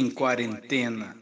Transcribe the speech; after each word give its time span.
em 0.00 0.08
quarentena. 0.08 1.14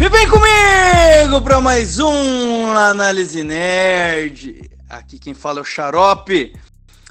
E 0.00 0.08
vem 0.08 0.26
comigo 0.28 1.42
para 1.42 1.60
mais 1.60 1.98
um 1.98 2.68
Análise 2.68 3.44
Nerd. 3.44 4.70
Aqui 4.88 5.18
quem 5.18 5.34
fala 5.34 5.58
é 5.58 5.62
o 5.62 5.64
Xarope. 5.64 6.54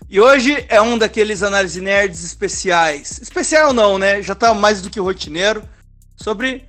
E 0.10 0.20
hoje 0.20 0.66
é 0.68 0.82
um 0.82 0.98
daqueles 0.98 1.44
Análise 1.44 1.80
Nerds 1.80 2.24
especiais. 2.24 3.20
Especial 3.22 3.72
não, 3.72 4.00
né? 4.00 4.20
Já 4.24 4.34
tá 4.34 4.52
mais 4.54 4.82
do 4.82 4.90
que 4.90 5.00
rotineiro. 5.00 5.64
Sobre 6.16 6.66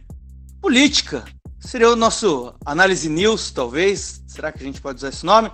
política. 0.60 1.24
Seria 1.58 1.88
o 1.88 1.96
nosso 1.96 2.54
Análise 2.64 3.08
News, 3.08 3.50
talvez. 3.50 4.22
Será 4.26 4.52
que 4.52 4.62
a 4.62 4.66
gente 4.66 4.82
pode 4.82 4.98
usar 4.98 5.08
esse 5.08 5.24
nome? 5.24 5.50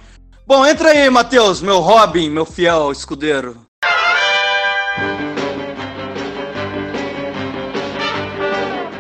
Bom, 0.46 0.66
entra 0.66 0.90
aí, 0.90 1.08
Matheus, 1.08 1.60
meu 1.60 1.78
Robin, 1.78 2.28
meu 2.28 2.44
fiel 2.44 2.90
escudeiro. 2.90 3.56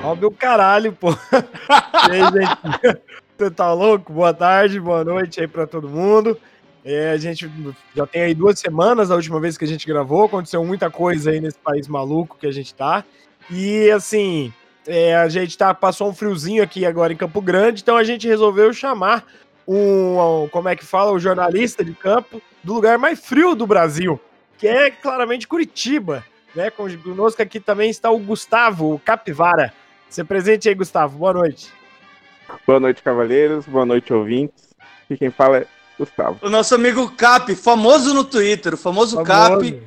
Robin 0.02 0.26
o 0.26 0.30
caralho, 0.30 0.92
pô. 0.92 1.10
E 2.08 2.12
aí, 2.12 2.20
gente? 2.20 3.02
Você 3.36 3.50
tá 3.50 3.72
louco? 3.72 4.12
Boa 4.12 4.34
tarde, 4.34 4.80
boa 4.80 5.04
noite 5.04 5.40
aí 5.40 5.46
pra 5.46 5.66
todo 5.66 5.88
mundo. 5.88 6.38
É, 6.84 7.10
a 7.10 7.16
gente 7.16 7.50
já 7.94 8.06
tem 8.06 8.22
aí 8.22 8.34
duas 8.34 8.58
semanas 8.58 9.08
da 9.08 9.14
última 9.14 9.38
vez 9.40 9.56
que 9.58 9.64
a 9.64 9.68
gente 9.68 9.86
gravou, 9.86 10.24
aconteceu 10.24 10.64
muita 10.64 10.90
coisa 10.90 11.30
aí 11.30 11.40
nesse 11.40 11.58
país 11.58 11.86
maluco 11.88 12.38
que 12.38 12.46
a 12.46 12.52
gente 12.52 12.74
tá. 12.74 13.04
E 13.50 13.90
assim, 13.90 14.52
é, 14.86 15.14
a 15.14 15.28
gente 15.28 15.56
tá, 15.58 15.74
passou 15.74 16.08
um 16.08 16.14
friozinho 16.14 16.62
aqui 16.62 16.86
agora 16.86 17.12
em 17.12 17.16
Campo 17.16 17.40
Grande, 17.40 17.82
então 17.82 17.96
a 17.96 18.04
gente 18.04 18.26
resolveu 18.26 18.72
chamar 18.72 19.24
um, 19.72 20.42
um, 20.42 20.48
como 20.48 20.68
é 20.68 20.74
que 20.74 20.84
fala, 20.84 21.12
o 21.12 21.14
um 21.14 21.20
jornalista 21.20 21.84
de 21.84 21.92
campo 21.94 22.42
do 22.62 22.74
lugar 22.74 22.98
mais 22.98 23.20
frio 23.20 23.54
do 23.54 23.68
Brasil, 23.68 24.20
que 24.58 24.66
é 24.66 24.90
claramente 24.90 25.46
Curitiba. 25.46 26.24
Né? 26.54 26.70
Conosco 26.70 27.40
aqui 27.40 27.60
também 27.60 27.88
está 27.88 28.10
o 28.10 28.18
Gustavo, 28.18 28.94
o 28.94 28.98
Capivara. 28.98 29.72
Você 30.08 30.24
presente 30.24 30.68
aí, 30.68 30.74
Gustavo. 30.74 31.16
Boa 31.16 31.32
noite. 31.32 31.72
Boa 32.66 32.80
noite, 32.80 33.00
cavaleiros. 33.00 33.64
Boa 33.66 33.86
noite, 33.86 34.12
ouvintes. 34.12 34.70
E 35.08 35.16
quem 35.16 35.30
fala 35.30 35.58
é 35.58 35.66
Gustavo. 35.96 36.38
O 36.42 36.50
nosso 36.50 36.74
amigo 36.74 37.08
Cap, 37.12 37.54
famoso 37.54 38.12
no 38.12 38.24
Twitter, 38.24 38.74
o 38.74 38.76
famoso, 38.76 39.24
famoso. 39.24 39.72
Cap, 39.72 39.82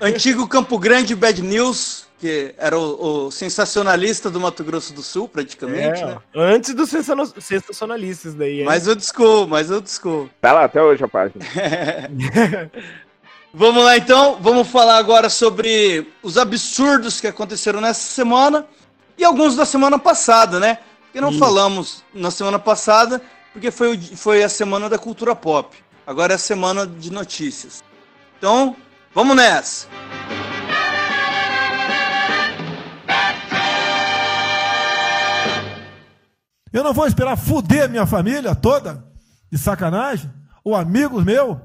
antigo 0.00 0.46
Campo 0.48 0.78
Grande 0.78 1.14
Bad 1.14 1.42
News, 1.42 2.06
que 2.18 2.54
era 2.56 2.78
o, 2.78 3.26
o, 3.26 3.30
sensacionalista 3.30 4.30
do 4.30 4.40
Mato 4.40 4.64
Grosso 4.64 4.92
do 4.94 5.02
Sul, 5.02 5.28
praticamente, 5.28 6.02
é, 6.02 6.06
né? 6.06 6.18
Antes 6.34 6.74
dos 6.74 6.90
sensacionalistas 7.38 8.34
daí. 8.34 8.64
Mas 8.64 8.86
eu 8.86 8.94
desculpo, 8.94 9.48
mas 9.48 9.70
eu 9.70 9.80
desculpo. 9.80 10.30
Tá 10.40 10.52
lá 10.52 10.64
até 10.64 10.82
hoje 10.82 11.04
a 11.04 11.08
página. 11.08 11.44
vamos 13.52 13.84
lá 13.84 13.96
então, 13.96 14.38
vamos 14.40 14.68
falar 14.68 14.96
agora 14.96 15.28
sobre 15.28 16.10
os 16.22 16.38
absurdos 16.38 17.20
que 17.20 17.26
aconteceram 17.26 17.80
nessa 17.80 18.12
semana 18.12 18.66
e 19.18 19.24
alguns 19.24 19.56
da 19.56 19.64
semana 19.64 19.98
passada, 19.98 20.58
né? 20.58 20.78
Porque 21.04 21.20
não 21.20 21.30
Isso. 21.30 21.38
falamos 21.38 22.04
na 22.12 22.30
semana 22.30 22.58
passada, 22.58 23.20
porque 23.52 23.70
foi, 23.70 23.96
foi 23.98 24.42
a 24.42 24.48
semana 24.48 24.88
da 24.88 24.98
cultura 24.98 25.34
pop. 25.36 25.76
Agora 26.06 26.32
é 26.32 26.36
a 26.36 26.38
semana 26.38 26.86
de 26.86 27.12
notícias. 27.12 27.84
Então, 28.36 28.76
vamos 29.14 29.36
nessa! 29.36 29.86
Eu 36.72 36.82
não 36.82 36.92
vou 36.92 37.06
esperar 37.06 37.36
fuder 37.36 37.88
minha 37.88 38.04
família 38.04 38.52
toda, 38.52 39.04
de 39.50 39.56
sacanagem, 39.56 40.28
ou 40.64 40.74
amigos 40.74 41.22
meus, 41.22 41.56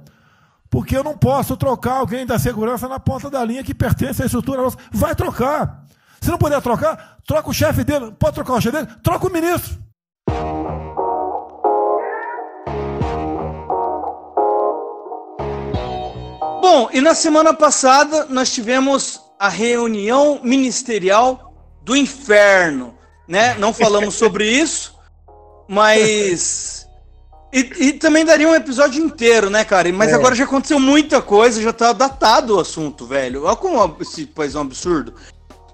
porque 0.69 0.95
eu 0.95 1.03
não 1.03 1.17
posso 1.17 1.57
trocar 1.57 1.93
alguém 1.93 2.27
da 2.27 2.37
segurança 2.37 2.87
na 2.87 2.99
ponta 2.99 3.27
da 3.27 3.43
linha 3.43 3.63
que 3.63 3.73
pertence 3.73 4.21
à 4.21 4.25
estrutura 4.27 4.61
nossa. 4.61 4.77
Vai 4.91 5.15
trocar. 5.15 5.83
Se 6.21 6.29
não 6.29 6.37
puder 6.37 6.61
trocar, 6.61 7.17
troca 7.25 7.49
o 7.49 7.53
chefe 7.53 7.83
dele. 7.83 8.11
Pode 8.19 8.35
trocar 8.35 8.53
o 8.53 8.61
chefe 8.61 8.77
dele? 8.77 8.99
Troca 9.01 9.25
o 9.25 9.33
ministro. 9.33 9.79
Bom, 16.71 16.87
e 16.93 17.01
na 17.01 17.15
semana 17.15 17.51
passada 17.51 18.27
nós 18.29 18.53
tivemos 18.53 19.19
a 19.39 19.49
reunião 19.49 20.39
ministerial 20.43 21.51
do 21.81 21.97
inferno, 21.97 22.93
né? 23.27 23.55
Não 23.55 23.73
falamos 23.73 24.13
sobre 24.21 24.45
isso, 24.45 24.95
mas. 25.67 26.87
E, 27.51 27.87
e, 27.87 27.93
também 27.93 28.23
daria 28.23 28.47
um 28.47 28.53
episódio 28.53 29.03
inteiro, 29.03 29.49
né, 29.49 29.65
cara? 29.65 29.91
Mas 29.91 30.11
é. 30.11 30.13
agora 30.13 30.35
já 30.35 30.43
aconteceu 30.43 30.79
muita 30.79 31.23
coisa, 31.23 31.59
já 31.59 31.73
tá 31.73 31.91
datado 31.91 32.57
o 32.57 32.59
assunto, 32.59 33.03
velho. 33.07 33.45
Olha 33.45 33.55
como 33.55 33.97
esse 33.99 34.27
país 34.27 34.53
é 34.53 34.59
um 34.59 34.61
absurdo. 34.61 35.15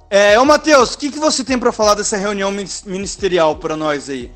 É, 0.10 0.40
ô 0.40 0.46
Matheus, 0.46 0.94
o 0.94 0.98
que, 0.98 1.12
que 1.12 1.20
você 1.20 1.44
tem 1.44 1.60
para 1.60 1.74
falar 1.74 1.96
dessa 1.96 2.16
reunião 2.16 2.54
ministerial 2.86 3.58
para 3.58 3.76
nós 3.76 4.10
aí? 4.10 4.32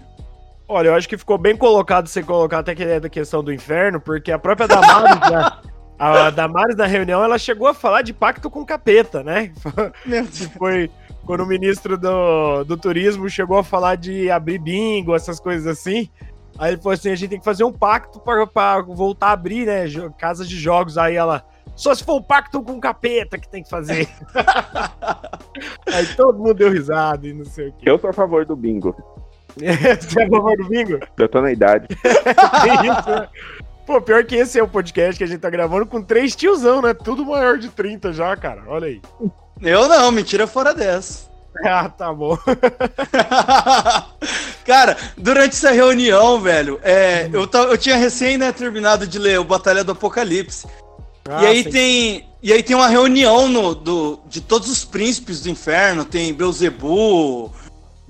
Olha, 0.68 0.90
eu 0.90 0.96
acho 0.96 1.08
que 1.08 1.18
ficou 1.18 1.38
bem 1.38 1.56
colocado 1.56 2.08
você 2.08 2.22
colocar 2.22 2.60
até 2.60 2.76
que 2.76 2.84
é 2.84 3.00
da 3.00 3.08
questão 3.08 3.42
do 3.42 3.54
inferno, 3.54 4.02
porque 4.02 4.30
a 4.30 4.38
própria 4.38 4.68
Damares, 4.68 5.20
né, 5.32 5.70
a 6.00 6.30
Damares 6.30 6.78
na 6.78 6.86
reunião, 6.86 7.24
ela 7.24 7.38
chegou 7.38 7.68
a 7.68 7.74
falar 7.74 8.02
de 8.02 8.14
pacto 8.14 8.50
com 8.50 8.66
capeta, 8.66 9.22
né? 9.22 9.52
Foi, 10.58 10.90
quando 11.26 11.42
o 11.42 11.46
ministro 11.46 11.98
do, 11.98 12.64
do 12.64 12.78
turismo 12.78 13.30
chegou 13.30 13.58
a 13.58 13.64
falar 13.64 13.96
de 13.96 14.32
abrir 14.32 14.60
bingo, 14.60 15.14
essas 15.14 15.40
coisas 15.40 15.68
assim. 15.68 16.10
Aí 16.58 16.74
ele 16.74 16.82
falou 16.82 16.94
assim: 16.94 17.12
a 17.12 17.16
gente 17.16 17.30
tem 17.30 17.40
que 17.40 17.46
fazer 17.46 17.64
um 17.64 17.72
pacto 17.72 18.20
para 18.20 18.82
voltar 18.82 19.28
a 19.28 19.32
abrir, 19.32 19.66
né? 19.66 19.86
Casas 20.18 20.48
de 20.48 20.58
jogos. 20.58 20.98
Aí 20.98 21.16
ela. 21.16 21.44
Só 21.76 21.96
se 21.96 22.04
for 22.04 22.18
um 22.18 22.22
pacto 22.22 22.62
com 22.62 22.74
o 22.74 22.82
capeta 22.82 23.38
que 23.38 23.48
tem 23.48 23.64
que 23.64 23.70
fazer. 23.70 24.10
Aí 25.94 26.06
todo 26.18 26.38
mundo 26.38 26.56
deu 26.56 26.70
risada 26.70 27.26
e 27.26 27.34
não 27.34 27.46
sei 27.46 27.70
o 27.70 27.74
quê. 27.74 27.90
Eu 27.90 27.98
sou 27.98 28.10
a 28.10 28.14
favor 28.14 28.46
do 28.46 28.56
bingo. 28.56 28.94
Você 29.56 30.20
é 30.20 30.26
a 30.26 30.30
favor 30.30 30.58
do 30.58 30.68
bingo? 30.68 31.00
Eu 31.18 31.30
tô 31.30 31.42
na 31.42 31.52
idade. 31.52 31.88
isso, 31.92 33.10
né? 33.10 33.28
Pô, 33.90 34.00
pior 34.00 34.24
que 34.24 34.36
esse 34.36 34.60
é 34.60 34.62
o 34.62 34.68
podcast 34.68 35.18
que 35.18 35.24
a 35.24 35.28
gente 35.28 35.40
tá 35.40 35.50
gravando 35.50 35.84
com 35.84 36.00
três 36.00 36.36
tiozão, 36.36 36.80
né? 36.80 36.94
Tudo 36.94 37.26
maior 37.26 37.58
de 37.58 37.70
30 37.70 38.14
já, 38.14 38.38
cara. 38.38 38.62
Olha 38.68 38.86
aí. 38.86 39.02
Eu 39.60 39.90
não, 39.90 40.12
mentira 40.12 40.46
fora 40.46 40.76
dessa. 40.76 41.28
Ah, 41.66 41.90
tá 41.90 42.14
bom. 42.14 42.38
Cara, 44.64 44.96
durante 45.18 45.56
essa 45.56 45.72
reunião, 45.72 46.40
velho, 46.40 46.80
é, 46.84 47.28
eu, 47.34 47.50
eu 47.52 47.78
tinha 47.78 47.98
recém 47.98 48.38
né, 48.38 48.52
terminado 48.52 49.06
de 49.08 49.18
ler 49.18 49.40
o 49.40 49.44
Batalha 49.44 49.84
do 49.84 49.92
Apocalipse. 49.94 50.68
Ah, 51.28 51.44
e 51.44 51.48
aí 51.48 51.64
sim. 51.64 51.70
tem. 51.72 52.30
E 52.42 52.54
aí 52.54 52.62
tem 52.62 52.76
uma 52.76 52.88
reunião 52.88 53.50
no, 53.50 53.74
do, 53.74 54.20
de 54.28 54.40
todos 54.40 54.70
os 54.70 54.86
príncipes 54.86 55.42
do 55.42 55.50
inferno. 55.50 56.06
Tem 56.06 56.34
Beuzebu, 56.34 57.52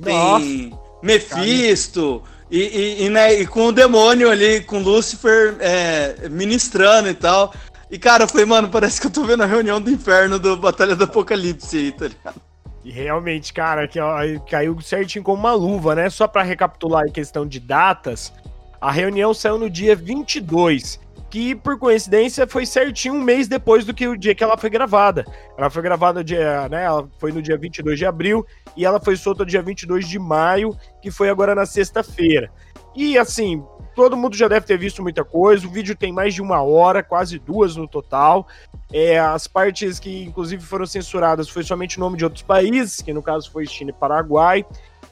tem 0.04 0.78
Mephisto, 1.02 2.22
e, 2.50 2.60
e, 2.60 3.06
e, 3.06 3.10
né, 3.10 3.34
e 3.34 3.46
com 3.46 3.68
o 3.68 3.72
demônio 3.72 4.30
ali, 4.30 4.62
com 4.62 4.80
Lúcifer 4.80 5.56
é, 5.60 6.28
ministrando 6.30 7.10
e 7.10 7.14
tal. 7.14 7.54
E, 7.92 7.98
cara, 7.98 8.28
foi, 8.28 8.46
mano, 8.46 8.70
parece 8.70 9.00
que 9.00 9.08
eu 9.08 9.12
tô 9.12 9.24
vendo 9.24 9.44
a 9.44 9.48
reunião 9.48 9.82
do 9.82 9.90
inferno 9.90 10.38
do 10.38 10.56
Batalha 10.58 10.96
do 10.96 11.04
Apocalipse 11.04 11.78
aí, 11.78 11.92
tá 11.92 12.08
ligado? 12.08 12.42
E 12.84 12.92
realmente, 12.92 13.52
cara, 13.54 13.88
que 13.88 14.00
ó, 14.00 14.18
caiu 14.50 14.80
certinho 14.82 15.24
como 15.24 15.40
uma 15.40 15.54
luva, 15.54 15.96
né? 15.96 16.10
Só 16.10 16.28
para 16.28 16.44
recapitular 16.44 17.06
em 17.06 17.12
questão 17.12 17.46
de 17.46 17.60
datas, 17.60 18.32
a 18.80 18.92
reunião 18.92 19.34
saiu 19.34 19.58
no 19.58 19.70
dia 19.70 19.96
22, 19.96 21.00
que 21.30 21.56
por 21.56 21.78
coincidência 21.78 22.48
foi 22.48 22.66
certinho 22.66 23.14
um 23.14 23.22
mês 23.22 23.48
depois 23.48 23.86
do 23.86 23.94
que 23.94 24.08
o 24.08 24.18
dia 24.18 24.34
que 24.34 24.44
ela 24.44 24.58
foi 24.58 24.70
gravada. 24.70 25.26
Ela 25.58 25.70
foi 25.70 25.82
gravada 25.82 26.24
dia, 26.24 26.68
né, 26.70 26.84
ela 26.84 27.08
foi 27.20 27.32
no 27.32 27.42
dia 27.42 27.58
22 27.58 27.98
de 27.98 28.06
abril 28.06 28.46
e 28.76 28.86
ela 28.86 29.00
foi 29.00 29.16
solta 29.16 29.46
dia 29.46 29.62
22 29.62 30.08
de 30.08 30.18
maio, 30.18 30.76
que 31.02 31.12
foi 31.12 31.30
agora 31.30 31.54
na 31.54 31.66
sexta-feira. 31.66 32.52
E 32.96 33.18
assim, 33.18 33.64
todo 33.96 34.18
mundo 34.18 34.36
já 34.36 34.48
deve 34.48 34.66
ter 34.66 34.78
visto 34.78 35.04
muita 35.04 35.24
coisa. 35.24 35.68
O 35.68 35.70
vídeo 35.70 35.96
tem 35.96 36.12
mais 36.12 36.34
de 36.34 36.42
uma 36.42 36.62
hora, 36.62 37.04
quase 37.04 37.38
duas 37.38 37.76
no 37.76 37.88
total. 37.88 38.48
É, 38.92 39.20
as 39.20 39.48
partes 39.48 40.00
que, 40.00 40.24
inclusive, 40.24 40.64
foram 40.64 40.86
censuradas 40.86 41.50
foi 41.50 41.64
somente 41.64 41.98
o 41.98 42.00
nome 42.00 42.18
de 42.18 42.24
outros 42.24 42.44
países, 42.44 43.02
que 43.02 43.14
no 43.14 43.22
caso 43.22 43.52
foi 43.52 43.66
China 43.66 43.92
e 43.92 43.94
Paraguai. 43.94 44.66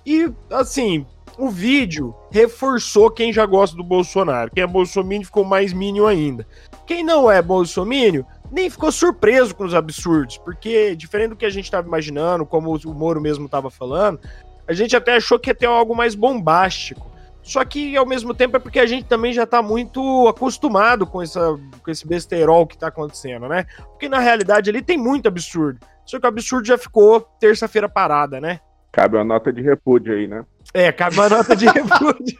E, 0.05 0.31
assim, 0.49 1.05
o 1.37 1.49
vídeo 1.49 2.15
reforçou 2.31 3.11
quem 3.11 3.31
já 3.31 3.45
gosta 3.45 3.75
do 3.77 3.83
Bolsonaro. 3.83 4.51
Quem 4.51 4.63
é 4.63 4.67
Bolsonaro 4.67 5.23
ficou 5.23 5.45
mais 5.45 5.71
mínimo 5.71 6.07
ainda. 6.07 6.45
Quem 6.85 7.03
não 7.03 7.29
é 7.29 7.41
Bolsonaro 7.41 8.25
nem 8.51 8.69
ficou 8.69 8.91
surpreso 8.91 9.53
com 9.53 9.65
os 9.65 9.75
absurdos, 9.75 10.37
porque, 10.37 10.95
diferente 10.95 11.29
do 11.29 11.35
que 11.35 11.45
a 11.45 11.49
gente 11.49 11.65
estava 11.65 11.87
imaginando, 11.87 12.45
como 12.45 12.75
o 12.75 12.93
Moro 12.93 13.21
mesmo 13.21 13.45
estava 13.45 13.69
falando, 13.69 14.19
a 14.67 14.73
gente 14.73 14.95
até 14.95 15.15
achou 15.15 15.37
que 15.37 15.49
ia 15.49 15.55
ter 15.55 15.65
algo 15.65 15.95
mais 15.95 16.15
bombástico. 16.15 17.07
Só 17.41 17.63
que 17.63 17.95
ao 17.95 18.05
mesmo 18.05 18.33
tempo 18.33 18.57
é 18.57 18.59
porque 18.59 18.79
a 18.79 18.85
gente 18.85 19.05
também 19.05 19.31
já 19.31 19.45
tá 19.45 19.61
muito 19.61 20.27
acostumado 20.27 21.07
com, 21.07 21.21
essa, 21.21 21.57
com 21.81 21.89
esse 21.89 22.05
besterol 22.05 22.67
que 22.67 22.77
tá 22.77 22.87
acontecendo, 22.87 23.47
né? 23.47 23.65
Porque 23.77 24.09
na 24.09 24.19
realidade 24.19 24.69
ali 24.69 24.81
tem 24.81 24.97
muito 24.97 25.27
absurdo. 25.27 25.79
Só 26.05 26.19
que 26.19 26.25
o 26.25 26.27
absurdo 26.27 26.67
já 26.67 26.77
ficou 26.77 27.21
terça-feira 27.39 27.87
parada, 27.87 28.41
né? 28.41 28.59
Cabe 28.91 29.15
uma 29.15 29.23
nota 29.23 29.53
de 29.53 29.61
repúdio 29.61 30.13
aí, 30.13 30.27
né? 30.27 30.43
É, 30.73 30.91
cabe 30.91 31.17
uma 31.17 31.29
nota 31.29 31.55
de 31.55 31.65
repúdio. 31.69 32.37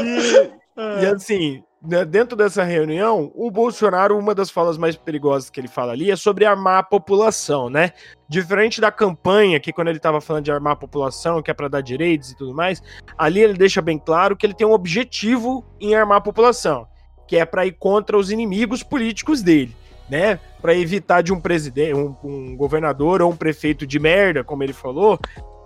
e, 0.00 1.02
e 1.02 1.06
assim, 1.06 1.62
né, 1.82 2.04
dentro 2.04 2.36
dessa 2.36 2.64
reunião, 2.64 3.30
o 3.34 3.50
Bolsonaro, 3.50 4.18
uma 4.18 4.34
das 4.34 4.50
falas 4.50 4.76
mais 4.76 4.96
perigosas 4.96 5.48
que 5.48 5.60
ele 5.60 5.68
fala 5.68 5.92
ali 5.92 6.10
é 6.10 6.16
sobre 6.16 6.44
armar 6.44 6.78
a 6.78 6.82
população, 6.82 7.70
né? 7.70 7.92
Diferente 8.28 8.80
da 8.80 8.90
campanha, 8.90 9.60
que 9.60 9.72
quando 9.72 9.88
ele 9.88 9.98
estava 9.98 10.20
falando 10.20 10.44
de 10.44 10.52
armar 10.52 10.72
a 10.72 10.76
população, 10.76 11.40
que 11.40 11.50
é 11.50 11.54
para 11.54 11.68
dar 11.68 11.80
direitos 11.80 12.32
e 12.32 12.36
tudo 12.36 12.54
mais, 12.54 12.82
ali 13.16 13.40
ele 13.40 13.54
deixa 13.54 13.80
bem 13.80 13.98
claro 13.98 14.36
que 14.36 14.44
ele 14.44 14.54
tem 14.54 14.66
um 14.66 14.72
objetivo 14.72 15.64
em 15.80 15.94
armar 15.94 16.18
a 16.18 16.22
população, 16.22 16.88
que 17.28 17.36
é 17.36 17.44
para 17.44 17.66
ir 17.66 17.72
contra 17.72 18.18
os 18.18 18.30
inimigos 18.30 18.82
políticos 18.82 19.42
dele, 19.42 19.74
né? 20.08 20.38
Para 20.60 20.74
evitar 20.74 21.22
de 21.22 21.32
um 21.32 21.40
presidente, 21.40 21.94
um, 21.94 22.14
um, 22.22 22.56
governador 22.56 23.22
ou 23.22 23.32
um 23.32 23.36
prefeito 23.36 23.86
de 23.86 23.98
merda, 23.98 24.44
como 24.44 24.62
ele 24.62 24.72
falou, 24.72 25.18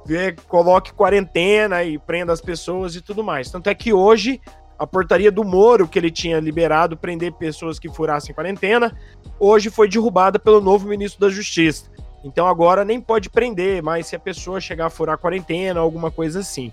ver, 0.05 0.37
coloque 0.49 0.93
quarentena 0.93 1.83
e 1.85 1.99
prenda 1.99 2.33
as 2.33 2.41
pessoas 2.41 2.95
e 2.95 3.01
tudo 3.01 3.23
mais. 3.23 3.51
Tanto 3.51 3.69
é 3.69 3.75
que 3.75 3.93
hoje 3.93 4.41
a 4.79 4.87
portaria 4.87 5.31
do 5.31 5.45
Moro, 5.45 5.87
que 5.87 5.99
ele 5.99 6.11
tinha 6.11 6.41
liberado 6.41 6.97
prender 6.97 7.33
pessoas 7.33 7.79
que 7.79 7.89
furassem 7.89 8.35
quarentena, 8.35 8.97
hoje 9.39 9.69
foi 9.69 9.89
derrubada 9.89 10.39
pelo 10.39 10.61
novo 10.61 10.89
ministro 10.89 11.21
da 11.21 11.29
Justiça. 11.29 11.91
Então 12.25 12.47
agora 12.47 12.85
nem 12.85 13.01
pode 13.01 13.29
prender, 13.29 13.83
mas 13.83 14.07
se 14.07 14.17
a 14.17 14.19
pessoa 14.19 14.61
chegar 14.61 14.87
a 14.87 14.91
furar 14.91 15.19
quarentena, 15.19 15.81
alguma 15.81 16.11
coisa 16.11 16.41
assim. 16.41 16.73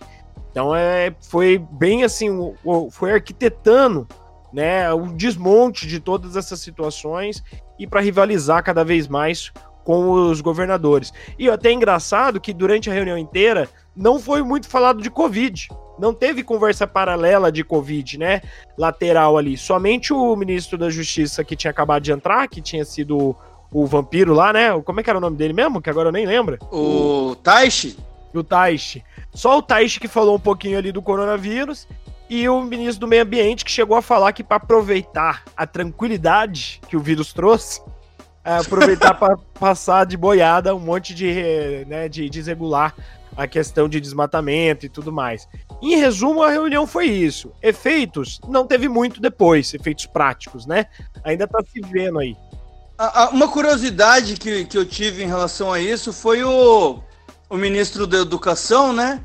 Então 0.52 0.74
é, 0.74 1.14
foi 1.22 1.58
bem 1.72 2.04
assim, 2.04 2.30
foi 2.92 3.12
arquitetando 3.12 4.08
né, 4.52 4.92
o 4.94 5.08
desmonte 5.08 5.88
de 5.88 6.00
todas 6.00 6.36
essas 6.36 6.60
situações 6.60 7.44
e 7.78 7.86
para 7.86 8.02
rivalizar 8.02 8.64
cada 8.64 8.84
vez 8.84 9.08
mais 9.08 9.52
com 9.84 10.12
os 10.12 10.42
governadores. 10.42 11.14
E 11.40 11.50
até 11.50 11.70
é 11.70 11.74
engraçado 11.74 12.42
que 12.42 12.54
durante 12.54 12.90
a 12.90 12.94
reunião 12.94 13.18
inteira 13.18 13.70
não 13.96 14.20
foi 14.20 14.42
muito 14.44 14.68
falado 14.68 15.02
de 15.02 15.10
Covid 15.10 15.68
não 15.98 16.14
teve 16.14 16.44
conversa 16.44 16.86
paralela 16.86 17.52
de 17.52 17.64
Covid, 17.64 18.18
né? 18.18 18.42
Lateral 18.78 19.38
ali. 19.38 19.58
Somente 19.58 20.14
o 20.14 20.36
ministro 20.36 20.78
da 20.78 20.90
Justiça 20.90 21.44
que 21.44 21.56
tinha 21.56 21.72
acabado 21.72 22.04
de 22.04 22.12
entrar, 22.12 22.48
que 22.48 22.62
tinha 22.62 22.86
sido 22.86 23.36
o 23.72 23.86
vampiro 23.86 24.34
lá, 24.34 24.54
né? 24.54 24.80
Como 24.82 25.00
é 25.00 25.04
que 25.04 25.10
era 25.10 25.18
o 25.18 25.22
nome 25.22 25.38
dele 25.38 25.54
mesmo? 25.54 25.82
Que 25.82 25.90
agora 25.90 26.10
eu 26.10 26.14
nem 26.14 26.26
lembro. 26.26 26.58
O 26.72 27.36
Taishi? 27.44 27.98
O 28.34 28.44
Taishi. 28.44 29.04
Só 29.34 29.58
o 29.58 29.62
Taishi 29.62 30.00
que 30.00 30.08
falou 30.08 30.36
um 30.36 30.40
pouquinho 30.40 30.78
ali 30.78 30.92
do 30.92 31.02
coronavírus. 31.02 31.88
E 32.30 32.48
o 32.50 32.62
ministro 32.62 33.02
do 33.02 33.08
Meio 33.08 33.24
Ambiente 33.24 33.64
que 33.64 33.72
chegou 33.72 33.96
a 33.96 34.02
falar 34.02 34.34
que 34.34 34.44
para 34.44 34.58
aproveitar 34.58 35.44
a 35.56 35.66
tranquilidade 35.66 36.82
que 36.88 36.98
o 36.98 37.00
vírus 37.00 37.32
trouxe, 37.32 37.82
é, 38.44 38.58
aproveitar 38.58 39.14
para 39.14 39.38
passar 39.60 40.06
de 40.06 40.18
boiada 40.18 40.76
um 40.76 40.80
monte 40.80 41.14
de, 41.14 41.86
né, 41.88 42.10
de 42.10 42.30
desregular 42.30 42.94
a 43.38 43.46
questão 43.48 43.88
de 43.88 44.02
desmatamento 44.02 44.86
e 44.86 44.90
tudo 44.90 45.12
mais. 45.12 45.48
Em 45.82 45.96
resumo, 45.96 46.42
a 46.42 46.50
reunião 46.50 46.88
foi 46.88 47.06
isso. 47.06 47.52
Efeitos 47.62 48.40
não 48.48 48.66
teve 48.66 48.90
muito 48.90 49.22
depois, 49.22 49.74
efeitos 49.76 50.08
práticos, 50.08 50.66
né? 50.66 50.88
Ainda 51.24 51.48
tá 51.48 51.60
se 51.72 51.80
vendo 51.82 52.18
aí. 52.18 52.36
Uma 53.32 53.48
curiosidade 53.48 54.38
que, 54.38 54.66
que 54.66 54.76
eu 54.76 54.84
tive 54.84 55.24
em 55.24 55.28
relação 55.28 55.72
a 55.72 55.80
isso 55.80 56.12
foi 56.12 56.44
o, 56.44 57.00
o 57.48 57.56
ministro 57.56 58.08
da 58.08 58.18
Educação, 58.18 58.92
né? 58.92 59.24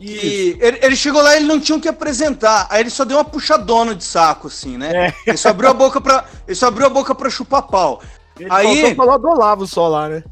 E 0.00 0.56
ele, 0.60 0.78
ele, 0.82 0.96
chegou 0.96 1.22
lá 1.22 1.34
e 1.34 1.38
ele 1.38 1.46
não 1.46 1.60
tinha 1.60 1.76
o 1.76 1.80
que 1.80 1.88
apresentar. 1.88 2.66
Aí 2.68 2.80
ele 2.80 2.90
só 2.90 3.04
deu 3.04 3.16
uma 3.16 3.24
puxadona 3.24 3.94
de 3.94 4.04
saco, 4.04 4.48
assim, 4.48 4.76
né? 4.76 5.08
É. 5.08 5.14
Ele 5.26 5.36
só 5.36 5.50
abriu 5.50 5.70
a 5.70 5.74
boca 5.74 6.00
pra, 6.00 6.24
ele 6.46 6.54
só 6.54 6.66
abriu 6.66 6.86
a 6.86 6.90
boca 6.90 7.14
pra 7.14 7.30
chupar 7.30 7.62
pau. 7.62 8.02
Ele 8.38 8.48
aí 8.50 8.94
falar 8.94 9.18
do 9.18 9.28
Olavo 9.28 9.66
só 9.66 9.86
lá, 9.88 10.08
né? 10.08 10.24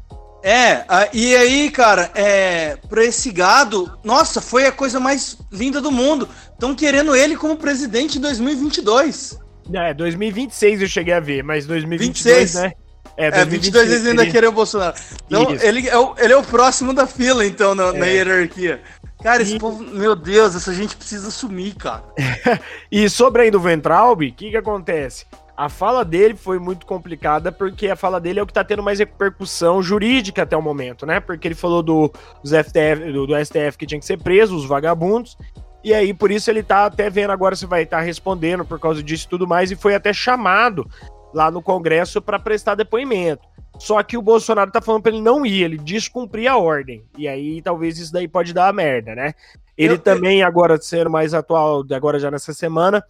É, 0.45 0.83
e 1.13 1.33
aí, 1.37 1.71
cara, 1.71 2.11
é, 2.13 2.77
pra 2.89 3.05
esse 3.05 3.31
gado, 3.31 3.97
nossa, 4.03 4.41
foi 4.41 4.65
a 4.65 4.73
coisa 4.73 4.99
mais 4.99 5.37
linda 5.49 5.79
do 5.79 5.89
mundo. 5.89 6.27
Estão 6.51 6.75
querendo 6.75 7.15
ele 7.15 7.37
como 7.37 7.55
presidente 7.55 8.17
em 8.17 8.21
2022. 8.21 9.39
É, 9.73 9.93
2026 9.93 10.81
eu 10.81 10.87
cheguei 10.89 11.13
a 11.13 11.21
ver, 11.21 11.43
mas 11.43 11.65
2022, 11.65 12.37
26. 12.37 12.55
né? 12.55 12.73
É, 13.15 13.31
2022 13.31 13.31
é, 13.31 13.45
22 13.45 13.91
eles 13.91 14.07
ainda 14.07 14.25
querem 14.29 14.49
o 14.49 14.51
Bolsonaro. 14.51 14.95
Então, 15.27 15.57
ele 15.61 15.87
é, 15.87 15.97
o, 15.97 16.13
ele 16.17 16.33
é 16.33 16.37
o 16.37 16.43
próximo 16.43 16.93
da 16.93 17.07
fila, 17.07 17.45
então, 17.45 17.73
na, 17.73 17.87
é. 17.87 17.93
na 17.93 18.05
hierarquia. 18.07 18.81
Cara, 19.23 19.41
esse 19.41 19.55
e... 19.55 19.59
povo, 19.59 19.81
meu 19.81 20.15
Deus, 20.15 20.53
essa 20.53 20.73
gente 20.73 20.97
precisa 20.97 21.31
sumir, 21.31 21.75
cara. 21.75 22.03
e 22.91 23.09
sobre 23.09 23.43
aí 23.43 23.51
do 23.51 23.59
Ventralbe, 23.59 24.27
o 24.27 24.33
que 24.33 24.51
que 24.51 24.57
acontece? 24.57 25.25
A 25.55 25.69
fala 25.69 26.03
dele 26.03 26.35
foi 26.35 26.59
muito 26.59 26.85
complicada 26.85 27.51
porque 27.51 27.87
a 27.87 27.95
fala 27.95 28.19
dele 28.19 28.39
é 28.39 28.43
o 28.43 28.45
que 28.45 28.51
está 28.51 28.63
tendo 28.63 28.83
mais 28.83 28.99
repercussão 28.99 29.81
jurídica 29.81 30.43
até 30.43 30.57
o 30.57 30.61
momento, 30.61 31.05
né? 31.05 31.19
Porque 31.19 31.47
ele 31.47 31.55
falou 31.55 31.81
do, 31.81 32.11
dos 32.43 32.51
FTF, 32.51 33.11
do, 33.13 33.27
do 33.27 33.45
STF 33.45 33.77
que 33.77 33.85
tinha 33.85 33.99
que 33.99 34.05
ser 34.05 34.17
preso, 34.17 34.55
os 34.55 34.65
vagabundos, 34.65 35.37
e 35.83 35.93
aí 35.93 36.13
por 36.13 36.31
isso 36.31 36.49
ele 36.49 36.63
tá 36.63 36.85
até 36.85 37.09
vendo 37.09 37.31
agora 37.31 37.55
se 37.55 37.65
vai 37.65 37.83
estar 37.83 37.97
tá 37.97 38.03
respondendo 38.03 38.65
por 38.65 38.79
causa 38.79 39.01
disso 39.01 39.25
e 39.27 39.29
tudo 39.29 39.47
mais, 39.47 39.71
e 39.71 39.75
foi 39.75 39.95
até 39.95 40.11
chamado 40.11 40.89
lá 41.33 41.49
no 41.49 41.61
Congresso 41.61 42.21
para 42.21 42.39
prestar 42.39 42.75
depoimento. 42.75 43.47
Só 43.79 44.01
que 44.03 44.17
o 44.17 44.21
Bolsonaro 44.21 44.71
tá 44.71 44.81
falando 44.81 45.01
para 45.01 45.11
ele 45.11 45.21
não 45.21 45.45
ir, 45.45 45.63
ele 45.63 45.77
descumprir 45.77 46.49
a 46.49 46.57
ordem. 46.57 47.03
E 47.17 47.27
aí 47.27 47.61
talvez 47.61 47.97
isso 47.97 48.13
daí 48.13 48.27
pode 48.27 48.53
dar 48.53 48.67
a 48.67 48.73
merda, 48.73 49.15
né? 49.15 49.33
Ele 49.77 49.95
eu, 49.95 49.99
também, 49.99 50.41
eu... 50.41 50.47
agora 50.47 50.79
sendo 50.79 51.09
mais 51.09 51.33
atual, 51.33 51.83
agora 51.91 52.19
já 52.19 52.29
nessa 52.29 52.53
semana, 52.53 53.03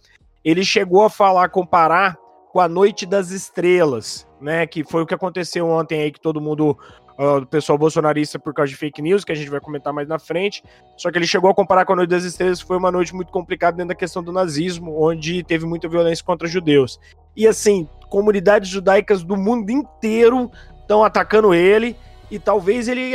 ele 0.44 0.64
chegou 0.64 1.04
a 1.04 1.10
falar, 1.10 1.48
comparar 1.48 2.16
com 2.52 2.60
a 2.60 2.68
Noite 2.68 3.04
das 3.04 3.30
Estrelas, 3.30 4.26
né? 4.40 4.66
Que 4.66 4.84
foi 4.84 5.02
o 5.02 5.06
que 5.06 5.14
aconteceu 5.14 5.68
ontem 5.68 6.02
aí, 6.02 6.12
que 6.12 6.20
todo 6.20 6.40
mundo, 6.40 6.78
uh, 7.18 7.38
o 7.38 7.46
pessoal 7.46 7.76
bolsonarista, 7.76 8.38
por 8.38 8.54
causa 8.54 8.70
de 8.70 8.76
fake 8.76 9.02
news, 9.02 9.24
que 9.24 9.32
a 9.32 9.34
gente 9.34 9.50
vai 9.50 9.60
comentar 9.60 9.92
mais 9.92 10.08
na 10.08 10.18
frente. 10.18 10.62
Só 10.96 11.10
que 11.10 11.18
ele 11.18 11.26
chegou 11.26 11.50
a 11.50 11.54
comparar 11.54 11.84
com 11.84 11.92
a 11.92 11.96
Noite 11.96 12.10
das 12.10 12.24
Estrelas, 12.24 12.62
que 12.62 12.68
foi 12.68 12.76
uma 12.76 12.92
noite 12.92 13.14
muito 13.14 13.32
complicada 13.32 13.76
dentro 13.76 13.88
da 13.88 13.94
questão 13.94 14.22
do 14.22 14.32
nazismo, 14.32 15.02
onde 15.02 15.42
teve 15.42 15.66
muita 15.66 15.88
violência 15.88 16.24
contra 16.24 16.48
judeus. 16.48 17.00
E 17.36 17.48
assim, 17.48 17.88
comunidades 18.14 18.70
judaicas 18.70 19.24
do 19.24 19.36
mundo 19.36 19.70
inteiro 19.70 20.48
estão 20.80 21.02
atacando 21.02 21.52
ele, 21.52 21.96
e 22.30 22.38
talvez 22.38 22.86
ele 22.86 23.12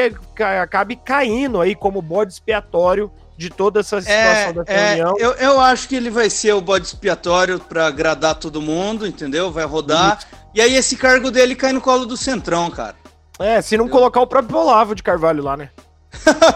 acabe 0.62 0.98
caindo 0.98 1.62
aí 1.62 1.74
como 1.74 2.02
bode 2.02 2.34
expiatório 2.34 3.10
de 3.38 3.50
toda 3.50 3.80
essa 3.80 4.02
situação 4.02 4.50
é, 4.50 4.52
da 4.52 4.64
é, 4.68 4.88
reunião. 4.96 5.16
É, 5.18 5.24
eu, 5.24 5.32
eu 5.36 5.62
acho 5.62 5.88
que 5.88 5.96
ele 5.96 6.10
vai 6.10 6.30
ser 6.30 6.52
o 6.52 6.60
bode 6.60 6.86
expiatório 6.86 7.62
para 7.62 7.88
agradar 7.88 8.36
todo 8.36 8.62
mundo, 8.62 9.08
entendeu? 9.08 9.50
Vai 9.50 9.64
rodar. 9.64 10.18
Isso. 10.18 10.28
E 10.54 10.60
aí 10.60 10.76
esse 10.76 10.98
cargo 10.98 11.32
dele 11.32 11.56
cai 11.56 11.72
no 11.72 11.80
colo 11.80 12.06
do 12.06 12.18
Centrão, 12.18 12.70
cara. 12.70 12.96
É, 13.40 13.62
se 13.62 13.78
não 13.78 13.86
entendeu? 13.86 14.00
colocar 14.00 14.20
o 14.20 14.28
próprio 14.28 14.58
Olavo 14.58 14.94
de 14.94 15.02
Carvalho 15.02 15.42
lá, 15.42 15.56
né? 15.56 15.70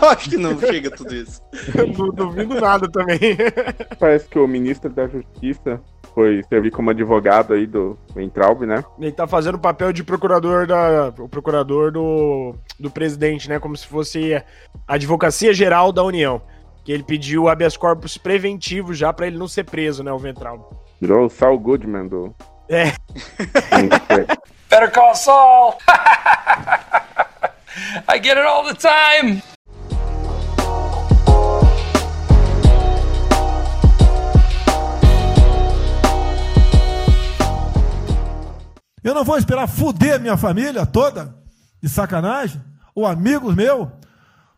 Eu 0.02 0.10
acho 0.10 0.30
que 0.30 0.38
não 0.38 0.60
chega 0.60 0.90
tudo 0.92 1.14
isso. 1.14 1.42
não 1.96 2.10
duvido 2.10 2.60
nada 2.60 2.90
também. 2.90 3.20
Parece 4.00 4.28
que 4.28 4.40
o 4.40 4.48
ministro 4.48 4.90
da 4.90 5.08
Justiça 5.08 5.80
foi 6.14 6.44
servir 6.48 6.72
como 6.72 6.90
advogado 6.90 7.54
aí 7.54 7.66
do 7.66 7.98
Entraub, 8.16 8.66
né? 8.66 8.84
Ele 9.00 9.12
tá 9.12 9.28
fazendo 9.28 9.56
o 9.56 9.60
papel 9.60 9.92
de 9.92 10.04
procurador 10.04 10.68
da 10.68 11.14
o 11.18 11.28
procurador 11.28 11.92
do, 11.92 12.56
do 12.80 12.90
presidente, 12.92 13.50
né, 13.50 13.60
como 13.60 13.76
se 13.76 13.88
fosse 13.88 14.36
a 14.36 14.44
advocacia 14.94 15.54
geral 15.54 15.92
da 15.92 16.04
União 16.04 16.42
que 16.84 16.92
ele 16.92 17.04
pediu 17.04 17.48
habeas 17.48 17.78
corpus 17.78 18.18
preventivo 18.18 18.94
já 18.94 19.14
para 19.14 19.28
ele 19.28 19.38
não 19.38 19.48
ser 19.48 19.64
preso, 19.64 20.04
né, 20.04 20.12
o 20.12 20.20
Ventral. 20.20 20.70
Virou 21.00 21.26
o 21.26 21.30
Saul 21.30 21.58
Goodman 21.58 22.08
do... 22.08 22.36
É. 22.70 22.94
Better 24.70 24.92
call 24.92 25.16
Saul! 25.16 25.76
I 28.08 28.20
get 28.20 28.38
it 28.38 28.46
all 28.46 28.64
the 28.64 28.76
time! 28.76 29.42
Eu 39.04 39.14
não 39.14 39.26
vou 39.26 39.38
esperar 39.38 39.68
fuder 39.68 40.20
minha 40.20 40.38
família 40.38 40.86
toda, 40.86 41.36
de 41.82 41.90
sacanagem, 41.90 42.62
ou 42.96 43.06
amigos 43.06 43.54
meus, 43.54 43.90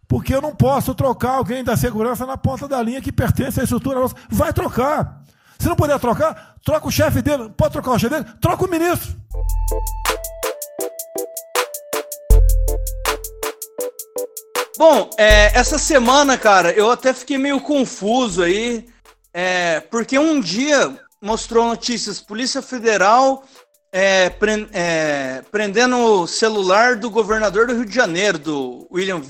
porque 0.08 0.36
eu 0.36 0.42
não 0.42 0.56
posso 0.56 0.94
trocar 0.94 1.36
alguém 1.36 1.64
da 1.64 1.76
segurança 1.76 2.26
na 2.26 2.38
ponta 2.38 2.68
da 2.68 2.82
linha 2.82 3.02
que 3.02 3.12
pertence 3.12 3.60
à 3.60 3.64
estrutura 3.64 4.00
nossa. 4.00 4.16
Vai 4.30 4.54
trocar. 4.54 5.24
Se 5.58 5.68
não 5.68 5.76
puder 5.76 5.98
trocar, 6.00 6.56
troca 6.64 6.88
o 6.88 6.92
chefe 6.92 7.22
dele. 7.22 7.50
Pode 7.58 7.72
trocar 7.72 7.92
o 7.92 8.00
chefe 8.00 8.14
dele? 8.14 8.26
Troca 8.40 8.66
o 8.66 8.70
ministro. 8.70 9.16
Bom, 14.78 15.10
é, 15.18 15.58
essa 15.58 15.78
semana, 15.78 16.38
cara, 16.38 16.72
eu 16.72 16.92
até 16.92 17.14
fiquei 17.14 17.38
meio 17.38 17.62
confuso 17.62 18.44
aí, 18.44 18.86
é, 19.34 19.80
porque 19.80 20.20
um 20.20 20.40
dia 20.40 20.98
mostrou 21.22 21.66
notícias: 21.66 22.22
Polícia 22.22 22.62
Federal 22.62 23.44
é, 23.92 24.30
pre, 24.30 24.68
é, 24.74 25.42
prendendo 25.50 25.98
o 25.98 26.28
celular 26.28 26.98
do 26.98 27.10
governador 27.10 27.68
do 27.68 27.74
Rio 27.74 27.86
de 27.86 27.96
Janeiro, 27.96 28.38
do 28.38 28.88
William. 28.92 29.22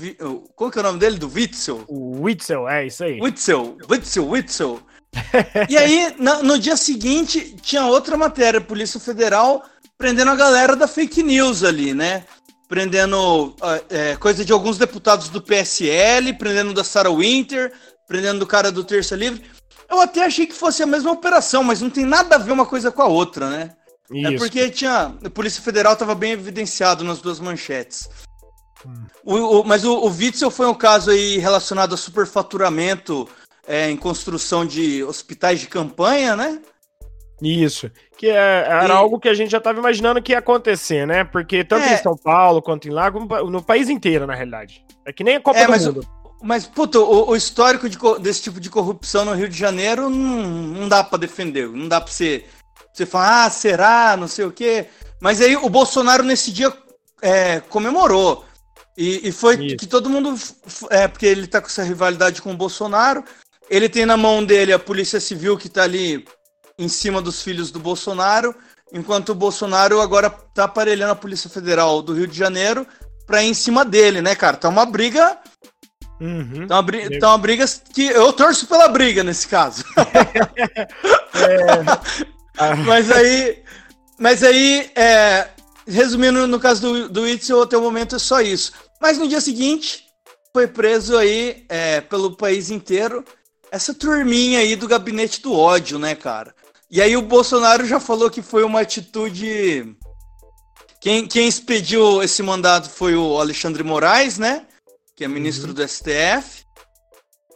Qual 0.56 0.70
que 0.70 0.78
é 0.78 0.80
o 0.80 0.84
nome 0.84 0.98
dele? 0.98 1.18
Do 1.18 1.30
Witzel? 1.32 1.84
O 1.86 2.22
Witzel, 2.22 2.68
é 2.68 2.86
isso 2.86 3.04
aí. 3.04 3.20
Witzel, 3.20 3.76
Witzel, 3.88 4.28
Witzel. 4.28 4.80
e 5.68 5.78
aí, 5.78 6.14
no, 6.18 6.42
no 6.42 6.58
dia 6.58 6.76
seguinte, 6.76 7.56
tinha 7.62 7.86
outra 7.86 8.16
matéria, 8.16 8.60
Polícia 8.60 8.98
Federal 8.98 9.62
prendendo 9.96 10.30
a 10.30 10.36
galera 10.36 10.76
da 10.76 10.86
fake 10.86 11.22
news 11.22 11.64
ali, 11.64 11.94
né? 11.94 12.24
Prendendo 12.68 13.54
é, 13.88 14.16
coisa 14.16 14.44
de 14.44 14.52
alguns 14.52 14.76
deputados 14.76 15.28
do 15.28 15.40
PSL, 15.40 16.32
prendendo 16.34 16.74
da 16.74 16.82
Sarah 16.82 17.10
Winter, 17.10 17.72
prendendo 18.06 18.40
do 18.40 18.46
cara 18.46 18.72
do 18.72 18.84
Terça 18.84 19.14
Livre. 19.14 19.42
eu 19.88 20.00
até 20.00 20.24
achei 20.24 20.46
que 20.46 20.54
fosse 20.54 20.82
a 20.82 20.86
mesma 20.86 21.12
operação, 21.12 21.62
mas 21.62 21.80
não 21.80 21.90
tem 21.90 22.04
nada 22.04 22.34
a 22.34 22.38
ver 22.38 22.52
uma 22.52 22.66
coisa 22.66 22.90
com 22.90 23.02
a 23.02 23.06
outra, 23.06 23.48
né? 23.48 23.70
É 24.10 24.18
Isso. 24.18 24.34
É 24.34 24.38
porque 24.38 24.70
tinha. 24.70 25.14
A 25.24 25.30
Polícia 25.30 25.62
Federal 25.62 25.94
estava 25.94 26.14
bem 26.14 26.32
evidenciado 26.32 27.04
nas 27.04 27.20
duas 27.20 27.40
manchetes. 27.40 28.08
Hum. 28.84 29.04
O, 29.24 29.34
o, 29.34 29.64
mas 29.64 29.84
o, 29.84 29.92
o 29.92 30.08
Witzel 30.08 30.50
foi 30.50 30.66
um 30.66 30.74
caso 30.74 31.10
aí 31.10 31.38
relacionado 31.38 31.94
a 31.94 31.98
superfaturamento 31.98 33.28
é, 33.66 33.90
em 33.90 33.96
construção 33.96 34.64
de 34.64 35.02
hospitais 35.02 35.60
de 35.60 35.66
campanha, 35.66 36.36
né? 36.36 36.60
Isso. 37.42 37.90
Que 38.16 38.28
é, 38.28 38.64
era 38.66 38.88
e... 38.88 38.96
algo 38.96 39.20
que 39.20 39.28
a 39.28 39.34
gente 39.34 39.50
já 39.50 39.58
estava 39.58 39.78
imaginando 39.78 40.22
que 40.22 40.32
ia 40.32 40.38
acontecer, 40.38 41.06
né? 41.06 41.24
Porque 41.24 41.62
tanto 41.64 41.84
é... 41.84 41.94
em 41.94 41.98
São 41.98 42.16
Paulo 42.16 42.62
quanto 42.62 42.88
em 42.88 42.90
lá, 42.90 43.10
no 43.10 43.62
país 43.62 43.88
inteiro, 43.88 44.26
na 44.26 44.34
realidade. 44.34 44.84
É 45.04 45.12
que 45.12 45.22
nem 45.22 45.36
a 45.36 45.40
Copa 45.40 45.58
é, 45.58 45.66
do 45.66 45.70
mas, 45.70 45.86
Mundo. 45.86 46.08
Mas, 46.42 46.66
puta, 46.66 46.98
o, 46.98 47.30
o 47.30 47.36
histórico 47.36 47.88
de, 47.88 47.98
desse 48.20 48.42
tipo 48.42 48.60
de 48.60 48.70
corrupção 48.70 49.24
no 49.24 49.34
Rio 49.34 49.48
de 49.48 49.58
Janeiro 49.58 50.08
não, 50.08 50.42
não 50.42 50.88
dá 50.88 51.04
para 51.04 51.18
defender. 51.18 51.68
Não 51.68 51.88
dá 51.88 52.00
para 52.00 52.12
você, 52.12 52.44
você 52.92 53.06
falar, 53.06 53.44
ah, 53.44 53.50
será, 53.50 54.16
não 54.16 54.28
sei 54.28 54.44
o 54.44 54.52
quê. 54.52 54.86
Mas 55.20 55.40
aí 55.40 55.56
o 55.56 55.68
Bolsonaro 55.68 56.22
nesse 56.22 56.52
dia 56.52 56.72
é, 57.22 57.60
comemorou. 57.60 58.44
E, 58.96 59.28
e 59.28 59.32
foi 59.32 59.66
Isso. 59.66 59.76
que 59.76 59.86
todo 59.86 60.08
mundo. 60.08 60.34
É, 60.90 61.06
porque 61.06 61.26
ele 61.26 61.46
tá 61.46 61.60
com 61.60 61.66
essa 61.66 61.82
rivalidade 61.82 62.40
com 62.40 62.52
o 62.52 62.56
Bolsonaro. 62.56 63.22
Ele 63.68 63.88
tem 63.88 64.06
na 64.06 64.16
mão 64.16 64.44
dele 64.44 64.72
a 64.72 64.78
Polícia 64.78 65.20
Civil 65.20 65.58
que 65.58 65.68
tá 65.68 65.82
ali 65.82 66.24
em 66.78 66.88
cima 66.88 67.22
dos 67.22 67.42
filhos 67.42 67.70
do 67.70 67.78
Bolsonaro, 67.78 68.54
enquanto 68.92 69.30
o 69.30 69.34
Bolsonaro 69.34 70.00
agora 70.00 70.30
tá 70.30 70.64
aparelhando 70.64 71.12
a 71.12 71.16
Polícia 71.16 71.48
Federal 71.48 72.02
do 72.02 72.12
Rio 72.12 72.26
de 72.26 72.36
Janeiro 72.36 72.86
pra 73.26 73.42
ir 73.42 73.48
em 73.48 73.54
cima 73.54 73.84
dele, 73.84 74.20
né, 74.20 74.34
cara? 74.34 74.56
Tá 74.56 74.68
uma 74.68 74.84
briga. 74.84 75.38
Uhum. 76.20 76.66
Tá, 76.66 76.76
uma 76.76 76.82
briga, 76.82 77.18
tá 77.18 77.28
uma 77.28 77.38
briga 77.38 77.64
que 77.92 78.06
eu 78.06 78.32
torço 78.32 78.66
pela 78.66 78.88
briga 78.88 79.24
nesse 79.24 79.48
caso. 79.48 79.84
é... 81.34 82.76
mas 82.86 83.10
aí. 83.10 83.62
Mas 84.18 84.42
aí, 84.42 84.90
é, 84.96 85.48
resumindo, 85.86 86.46
no 86.46 86.58
caso 86.58 86.80
do, 86.80 87.08
do 87.10 87.28
Itzel, 87.28 87.62
até 87.62 87.76
o 87.76 87.82
momento 87.82 88.16
é 88.16 88.18
só 88.18 88.40
isso. 88.40 88.72
Mas 88.98 89.18
no 89.18 89.28
dia 89.28 89.42
seguinte, 89.42 90.06
foi 90.54 90.66
preso 90.66 91.18
aí 91.18 91.66
é, 91.68 92.00
pelo 92.00 92.34
país 92.34 92.70
inteiro 92.70 93.22
essa 93.70 93.92
turminha 93.92 94.60
aí 94.60 94.74
do 94.74 94.88
gabinete 94.88 95.42
do 95.42 95.52
ódio, 95.52 95.98
né, 95.98 96.14
cara? 96.14 96.54
E 96.90 97.02
aí 97.02 97.16
o 97.16 97.22
Bolsonaro 97.22 97.84
já 97.84 97.98
falou 97.98 98.30
que 98.30 98.42
foi 98.42 98.62
uma 98.62 98.80
atitude. 98.80 99.96
Quem, 101.00 101.26
quem 101.26 101.48
expediu 101.48 102.22
esse 102.22 102.42
mandato 102.42 102.88
foi 102.88 103.14
o 103.14 103.38
Alexandre 103.38 103.82
Moraes, 103.82 104.38
né? 104.38 104.66
Que 105.14 105.24
é 105.24 105.28
ministro 105.28 105.68
uhum. 105.68 105.74
do 105.74 105.86
STF. 105.86 106.64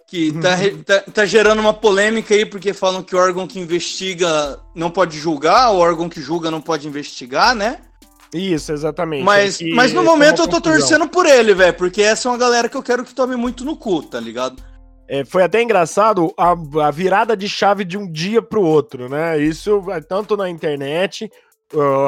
Que 0.08 0.32
tá, 0.40 0.56
uhum. 0.56 0.82
tá, 0.82 1.00
tá, 1.02 1.25
gerando 1.25 1.60
uma 1.60 1.72
polêmica 1.72 2.34
aí, 2.34 2.44
porque 2.44 2.72
falam 2.72 3.00
que 3.00 3.14
o 3.14 3.18
órgão 3.18 3.46
que 3.46 3.60
investiga 3.60 4.60
não 4.75 4.90
pode 4.90 5.16
julgar, 5.16 5.70
o 5.70 5.78
órgão 5.78 6.08
que 6.08 6.20
julga 6.20 6.50
não 6.50 6.60
pode 6.60 6.88
investigar, 6.88 7.54
né? 7.54 7.80
Isso, 8.34 8.72
exatamente. 8.72 9.22
Mas, 9.22 9.60
é 9.60 9.66
mas 9.66 9.92
no 9.92 10.02
momento 10.02 10.42
é 10.42 10.44
eu 10.44 10.49
tô 10.49 10.60
torcendo 10.60 11.08
por 11.08 11.26
ele, 11.26 11.54
velho, 11.54 11.75
porque 11.75 12.02
essa 12.02 12.28
é 12.28 12.30
uma 12.30 12.38
galera 12.38 12.68
que 12.68 12.76
eu 12.76 12.82
quero 12.82 13.04
que 13.04 13.14
tome 13.14 13.37
muito 13.37 13.64
no 13.64 13.76
cu, 13.76 14.02
tá 14.02 14.18
ligado? 14.18 14.60
É, 15.12 15.25
foi 15.25 15.43
até 15.43 15.61
engraçado 15.61 16.33
a, 16.38 16.52
a, 16.87 16.90
virada 16.93 17.37
de 17.37 17.49
chave 17.49 17.85
de 17.85 17.99
um 17.99 18.09
dia 18.09 18.40
para 18.40 18.61
o 18.61 18.64
outro, 18.64 19.09
né? 19.09 19.37
Isso 19.40 19.83
tanto 20.09 20.37
na 20.37 20.49
internet, 20.49 21.29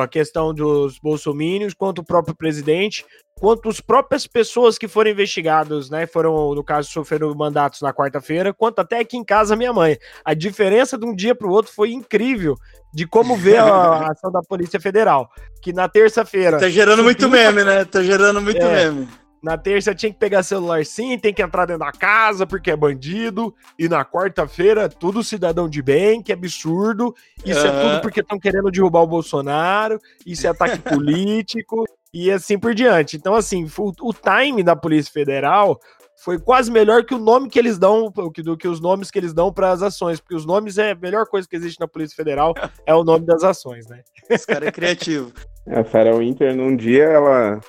a 0.00 0.06
questão 0.06 0.54
dos 0.54 1.00
bolsomínios, 1.00 1.75
quanto 1.75 1.99
o 1.99 2.04
próprio 2.04 2.32
presidente, 2.32 3.04
quanto 3.40 3.68
as 3.68 3.80
próprias 3.80 4.25
pessoas 4.28 4.78
que 4.78 4.87
foram 4.87 5.11
investigadas, 5.11 5.90
né? 5.90 6.06
Foram, 6.06 6.54
no 6.54 6.62
caso, 6.62 6.92
sofreram 6.92 7.35
mandatos 7.35 7.80
na 7.80 7.92
quarta-feira, 7.92 8.54
quanto 8.54 8.78
até 8.78 9.00
aqui 9.00 9.16
em 9.16 9.25
casa 9.25 9.56
minha 9.56 9.73
mãe. 9.73 9.99
A 10.25 10.32
diferença 10.32 10.97
de 10.97 11.04
um 11.04 11.12
dia 11.12 11.35
para 11.35 11.49
o 11.49 11.52
outro 11.52 11.73
foi 11.73 11.90
incrível 11.90 12.54
de 12.94 13.04
como 13.04 13.35
ver 13.37 13.59
a, 13.59 13.64
a 13.64 14.12
ação 14.12 14.30
da 14.30 14.42
Polícia 14.42 14.80
Federal. 14.80 15.28
Que 15.61 15.73
na 15.73 15.88
terça-feira. 15.88 16.56
Tá 16.56 16.68
gerando 16.68 17.02
muito 17.02 17.28
meme, 17.28 17.64
né? 17.64 17.85
Tá 17.85 18.00
gerando 18.00 18.40
muito 18.40 18.62
é, 18.62 18.90
meme. 18.90 19.09
Na 19.42 19.58
terça 19.58 19.94
tinha 19.94 20.12
que 20.12 20.18
pegar 20.18 20.44
celular 20.44 20.84
sim, 20.87 21.18
tem 21.18 21.34
que 21.34 21.42
entrar 21.42 21.66
dentro 21.66 21.84
da 21.84 21.90
casa 21.90 22.46
porque 22.46 22.70
é 22.70 22.76
bandido. 22.76 23.52
E 23.76 23.88
na 23.88 24.04
quarta-feira, 24.04 24.88
tudo 24.88 25.25
cidadão 25.25 25.68
de 25.68 25.82
bem, 25.82 26.22
que 26.22 26.32
absurdo. 26.32 27.14
Isso 27.44 27.61
uhum. 27.61 27.66
é 27.66 27.82
tudo 27.82 28.00
porque 28.00 28.20
estão 28.20 28.38
querendo 28.38 28.70
derrubar 28.70 29.02
o 29.02 29.06
Bolsonaro. 29.06 29.99
Isso 30.25 30.46
é 30.46 30.50
ataque 30.50 30.78
político. 30.88 31.84
E 32.14 32.30
assim 32.30 32.58
por 32.58 32.75
diante. 32.75 33.16
Então, 33.16 33.34
assim, 33.34 33.66
o, 33.78 33.92
o 34.00 34.12
time 34.12 34.62
da 34.62 34.76
Polícia 34.76 35.12
Federal 35.12 35.80
foi 36.22 36.38
quase 36.38 36.70
melhor 36.70 37.04
que 37.04 37.14
o 37.14 37.18
nome 37.18 37.49
que 37.49 37.58
eles 37.58 37.78
dão, 37.78 38.12
do 38.12 38.56
que 38.56 38.68
os 38.68 38.80
nomes 38.80 39.11
que 39.11 39.18
eles 39.18 39.32
dão 39.32 39.52
para 39.52 39.72
as 39.72 39.82
ações, 39.82 40.20
porque 40.20 40.37
os 40.37 40.46
nomes 40.46 40.78
é 40.78 40.92
a 40.92 40.94
melhor 40.94 41.26
coisa 41.26 41.49
que 41.49 41.56
existe 41.56 41.80
na 41.80 41.88
Polícia 41.88 42.14
Federal, 42.14 42.54
é 42.87 42.94
o 42.94 43.02
nome 43.02 43.26
das 43.26 43.42
ações, 43.42 43.88
né? 43.88 44.02
Esse 44.30 44.46
cara 44.46 44.68
é 44.68 44.70
criativo. 44.70 45.32
A 45.66 45.82
Sarah 45.82 46.16
Winter, 46.16 46.54
num 46.54 46.76
dia, 46.76 47.04
ela 47.04 47.61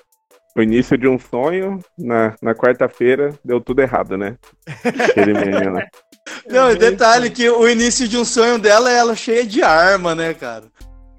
o 0.56 0.62
início 0.62 0.98
de 0.98 1.08
um 1.08 1.18
sonho, 1.18 1.80
na, 1.98 2.36
na 2.42 2.54
quarta-feira 2.54 3.34
deu 3.44 3.60
tudo 3.60 3.82
errado, 3.82 4.18
né? 4.18 4.38
Aquele 4.84 5.34
meme, 5.34 5.70
né? 5.72 5.88
Não, 6.48 6.72
e 6.72 6.76
detalhe 6.76 7.30
que 7.30 7.50
o 7.50 7.68
início 7.68 8.08
de 8.08 8.18
um 8.18 8.26
sonho 8.26 8.60
dela 8.60 8.92
é 8.92 8.96
ela 8.96 9.16
cheia 9.16 9.46
de 9.46 9.64
arma, 9.64 10.14
né, 10.14 10.34
cara? 10.34 10.66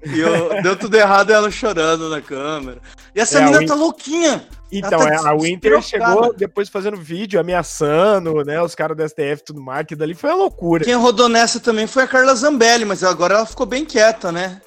E 0.05 0.19
eu, 0.19 0.49
deu 0.63 0.75
tudo 0.75 0.95
errado 0.95 1.31
ela 1.31 1.51
chorando 1.51 2.09
na 2.09 2.21
câmera. 2.21 2.79
E 3.13 3.19
essa 3.19 3.39
é, 3.39 3.45
menina 3.45 3.65
tá 3.65 3.75
louquinha. 3.75 4.47
Então, 4.71 4.99
tá 4.99 5.09
é, 5.09 5.15
a 5.15 5.33
Winter 5.35 5.81
chegou 5.81 6.33
depois 6.33 6.69
fazendo 6.69 6.97
vídeo, 6.97 7.39
ameaçando, 7.39 8.43
né, 8.43 8.61
os 8.61 8.73
caras 8.73 8.97
do 8.97 9.07
STF 9.07 9.41
e 9.41 9.45
tudo 9.45 9.61
mais, 9.61 9.85
que 9.85 9.95
dali 9.95 10.13
foi 10.13 10.29
uma 10.29 10.37
loucura. 10.37 10.83
Quem 10.83 10.95
rodou 10.95 11.29
nessa 11.29 11.59
também 11.59 11.87
foi 11.87 12.03
a 12.03 12.07
Carla 12.07 12.33
Zambelli, 12.35 12.85
mas 12.85 13.03
agora 13.03 13.35
ela 13.35 13.45
ficou 13.45 13.65
bem 13.65 13.85
quieta, 13.85 14.31
né? 14.31 14.61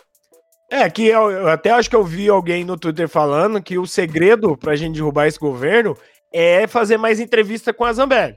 É, 0.70 0.88
que 0.90 1.06
eu, 1.06 1.30
eu, 1.30 1.48
até 1.48 1.70
acho 1.70 1.88
que 1.88 1.96
eu 1.96 2.04
vi 2.04 2.28
alguém 2.28 2.62
no 2.62 2.76
Twitter 2.76 3.08
falando 3.08 3.62
que 3.62 3.78
o 3.78 3.86
segredo 3.86 4.56
pra 4.56 4.76
gente 4.76 4.96
derrubar 4.96 5.26
esse 5.26 5.38
governo 5.38 5.96
é 6.32 6.66
fazer 6.66 6.98
mais 6.98 7.18
entrevista 7.18 7.72
com 7.72 7.84
a 7.84 7.92
Zambelli. 7.92 8.36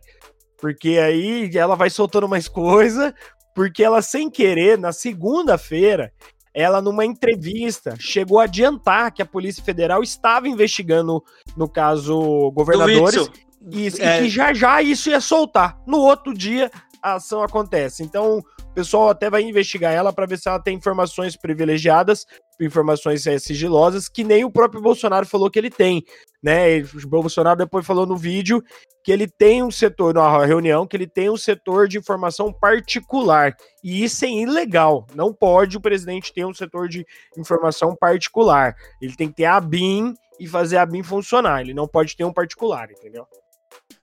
Porque 0.58 0.98
aí 0.98 1.50
ela 1.56 1.76
vai 1.76 1.90
soltando 1.90 2.30
mais 2.30 2.48
coisa, 2.48 3.14
porque 3.54 3.84
ela, 3.84 4.02
sem 4.02 4.30
querer, 4.30 4.78
na 4.78 4.94
segunda-feira, 4.94 6.14
ela, 6.54 6.82
numa 6.82 7.06
entrevista, 7.06 7.96
chegou 8.00 8.40
a 8.40 8.44
adiantar 8.44 9.12
que 9.12 9.22
a 9.22 9.26
Polícia 9.26 9.64
Federal 9.64 10.04
estava 10.04 10.48
investigando, 10.48 11.24
no 11.58 11.68
caso, 11.68 12.52
governadores, 12.52 13.30
e, 13.72 13.88
é... 14.00 14.20
e 14.20 14.24
que 14.24 14.30
já 14.30 14.54
já 14.54 14.82
isso 14.82 15.10
ia 15.10 15.20
soltar. 15.20 15.78
No 15.86 16.00
outro 16.00 16.34
dia, 16.34 16.72
a 17.02 17.16
ação 17.16 17.42
acontece. 17.42 18.04
Então, 18.04 18.42
o 18.72 18.74
pessoal 18.74 19.10
até 19.10 19.30
vai 19.30 19.44
investigar 19.44 19.94
ela 19.94 20.14
para 20.14 20.26
ver 20.26 20.38
se 20.38 20.48
ela 20.48 20.58
tem 20.58 20.78
informações 20.78 21.36
privilegiadas, 21.36 22.26
informações 22.60 23.28
é, 23.28 23.38
sigilosas, 23.38 24.08
que 24.08 24.24
nem 24.24 24.46
o 24.46 24.52
próprio 24.52 24.82
Bolsonaro 24.82 25.26
falou 25.26 25.52
que 25.52 25.60
ele 25.60 25.70
tem, 25.70 26.06
né? 26.42 26.80
O 26.80 27.08
Bolsonaro 27.08 27.58
depois 27.58 27.86
falou 27.86 28.06
no 28.06 28.16
vídeo 28.16 28.64
que 29.04 29.12
ele 29.12 29.28
tem 29.28 29.62
um 29.62 29.72
setor, 29.72 30.14
na 30.14 30.46
reunião, 30.46 30.88
que 30.88 30.96
ele 30.96 31.08
tem 31.08 31.30
um 31.30 31.36
setor 31.36 31.88
de 31.90 31.98
informação 31.98 32.54
particular. 32.54 33.58
E 33.84 34.04
isso 34.06 34.24
é 34.24 34.30
ilegal. 34.30 35.06
Não 35.14 35.34
pode 35.34 35.76
o 35.76 35.82
presidente 35.82 36.32
ter 36.32 36.46
um 36.46 36.54
setor 36.54 36.88
de 36.88 37.06
informação 37.38 37.94
particular. 37.94 38.76
Ele 39.02 39.16
tem 39.16 39.28
que 39.28 39.36
ter 39.36 39.46
a 39.46 39.60
BIM 39.60 40.14
e 40.40 40.48
fazer 40.48 40.78
a 40.78 40.86
BIM 40.86 41.04
funcionar. 41.04 41.62
Ele 41.62 41.74
não 41.74 41.88
pode 41.88 42.16
ter 42.16 42.24
um 42.24 42.32
particular, 42.32 42.90
entendeu? 42.90 43.28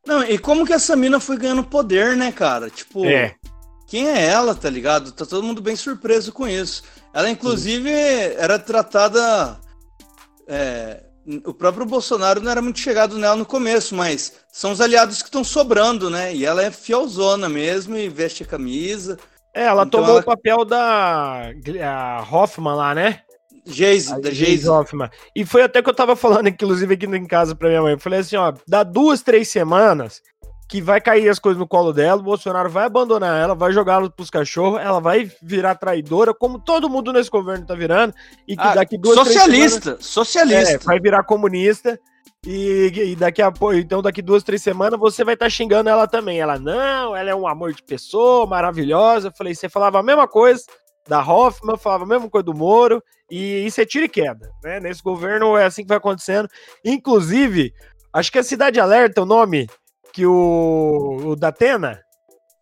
Não, 0.05 0.23
e 0.25 0.39
como 0.39 0.67
que 0.67 0.73
essa 0.73 0.95
mina 0.95 1.21
foi 1.21 1.39
ganhando 1.39 1.65
poder, 1.65 2.17
né, 2.17 2.33
cara? 2.33 2.69
Tipo, 2.69 3.07
é. 3.07 3.35
Quem 3.89 4.07
é 4.07 4.27
ela, 4.27 4.55
tá 4.55 4.69
ligado? 4.69 5.11
Tá 5.13 5.25
todo 5.25 5.43
mundo 5.43 5.63
bem 5.63 5.75
surpreso 5.75 6.31
com 6.31 6.47
isso. 6.47 6.83
Ela, 7.13 7.31
inclusive, 7.31 7.89
Sim. 7.89 8.35
era 8.37 8.59
tratada. 8.59 9.59
É, 10.47 11.05
o 11.47 11.55
próprio 11.55 11.87
Bolsonaro 11.87 12.43
não 12.43 12.51
era 12.51 12.61
muito 12.61 12.79
chegado 12.79 13.17
nela 13.17 13.35
no 13.35 13.47
começo, 13.47 13.95
mas 13.95 14.35
são 14.53 14.73
os 14.73 14.83
aliados 14.83 15.23
que 15.23 15.29
estão 15.29 15.43
sobrando, 15.43 16.11
né? 16.11 16.35
E 16.35 16.45
ela 16.45 16.63
é 16.63 16.71
fielzona 16.71 17.49
mesmo 17.49 17.97
e 17.97 18.11
veste 18.11 18.43
a 18.43 18.47
camisa. 18.47 19.19
É, 19.55 19.65
ela 19.65 19.85
então 19.85 20.01
tomou 20.01 20.17
ela... 20.17 20.21
o 20.21 20.25
papel 20.25 20.67
da 20.67 21.51
Hoffman 22.31 22.75
lá, 22.75 22.95
né? 22.95 23.23
Geise, 23.65 24.21
da 24.21 24.31
Geise. 24.31 24.69
Hoffman. 24.69 25.09
E 25.35 25.47
foi 25.47 25.63
até 25.63 25.83
que 25.83 25.89
eu 25.89 25.95
tava 25.95 26.15
falando, 26.15 26.49
inclusive, 26.49 26.93
aqui 26.93 27.07
em 27.07 27.27
casa 27.27 27.55
pra 27.55 27.69
minha 27.71 27.81
mãe. 27.83 27.93
Eu 27.93 27.99
falei 27.99 28.21
assim, 28.21 28.37
ó, 28.37 28.53
dá 28.67 28.83
duas, 28.83 29.23
três 29.23 29.49
semanas 29.49 30.23
que 30.69 30.83
vai 30.83 31.01
cair 31.01 31.29
as 31.29 31.39
coisas 31.39 31.59
no 31.59 31.67
colo 31.67 31.93
dela, 31.93 32.21
o 32.21 32.25
Bolsonaro 32.25 32.69
vai 32.69 32.85
abandonar 32.85 33.41
ela, 33.41 33.55
vai 33.55 33.73
jogá-la 33.73 34.11
pros 34.11 34.29
cachorros, 34.29 34.81
ela 34.81 35.01
vai 35.01 35.31
virar 35.43 35.75
traidora, 35.75 36.35
como 36.35 36.59
todo 36.59 36.91
mundo 36.91 37.11
nesse 37.11 37.31
governo 37.31 37.67
tá 37.67 37.75
virando, 37.75 38.15
e 38.47 38.55
que 38.55 38.63
ah, 38.63 38.75
daqui 38.75 38.99
duas, 38.99 39.17
Socialista, 39.17 39.81
semanas, 39.81 40.07
socialista. 40.07 40.75
É, 40.75 40.79
vai 40.79 41.01
virar 41.01 41.25
comunista, 41.25 41.99
e, 42.47 42.93
e, 42.95 43.17
daqui 43.17 43.43
a 43.43 43.51
pouco, 43.51 43.75
então 43.75 44.03
daqui 44.03 44.21
duas, 44.21 44.43
três 44.43 44.63
semanas 44.63 45.01
você 45.01 45.25
vai 45.25 45.35
estar 45.35 45.47
tá 45.47 45.51
xingando 45.51 45.91
ela 45.91 46.07
também. 46.07 46.39
Ela, 46.39 46.59
não, 46.59 47.17
ela 47.17 47.31
é 47.31 47.35
um 47.35 47.49
amor 47.49 47.73
de 47.73 47.83
pessoa, 47.83 48.47
maravilhosa. 48.47 49.29
Eu 49.29 49.33
falei, 49.37 49.55
você 49.55 49.69
falava 49.69 49.99
a 49.99 50.03
mesma 50.03 50.29
coisa 50.29 50.63
da 51.09 51.21
Hoffman, 51.21 51.77
falava 51.77 52.05
a 52.05 52.07
mesma 52.07 52.31
coisa 52.31 52.45
do 52.45 52.55
Moro, 52.55 53.03
e 53.31 53.67
isso 53.67 53.81
é 53.81 53.87
tiro 53.87 54.05
e 54.05 54.09
queda, 54.09 54.51
né? 54.63 54.79
Nesse 54.79 55.03
governo 55.03 55.57
é 55.57 55.65
assim 55.65 55.83
que 55.83 55.89
vai 55.89 55.97
acontecendo. 55.97 56.49
Inclusive, 56.85 57.73
acho 58.13 58.31
que 58.31 58.39
é 58.39 58.43
Cidade 58.43 58.79
Alerta 58.79 59.23
o 59.23 59.27
nome 59.27 59.67
que 60.13 60.27
o, 60.27 61.21
o 61.25 61.37
Datena. 61.37 62.01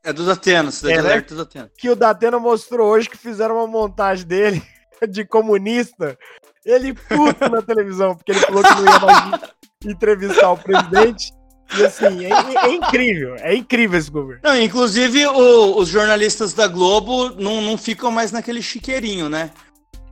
É 0.04 0.12
do 0.12 0.24
Datena, 0.24 0.70
Cidade 0.70 0.94
É, 0.98 1.02
né? 1.02 1.08
Alerta 1.10 1.34
do 1.34 1.38
Datena. 1.44 1.70
Que 1.76 1.90
o 1.90 1.96
Datena 1.96 2.38
mostrou 2.38 2.88
hoje 2.90 3.08
que 3.10 3.16
fizeram 3.18 3.56
uma 3.56 3.66
montagem 3.66 4.26
dele 4.26 4.62
de 5.08 5.24
comunista. 5.24 6.16
Ele 6.64 6.94
puto 6.94 7.48
na 7.48 7.62
televisão, 7.62 8.14
porque 8.16 8.32
ele 8.32 8.40
falou 8.40 8.62
que 8.62 8.74
não 8.74 8.84
ia 8.84 8.98
mais 9.00 9.40
entrevistar 9.84 10.50
o 10.52 10.56
presidente. 10.58 11.32
E 11.76 11.84
assim, 11.84 12.24
é, 12.24 12.66
é 12.66 12.72
incrível, 12.72 13.34
é 13.40 13.54
incrível 13.56 13.98
esse 13.98 14.10
governo. 14.10 14.40
Não, 14.44 14.56
inclusive 14.60 15.26
o- 15.26 15.76
os 15.78 15.88
jornalistas 15.88 16.52
da 16.52 16.68
Globo 16.68 17.30
não, 17.30 17.60
não 17.60 17.76
ficam 17.76 18.10
mais 18.10 18.30
naquele 18.30 18.62
chiqueirinho, 18.62 19.28
né? 19.28 19.50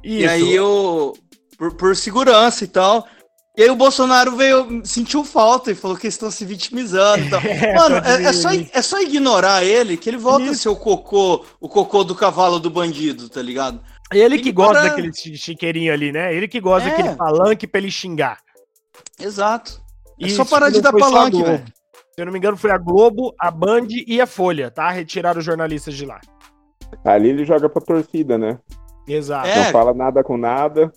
E 0.02 0.26
aí 0.26 0.58
o. 0.58 1.14
Por, 1.56 1.74
por 1.76 1.94
segurança 1.96 2.64
e 2.64 2.66
tal. 2.66 3.06
E 3.56 3.62
aí 3.62 3.70
o 3.70 3.76
Bolsonaro 3.76 4.34
veio, 4.36 4.84
sentiu 4.84 5.22
falta 5.24 5.70
e 5.70 5.74
falou 5.76 5.96
que 5.96 6.06
eles 6.06 6.14
estão 6.14 6.28
se 6.30 6.44
vitimizando 6.44 7.24
e 7.24 7.30
tal. 7.30 7.40
Mano, 7.76 7.96
é, 8.04 8.24
é 8.24 8.32
só, 8.32 8.52
ir. 8.52 8.68
é 8.72 8.82
só 8.82 9.00
ignorar 9.00 9.62
ele 9.62 9.96
que 9.96 10.10
ele 10.10 10.16
volta 10.16 10.50
a 10.50 10.54
ser 10.54 10.68
o 10.70 10.76
cocô, 10.76 11.44
o 11.60 11.68
cocô 11.68 12.02
do 12.02 12.16
cavalo 12.16 12.58
do 12.58 12.68
bandido, 12.68 13.28
tá 13.28 13.40
ligado? 13.40 13.80
Ele 14.12 14.38
que 14.40 14.50
gosta 14.50 14.82
daquele 14.82 15.12
chi- 15.12 15.36
chiqueirinho 15.36 15.92
ali, 15.92 16.10
né? 16.10 16.34
Ele 16.34 16.48
que 16.48 16.60
gosta 16.60 16.88
É. 16.88 16.90
daquele 16.90 17.14
palanque 17.14 17.66
pra 17.66 17.80
ele 17.80 17.90
xingar. 17.92 18.38
Exato. 19.20 19.80
É 20.20 20.26
E 20.26 20.30
só 20.30 20.44
parar 20.44 20.68
de 20.70 20.76
não 20.76 20.82
dar 20.82 20.92
palanque, 20.92 21.42
velho. 21.42 21.64
Se 22.14 22.20
eu 22.20 22.26
não 22.26 22.32
me 22.32 22.38
engano, 22.38 22.56
foi 22.56 22.70
a 22.70 22.78
Globo, 22.78 23.34
a 23.40 23.50
Band 23.50 23.86
e 24.06 24.20
a 24.20 24.26
Folha, 24.26 24.70
tá? 24.70 24.90
Retiraram 24.90 25.38
os 25.40 25.44
jornalistas 25.44 25.94
de 25.94 26.04
lá. 26.06 26.20
Ali 27.04 27.28
ele 27.30 27.44
joga 27.44 27.68
pra 27.68 27.82
torcida, 27.82 28.36
né? 28.38 28.58
Exato. 29.06 29.48
É. 29.48 29.64
Não 29.64 29.72
fala 29.72 29.92
nada 29.92 30.22
com 30.22 30.36
nada, 30.36 30.92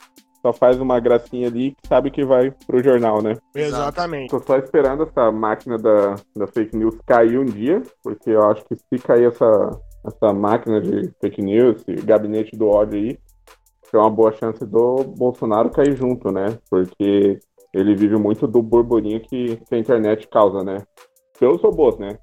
só 0.48 0.54
faz 0.54 0.80
uma 0.80 1.00
gracinha 1.00 1.48
ali 1.48 1.72
que 1.72 1.88
sabe 1.88 2.10
que 2.10 2.24
vai 2.24 2.52
pro 2.66 2.82
jornal, 2.82 3.22
né? 3.22 3.36
Exatamente. 3.54 4.30
Tô 4.30 4.40
só 4.40 4.58
esperando 4.58 5.04
essa 5.04 5.32
máquina 5.32 5.78
da, 5.78 6.16
da 6.36 6.48
fake 6.48 6.76
news 6.76 6.98
cair 7.06 7.38
um 7.38 7.46
dia, 7.46 7.82
porque 8.04 8.30
eu 8.30 8.44
acho 8.50 8.64
que 8.66 8.76
se 8.76 9.04
cair 9.04 9.28
essa, 9.28 9.72
essa 10.06 10.34
máquina 10.34 10.80
de 10.80 11.12
fake 11.20 11.42
news, 11.42 11.84
esse 11.88 12.06
gabinete 12.06 12.56
do 12.56 12.68
ódio 12.68 12.98
aí, 12.98 13.20
tem 13.92 14.00
uma 14.00 14.10
boa 14.10 14.32
chance 14.34 14.66
do 14.66 15.04
Bolsonaro 15.18 15.70
cair 15.70 15.96
junto, 15.96 16.32
né? 16.32 16.58
Porque 16.70 17.40
ele 17.74 17.96
vive 17.96 18.18
muito 18.18 18.48
do 18.48 18.62
burburinho 18.62 19.20
que, 19.22 19.58
que 19.58 19.76
a 19.76 19.78
internet 19.78 20.28
causa, 20.30 20.64
né? 20.64 20.78
Pelos 21.40 21.62
robôs, 21.62 21.98
né? 21.98 22.18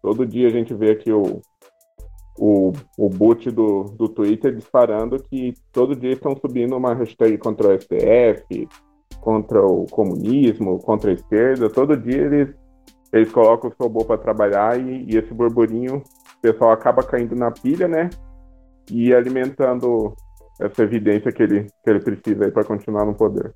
Todo 0.00 0.26
dia 0.26 0.48
a 0.48 0.50
gente 0.50 0.74
vê 0.74 0.92
aqui 0.92 1.10
o, 1.10 1.40
o, 2.38 2.72
o 2.98 3.08
boot 3.08 3.50
do, 3.50 3.84
do 3.84 4.08
Twitter 4.08 4.54
disparando 4.54 5.22
que 5.22 5.54
todo 5.72 5.96
dia 5.96 6.12
estão 6.12 6.36
subindo 6.36 6.76
uma 6.76 6.94
hashtag 6.94 7.38
contra 7.38 7.68
o 7.68 7.80
STF, 7.80 8.68
contra 9.20 9.64
o 9.64 9.86
comunismo, 9.86 10.78
contra 10.78 11.10
a 11.10 11.14
esquerda. 11.14 11.70
Todo 11.70 11.96
dia 11.96 12.22
eles, 12.22 12.54
eles 13.12 13.30
colocam 13.30 13.70
os 13.70 13.76
robôs 13.76 14.06
para 14.06 14.18
trabalhar 14.18 14.78
e, 14.78 15.06
e 15.08 15.16
esse 15.16 15.32
burburinho, 15.32 15.96
o 15.96 16.40
pessoal 16.40 16.72
acaba 16.72 17.02
caindo 17.02 17.34
na 17.36 17.50
pilha, 17.50 17.88
né? 17.88 18.10
E 18.90 19.14
alimentando 19.14 20.14
essa 20.60 20.82
evidência 20.82 21.32
que 21.32 21.42
ele, 21.42 21.66
que 21.82 21.90
ele 21.90 22.00
precisa 22.00 22.50
para 22.50 22.64
continuar 22.64 23.06
no 23.06 23.14
poder. 23.14 23.52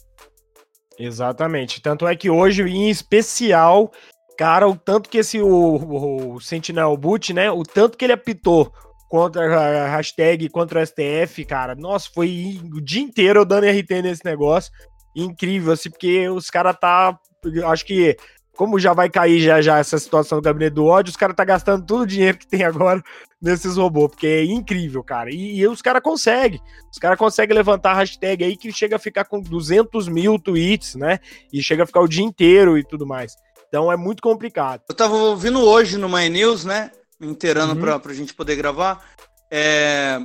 Exatamente. 0.98 1.80
Tanto 1.80 2.06
é 2.06 2.16
que 2.16 2.28
hoje, 2.28 2.62
em 2.62 2.90
especial, 2.90 3.92
cara, 4.38 4.68
o 4.68 4.76
tanto 4.76 5.10
que 5.10 5.18
esse 5.18 5.42
o, 5.42 6.34
o, 6.34 6.40
Sentinel 6.40 6.96
Boot, 6.96 7.34
né? 7.34 7.50
O 7.50 7.64
tanto 7.64 7.98
que 7.98 8.04
ele 8.04 8.12
apitou 8.12 8.72
contra 9.08 9.84
a 9.84 9.88
hashtag 9.88 10.48
contra 10.48 10.80
o 10.80 10.86
STF, 10.86 11.44
cara. 11.44 11.74
Nossa, 11.74 12.08
foi 12.14 12.60
o 12.72 12.80
dia 12.80 13.02
inteiro 13.02 13.40
eu 13.40 13.44
dando 13.44 13.66
RT 13.66 14.00
nesse 14.00 14.24
negócio. 14.24 14.72
Incrível, 15.14 15.72
assim, 15.72 15.90
porque 15.90 16.28
os 16.28 16.48
caras 16.50 16.76
tá. 16.80 17.18
Acho 17.66 17.84
que. 17.84 18.16
Como 18.56 18.76
já 18.76 18.92
vai 18.92 19.08
cair 19.08 19.38
já 19.38 19.60
já 19.62 19.78
essa 19.78 19.96
situação 19.98 20.38
do 20.38 20.42
gabinete 20.42 20.74
do 20.74 20.84
ódio, 20.84 21.10
os 21.10 21.16
caras 21.16 21.36
tá 21.36 21.44
gastando 21.44 21.86
todo 21.86 22.00
o 22.00 22.06
dinheiro 22.06 22.38
que 22.38 22.46
tem 22.46 22.64
agora 22.64 23.00
nesses 23.40 23.76
robôs, 23.76 24.10
porque 24.10 24.26
é 24.26 24.44
incrível, 24.44 25.02
cara. 25.04 25.30
E, 25.32 25.58
e 25.60 25.68
os 25.68 25.80
caras 25.80 26.02
conseguem. 26.02 26.60
Os 26.92 26.98
caras 26.98 27.16
conseguem 27.16 27.56
levantar 27.56 27.92
a 27.92 27.98
hashtag 27.98 28.44
aí 28.44 28.56
que 28.56 28.72
chega 28.72 28.96
a 28.96 28.98
ficar 28.98 29.24
com 29.26 29.40
200 29.40 30.08
mil 30.08 30.40
tweets, 30.40 30.96
né? 30.96 31.20
E 31.52 31.62
chega 31.62 31.84
a 31.84 31.86
ficar 31.86 32.00
o 32.00 32.08
dia 32.08 32.24
inteiro 32.24 32.76
e 32.76 32.84
tudo 32.84 33.06
mais. 33.06 33.36
Então 33.68 33.92
é 33.92 33.96
muito 33.96 34.22
complicado. 34.22 34.82
Eu 34.88 34.94
tava 34.94 35.14
ouvindo 35.14 35.60
hoje 35.60 35.96
no 35.98 36.08
My 36.08 36.28
News, 36.28 36.64
né? 36.64 36.90
Me 37.20 37.26
inteirando 37.26 37.74
Uhum. 37.74 37.80
pra, 37.80 37.98
pra 37.98 38.14
gente 38.14 38.32
poder 38.34 38.56
gravar. 38.56 39.04
É... 39.50 40.20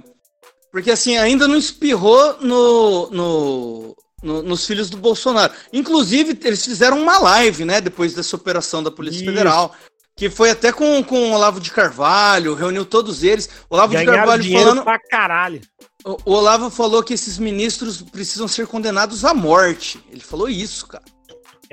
Porque 0.71 0.89
assim, 0.91 1.17
ainda 1.17 1.47
não 1.47 1.55
espirrou 1.57 2.37
no, 2.41 3.09
no, 3.11 3.95
no- 4.23 4.43
nos 4.43 4.65
filhos 4.65 4.89
do 4.89 4.97
Bolsonaro. 4.97 5.53
Inclusive, 5.71 6.37
eles 6.43 6.63
fizeram 6.65 6.99
uma 7.01 7.19
live, 7.19 7.63
né? 7.65 7.79
Depois 7.79 8.13
dessa 8.13 8.35
operação 8.35 8.81
da 8.81 8.89
Polícia 8.89 9.17
Isso. 9.17 9.25
Federal. 9.25 9.75
Que 10.15 10.29
foi 10.29 10.51
até 10.51 10.71
com, 10.71 11.03
com 11.03 11.31
o 11.31 11.33
Olavo 11.33 11.59
de 11.59 11.71
Carvalho, 11.71 12.53
reuniu 12.53 12.85
todos 12.85 13.23
eles. 13.23 13.49
O 13.69 13.75
Olavo 13.75 13.91
de 13.91 13.97
Ganharam 13.97 14.17
Carvalho 14.19 14.43
dinheiro 14.43 14.65
falando. 14.69 14.83
pra 14.83 14.99
caralho. 15.09 15.61
O 16.05 16.17
o 16.25 16.33
Olavo 16.33 16.69
falou 16.69 17.01
que 17.01 17.13
esses 17.13 17.37
ministros 17.39 18.01
precisam 18.01 18.47
ser 18.47 18.67
condenados 18.67 19.23
à 19.25 19.33
morte. 19.33 20.03
Ele 20.11 20.21
falou 20.21 20.47
isso, 20.49 20.85
cara. 20.87 21.03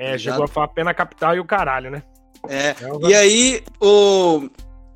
É, 0.01 0.13
Obrigado. 0.13 0.19
chegou 0.19 0.43
a 0.45 0.47
falar 0.47 0.67
pena 0.69 0.93
capital 0.95 1.35
e 1.35 1.39
o 1.39 1.45
caralho, 1.45 1.91
né? 1.91 2.01
É, 2.49 2.69
É 2.69 2.75
E 3.07 3.13
aí, 3.13 3.63
o, 3.79 4.49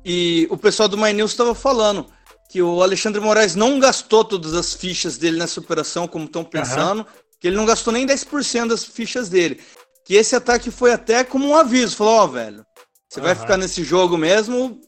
e 0.04 0.48
o 0.50 0.56
pessoal 0.56 0.88
do 0.88 0.98
My 0.98 1.12
News 1.12 1.30
estava 1.30 1.54
falando 1.54 2.06
que 2.50 2.60
o 2.60 2.82
Alexandre 2.82 3.20
Moraes 3.20 3.54
não 3.54 3.78
gastou 3.78 4.24
todas 4.24 4.52
as 4.54 4.74
fichas 4.74 5.16
dele 5.16 5.38
nessa 5.38 5.60
operação, 5.60 6.08
como 6.08 6.24
estão 6.24 6.42
pensando, 6.42 7.06
que 7.38 7.46
ele 7.46 7.56
não 7.56 7.64
gastou 7.64 7.92
nem 7.92 8.04
10% 8.06 8.66
das 8.68 8.84
fichas 8.84 9.28
dele. 9.28 9.60
Que 10.04 10.14
esse 10.14 10.34
ataque 10.34 10.70
foi 10.72 10.92
até 10.92 11.22
como 11.22 11.46
um 11.46 11.54
aviso: 11.56 11.94
falou, 11.96 12.14
ó, 12.14 12.26
velho, 12.26 12.64
você 13.08 13.20
vai 13.20 13.30
Aham. 13.32 13.40
ficar 13.40 13.56
nesse 13.56 13.84
jogo 13.84 14.16
mesmo, 14.18 14.80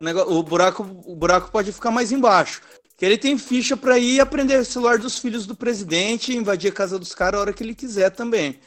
o, 0.00 0.04
nego- 0.04 0.22
o 0.22 0.42
buraco, 0.42 0.86
o 1.04 1.14
buraco 1.14 1.50
pode 1.50 1.70
ficar 1.72 1.90
mais 1.90 2.12
embaixo. 2.12 2.62
Que 2.96 3.04
ele 3.04 3.18
tem 3.18 3.36
ficha 3.36 3.76
para 3.76 3.98
ir 3.98 4.20
aprender 4.20 4.58
o 4.58 4.64
celular 4.64 4.96
dos 4.98 5.18
filhos 5.18 5.46
do 5.46 5.54
presidente 5.54 6.32
e 6.32 6.36
invadir 6.36 6.70
a 6.70 6.74
casa 6.74 6.98
dos 6.98 7.14
caras 7.14 7.38
a 7.38 7.40
hora 7.42 7.52
que 7.52 7.62
ele 7.62 7.74
quiser 7.74 8.08
também. 8.10 8.58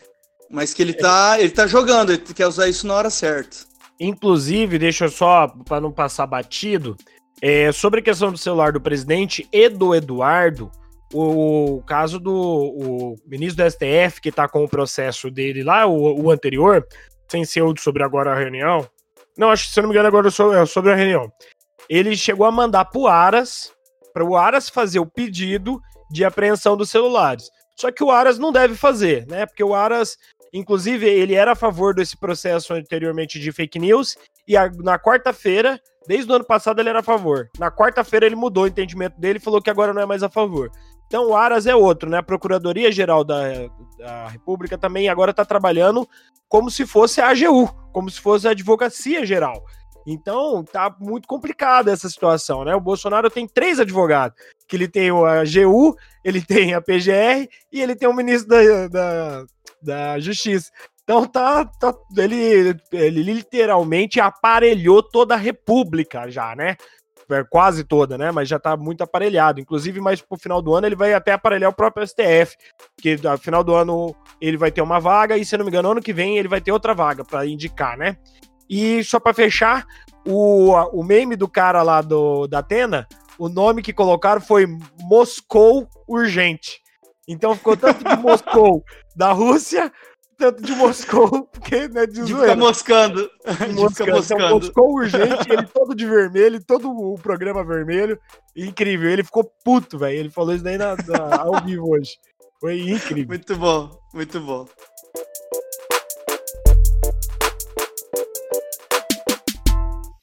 Mas 0.49 0.73
que 0.73 0.81
ele 0.81 0.93
tá, 0.93 1.39
ele 1.39 1.51
tá 1.51 1.67
jogando, 1.67 2.11
ele 2.11 2.19
quer 2.33 2.47
usar 2.47 2.67
isso 2.67 2.87
na 2.87 2.95
hora 2.95 3.09
certa. 3.09 3.57
Inclusive, 3.99 4.79
deixa 4.79 5.05
eu 5.05 5.09
só, 5.09 5.47
para 5.47 5.81
não 5.81 5.91
passar 5.91 6.25
batido, 6.25 6.95
é, 7.41 7.71
sobre 7.71 7.99
a 7.99 8.03
questão 8.03 8.31
do 8.31 8.37
celular 8.37 8.71
do 8.71 8.81
presidente 8.81 9.47
e 9.51 9.69
do 9.69 9.93
Eduardo, 9.93 10.71
o, 11.13 11.75
o 11.77 11.83
caso 11.83 12.19
do 12.19 12.33
o 12.33 13.15
ministro 13.27 13.63
do 13.63 13.69
STF, 13.69 14.21
que 14.21 14.31
tá 14.31 14.47
com 14.47 14.63
o 14.63 14.69
processo 14.69 15.29
dele 15.29 15.63
lá, 15.63 15.85
o, 15.85 16.23
o 16.23 16.31
anterior, 16.31 16.85
sem 17.27 17.45
ser 17.45 17.61
o 17.61 17.75
sobre 17.77 18.03
agora 18.03 18.31
a 18.31 18.35
reunião. 18.35 18.87
Não, 19.37 19.51
acho 19.51 19.67
que 19.67 19.73
se 19.73 19.79
eu 19.79 19.83
não 19.83 19.89
me 19.89 19.93
engano, 19.93 20.07
agora 20.07 20.27
é 20.27 20.31
so- 20.31 20.53
é 20.53 20.65
sobre 20.65 20.91
a 20.91 20.95
reunião. 20.95 21.31
Ele 21.89 22.15
chegou 22.15 22.45
a 22.45 22.51
mandar 22.51 22.85
pro 22.85 23.07
Aras, 23.07 23.71
para 24.13 24.23
o 24.23 24.35
Aras 24.35 24.69
fazer 24.69 24.99
o 24.99 25.05
pedido 25.05 25.79
de 26.11 26.25
apreensão 26.25 26.75
dos 26.75 26.89
celulares. 26.89 27.49
Só 27.79 27.91
que 27.91 28.03
o 28.03 28.11
Aras 28.11 28.37
não 28.37 28.51
deve 28.51 28.75
fazer, 28.75 29.25
né? 29.27 29.45
Porque 29.45 29.63
o 29.63 29.73
Aras 29.73 30.17
Inclusive, 30.53 31.07
ele 31.07 31.33
era 31.35 31.51
a 31.51 31.55
favor 31.55 31.93
desse 31.93 32.17
processo 32.17 32.73
anteriormente 32.73 33.39
de 33.39 33.51
fake 33.51 33.79
news, 33.79 34.17
e 34.47 34.57
a- 34.57 34.71
na 34.77 34.97
quarta-feira, 34.97 35.79
desde 36.07 36.31
o 36.31 36.35
ano 36.35 36.45
passado, 36.45 36.79
ele 36.79 36.89
era 36.89 36.99
a 36.99 37.03
favor. 37.03 37.49
Na 37.59 37.69
quarta-feira, 37.71 38.25
ele 38.25 38.35
mudou 38.35 38.63
o 38.63 38.67
entendimento 38.67 39.19
dele 39.19 39.37
e 39.37 39.41
falou 39.41 39.61
que 39.61 39.69
agora 39.69 39.93
não 39.93 40.01
é 40.01 40.05
mais 40.05 40.23
a 40.23 40.29
favor. 40.29 40.71
Então, 41.07 41.29
o 41.29 41.35
Aras 41.35 41.65
é 41.65 41.75
outro, 41.75 42.09
né? 42.09 42.17
A 42.19 42.23
Procuradoria-Geral 42.23 43.23
da, 43.23 43.41
da 43.97 44.27
República 44.27 44.77
também 44.77 45.09
agora 45.09 45.31
está 45.31 45.43
trabalhando 45.43 46.07
como 46.47 46.69
se 46.69 46.85
fosse 46.85 47.19
a 47.21 47.29
AGU, 47.29 47.67
como 47.91 48.09
se 48.09 48.19
fosse 48.19 48.47
a 48.47 48.51
Advocacia 48.51 49.25
Geral. 49.25 49.63
Então, 50.05 50.63
tá 50.63 50.95
muito 50.99 51.27
complicada 51.27 51.91
essa 51.91 52.09
situação, 52.09 52.63
né? 52.63 52.73
O 52.75 52.79
Bolsonaro 52.81 53.29
tem 53.29 53.47
três 53.47 53.79
advogados, 53.79 54.35
que 54.67 54.75
ele 54.75 54.87
tem 54.87 55.09
a 55.09 55.41
AGU, 55.41 55.95
ele 56.23 56.41
tem 56.41 56.73
a 56.73 56.81
PGR 56.81 57.47
e 57.71 57.81
ele 57.81 57.95
tem 57.95 58.07
o 58.07 58.13
ministro 58.13 58.47
da, 58.49 58.87
da, 58.87 59.45
da 59.81 60.19
Justiça. 60.19 60.69
Então 61.03 61.25
tá, 61.25 61.65
tá 61.65 61.93
ele, 62.17 62.75
ele 62.91 63.23
literalmente 63.23 64.19
aparelhou 64.19 65.01
toda 65.01 65.33
a 65.33 65.37
República 65.37 66.29
já, 66.29 66.55
né? 66.55 66.75
É, 67.31 67.43
Quase 67.43 67.83
toda, 67.83 68.17
né? 68.17 68.31
Mas 68.31 68.47
já 68.47 68.59
tá 68.59 68.75
muito 68.75 69.03
aparelhado. 69.03 69.59
Inclusive, 69.59 69.99
mais 69.99 70.21
pro 70.21 70.37
final 70.37 70.61
do 70.61 70.73
ano 70.73 70.87
ele 70.87 70.95
vai 70.95 71.13
até 71.13 71.31
aparelhar 71.31 71.69
o 71.69 71.75
próprio 71.75 72.05
STF, 72.05 72.55
que 73.01 73.17
no 73.17 73.37
final 73.37 73.63
do 73.63 73.73
ano 73.73 74.15
ele 74.41 74.57
vai 74.57 74.71
ter 74.71 74.81
uma 74.81 74.99
vaga 74.99 75.37
e 75.37 75.45
se 75.45 75.57
não 75.57 75.65
me 75.65 75.71
engano, 75.71 75.91
ano 75.91 76.01
que 76.01 76.13
vem 76.13 76.37
ele 76.37 76.47
vai 76.47 76.61
ter 76.61 76.71
outra 76.71 76.93
vaga 76.93 77.23
para 77.23 77.45
indicar, 77.45 77.97
né? 77.97 78.17
E 78.69 79.03
só 79.03 79.19
para 79.19 79.33
fechar, 79.33 79.85
o, 80.27 80.73
o 80.93 81.03
meme 81.03 81.35
do 81.35 81.47
cara 81.47 81.81
lá 81.81 82.01
do, 82.01 82.45
da 82.45 82.59
Atena, 82.59 83.07
o 83.37 83.49
nome 83.49 83.81
que 83.81 83.93
colocaram 83.93 84.41
foi 84.41 84.67
Moscou 85.01 85.87
Urgente. 86.07 86.81
Então 87.29 87.55
ficou 87.55 87.77
tanto 87.77 88.03
de 88.03 88.17
Moscou 88.17 88.83
da 89.15 89.31
Rússia, 89.31 89.93
tanto 90.37 90.63
de 90.63 90.71
Moscou, 90.73 91.43
porque 91.53 91.87
né, 91.87 92.07
de 92.07 92.13
De 92.21 92.25
ficar 92.25 92.37
zoeira. 92.37 92.55
moscando. 92.55 93.15
De 93.45 93.55
De 93.55 93.55
ficar 93.55 93.75
moscando. 93.75 93.91
Então, 94.01 94.15
moscando. 94.15 94.55
Moscou 94.55 94.93
Urgente, 94.95 95.51
ele 95.51 95.67
todo 95.67 95.93
de 95.95 96.05
vermelho, 96.07 96.59
todo 96.65 96.89
o 96.89 97.15
programa 97.21 97.63
vermelho. 97.63 98.19
Incrível, 98.55 99.09
ele 99.09 99.23
ficou 99.23 99.43
puto, 99.63 99.97
velho. 99.99 100.17
Ele 100.17 100.29
falou 100.31 100.53
isso 100.55 100.63
daí 100.63 100.77
na, 100.77 100.95
na- 100.95 101.41
ao 101.41 101.63
vivo 101.63 101.91
hoje. 101.91 102.13
Foi 102.59 102.79
incrível. 102.81 103.27
Muito 103.27 103.55
bom, 103.55 103.91
muito 104.13 104.39
bom. 104.41 104.65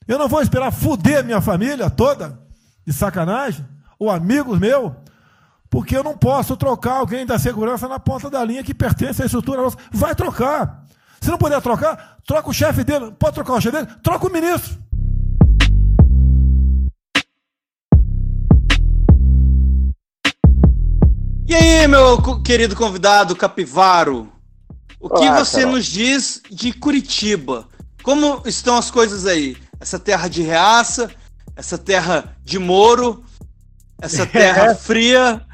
Eu 0.09 0.19
não 0.19 0.29
vou 0.29 0.41
esperar 0.41 0.71
fuder 0.73 1.25
minha 1.25 1.41
família 1.41 1.91
toda, 1.91 2.39
de 2.87 2.93
sacanagem, 2.93 3.67
ou 3.99 4.11
amigos 4.11 4.59
meus, 4.59 4.93
porque 5.77 5.95
eu 5.95 6.03
não 6.03 6.17
posso 6.17 6.57
trocar 6.57 6.95
alguém 6.95 7.27
da 7.27 7.39
segurança 7.39 7.87
na 7.87 7.99
ponta 7.99 8.31
da 8.31 8.43
linha 8.43 8.65
que 8.65 8.73
pertence 8.73 9.21
à 9.21 9.27
estrutura 9.27 9.61
nossa. 9.61 9.77
Vai 9.93 10.15
trocar. 10.15 10.87
Se 11.21 11.29
não 11.29 11.37
puder 11.37 11.61
trocar, 11.61 12.17
troca 12.27 12.49
o 12.49 12.53
chefe 12.55 12.83
dele. 12.83 13.13
Pode 13.19 13.35
trocar 13.35 13.53
o 13.53 13.61
chefe 13.61 13.77
dele? 13.77 13.89
Troca 14.03 14.27
o 14.27 14.33
ministro. 14.33 14.79
E 21.47 21.55
aí, 21.55 21.87
meu 21.87 22.41
querido 22.41 22.75
convidado 22.75 23.37
Capivaro? 23.37 24.33
O 24.99 25.11
que 25.11 25.29
Olá, 25.29 25.45
você 25.45 25.59
Carol. 25.59 25.75
nos 25.75 25.85
diz 25.85 26.41
de 26.51 26.73
Curitiba? 26.73 27.69
Como 28.03 28.41
estão 28.47 28.79
as 28.79 28.91
coisas 28.91 29.27
aí? 29.27 29.59
Essa 29.79 29.99
terra 29.99 30.27
de 30.27 30.41
reaça, 30.41 31.11
essa 31.55 31.77
terra 31.77 32.35
de 32.43 32.59
Moro, 32.59 33.23
essa 34.01 34.25
terra 34.27 34.75
fria. 34.75 35.46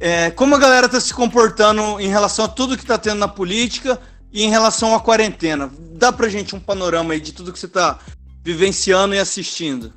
É, 0.00 0.30
como 0.30 0.54
a 0.54 0.58
galera 0.58 0.86
está 0.86 1.00
se 1.00 1.12
comportando 1.12 2.00
em 2.00 2.08
relação 2.08 2.44
a 2.44 2.48
tudo 2.48 2.76
que 2.76 2.82
está 2.82 2.96
tendo 2.96 3.18
na 3.18 3.28
política 3.28 3.98
e 4.32 4.44
em 4.44 4.50
relação 4.50 4.94
à 4.94 5.00
quarentena? 5.00 5.70
Dá 5.92 6.12
pra 6.12 6.28
gente 6.28 6.54
um 6.54 6.60
panorama 6.60 7.14
aí 7.14 7.20
de 7.20 7.32
tudo 7.32 7.52
que 7.52 7.58
você 7.58 7.66
está 7.66 7.98
vivenciando 8.44 9.14
e 9.14 9.18
assistindo. 9.18 9.92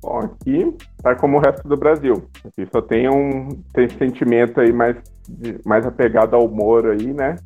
Bom, 0.00 0.18
aqui 0.18 0.76
tá 1.02 1.14
como 1.14 1.36
o 1.36 1.40
resto 1.40 1.66
do 1.68 1.76
Brasil. 1.76 2.28
Aqui 2.44 2.66
só 2.70 2.80
tem 2.80 3.08
um 3.08 3.48
tem 3.72 3.88
sentimento 3.88 4.60
aí 4.60 4.72
mais, 4.72 4.96
mais 5.64 5.86
apegado 5.86 6.34
ao 6.34 6.48
Moro 6.48 6.90
aí, 6.90 7.12
né? 7.12 7.36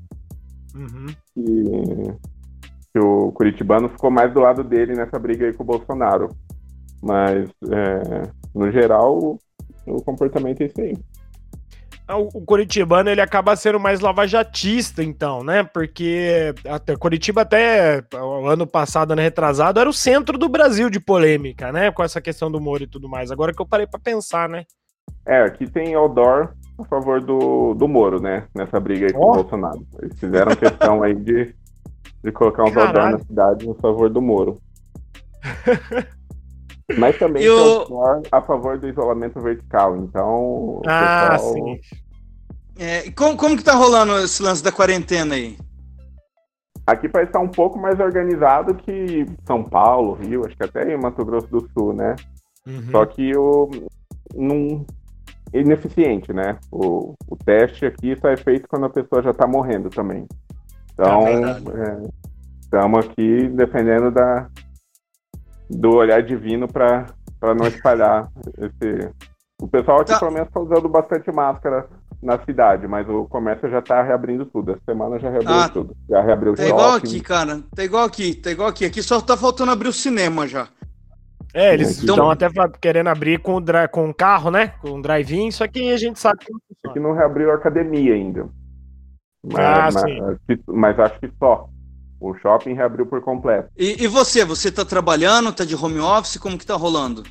Uhum. 0.75 1.07
E 1.37 2.29
que 2.93 2.99
o 2.99 3.33
Curitibano 3.33 3.89
ficou 3.89 4.11
mais 4.11 4.33
do 4.33 4.41
lado 4.41 4.65
dele 4.65 4.95
nessa 4.95 5.19
briga 5.19 5.47
aí 5.47 5.53
com 5.53 5.63
o 5.63 5.67
Bolsonaro. 5.67 6.29
Mas, 7.03 7.49
é, 7.71 8.23
no 8.55 8.71
geral, 8.73 9.39
o 9.91 10.03
comportamento 10.03 10.61
é 10.61 10.67
esse 10.67 10.81
aí. 10.81 10.99
O 12.11 12.41
Curitibano 12.41 13.11
ele 13.11 13.21
acaba 13.21 13.55
sendo 13.55 13.79
mais 13.79 14.01
lavajatista, 14.01 15.05
então, 15.05 15.45
né? 15.45 15.63
Porque 15.63 16.55
até 16.67 16.97
Curitiba 16.97 17.43
até 17.43 18.03
o 18.15 18.47
ano 18.47 18.67
passado, 18.67 19.13
ano 19.13 19.21
retrasado, 19.21 19.79
era 19.79 19.91
o 19.91 19.93
centro 19.93 20.39
do 20.39 20.49
Brasil 20.49 20.89
de 20.89 20.99
polêmica, 20.99 21.71
né? 21.71 21.91
Com 21.91 22.03
essa 22.03 22.19
questão 22.19 22.51
do 22.51 22.59
Moro 22.59 22.83
e 22.83 22.87
tudo 22.87 23.11
mais. 23.11 23.31
Agora 23.31 23.53
que 23.53 23.61
eu 23.61 23.67
parei 23.67 23.87
para 23.87 24.01
pensar, 24.01 24.49
né? 24.49 24.65
É, 25.27 25.43
aqui 25.43 25.71
tem 25.71 25.95
outdoor 25.95 26.55
a 26.79 26.85
favor 26.85 27.21
do, 27.21 27.75
do 27.75 27.87
Moro, 27.87 28.23
né? 28.23 28.45
Nessa 28.55 28.81
briga 28.81 29.07
aí 29.07 29.13
oh. 29.15 29.21
com 29.21 29.31
o 29.31 29.43
Bolsonaro. 29.43 29.87
Eles 30.01 30.19
fizeram 30.19 30.57
questão 30.57 31.03
aí 31.03 31.15
de, 31.15 31.55
de 32.25 32.33
colocar 32.33 32.63
um 32.63 32.67
outdoor 32.69 33.11
na 33.11 33.19
cidade 33.19 33.69
a 33.69 33.75
favor 33.75 34.09
do 34.09 34.23
Moro. 34.23 34.59
Mas 36.97 37.19
também 37.19 37.43
eu... 37.43 37.87
a 38.33 38.41
favor 38.41 38.79
do 38.79 38.89
isolamento 38.89 39.41
vertical, 39.41 39.97
então. 39.97 40.81
Ah, 40.87 41.31
pessoal... 41.33 41.53
sim. 41.53 41.81
É, 42.79 43.11
como, 43.11 43.37
como 43.37 43.57
que 43.57 43.65
tá 43.65 43.75
rolando 43.75 44.17
esse 44.19 44.43
lance 44.43 44.63
da 44.63 44.73
quarentena 44.73 45.35
aí? 45.35 45.59
Aqui 46.87 47.09
parece 47.09 47.31
estar 47.31 47.41
um 47.41 47.49
pouco 47.49 47.79
mais 47.79 48.01
organizado 48.01 48.75
que 48.75 49.27
São 49.45 49.63
Paulo, 49.63 50.15
Rio, 50.15 50.47
acho 50.47 50.57
que 50.57 50.65
até 50.65 50.91
em 50.91 50.97
Mato 50.97 51.23
Grosso 51.25 51.49
do 51.49 51.69
Sul, 51.73 51.93
né? 51.93 52.17
Uhum. 52.67 52.91
Só 52.91 53.05
que 53.05 53.37
o 53.37 53.69
não 54.35 54.87
ineficiente, 55.53 56.33
né? 56.33 56.59
O, 56.71 57.15
o 57.29 57.37
teste 57.37 57.85
aqui 57.85 58.17
só 58.19 58.29
é 58.29 58.37
feito 58.37 58.69
quando 58.69 58.87
a 58.87 58.91
pessoa 58.91 59.23
já 59.23 59.31
está 59.31 59.47
morrendo 59.47 59.91
também. 59.91 60.27
Então, 60.95 61.25
estamos 62.63 63.07
é, 63.07 63.09
aqui 63.11 63.49
dependendo 63.49 64.11
da, 64.11 64.49
do 65.69 65.97
olhar 65.97 66.23
divino 66.23 66.67
para 66.67 67.07
não 67.57 67.67
espalhar 67.67 68.31
esse. 68.59 69.11
O 69.61 69.67
pessoal 69.67 70.01
aqui, 70.01 70.13
tá. 70.13 70.21
pelo 70.21 70.31
menos, 70.31 70.49
está 70.49 70.61
usando 70.61 70.89
bastante 70.89 71.33
máscara 71.33 71.89
na 72.23 72.39
cidade, 72.45 72.87
mas 72.87 73.09
o 73.09 73.25
comércio 73.25 73.69
já 73.69 73.81
está 73.81 74.03
reabrindo 74.03 74.47
tudo. 74.47 74.73
Essa 74.73 74.83
semana 74.87 75.19
já 75.19 75.31
reabriu 75.31 75.55
ah, 75.55 75.69
tudo. 75.69 75.97
Já 76.09 76.21
reabriu 76.23 76.55
Tá 76.55 76.67
igual 76.67 76.95
aqui, 76.95 77.21
cara. 77.21 77.61
Tá 77.75 77.85
igual 77.85 78.05
aqui, 78.05 78.35
tá 78.35 78.51
igual 78.51 78.69
aqui. 78.69 78.85
Aqui 78.85 79.03
só 79.03 79.21
tá 79.21 79.37
faltando 79.37 79.73
abrir 79.73 79.89
o 79.89 79.93
cinema 79.93 80.47
já. 80.47 80.69
É, 81.55 81.73
eles 81.75 81.99
estão 81.99 82.15
então, 82.15 82.31
até 82.31 82.49
querendo 82.81 83.09
abrir 83.09 83.41
com, 83.41 83.59
com 83.91 84.13
carro, 84.13 84.51
né? 84.51 84.75
Com 84.81 85.01
drive-in, 85.01 85.51
só 85.51 85.67
que 85.67 85.91
a 85.91 85.97
gente 85.97 86.19
sabe 86.19 86.45
que 86.45 86.53
não 86.53 86.61
funciona. 86.61 86.91
Aqui 86.93 87.01
não 87.01 87.13
reabriu 87.13 87.51
a 87.51 87.55
academia 87.55 88.15
ainda. 88.15 88.49
Mas, 89.45 89.97
ah, 89.97 90.03
mas, 90.03 90.59
mas 90.67 91.01
acho 91.01 91.21
que 91.21 91.31
só. 91.39 91.69
O 92.21 92.35
shopping 92.35 92.75
reabriu 92.75 93.07
por 93.07 93.21
completo. 93.21 93.71
E, 93.77 94.03
e 94.03 94.07
você? 94.07 94.45
Você 94.45 94.69
está 94.69 94.85
trabalhando? 94.85 95.51
Está 95.51 95.65
de 95.65 95.77
home 95.77 96.01
office? 96.01 96.37
Como 96.37 96.59
que 96.59 96.67
tá 96.67 96.75
rolando? 96.75 97.23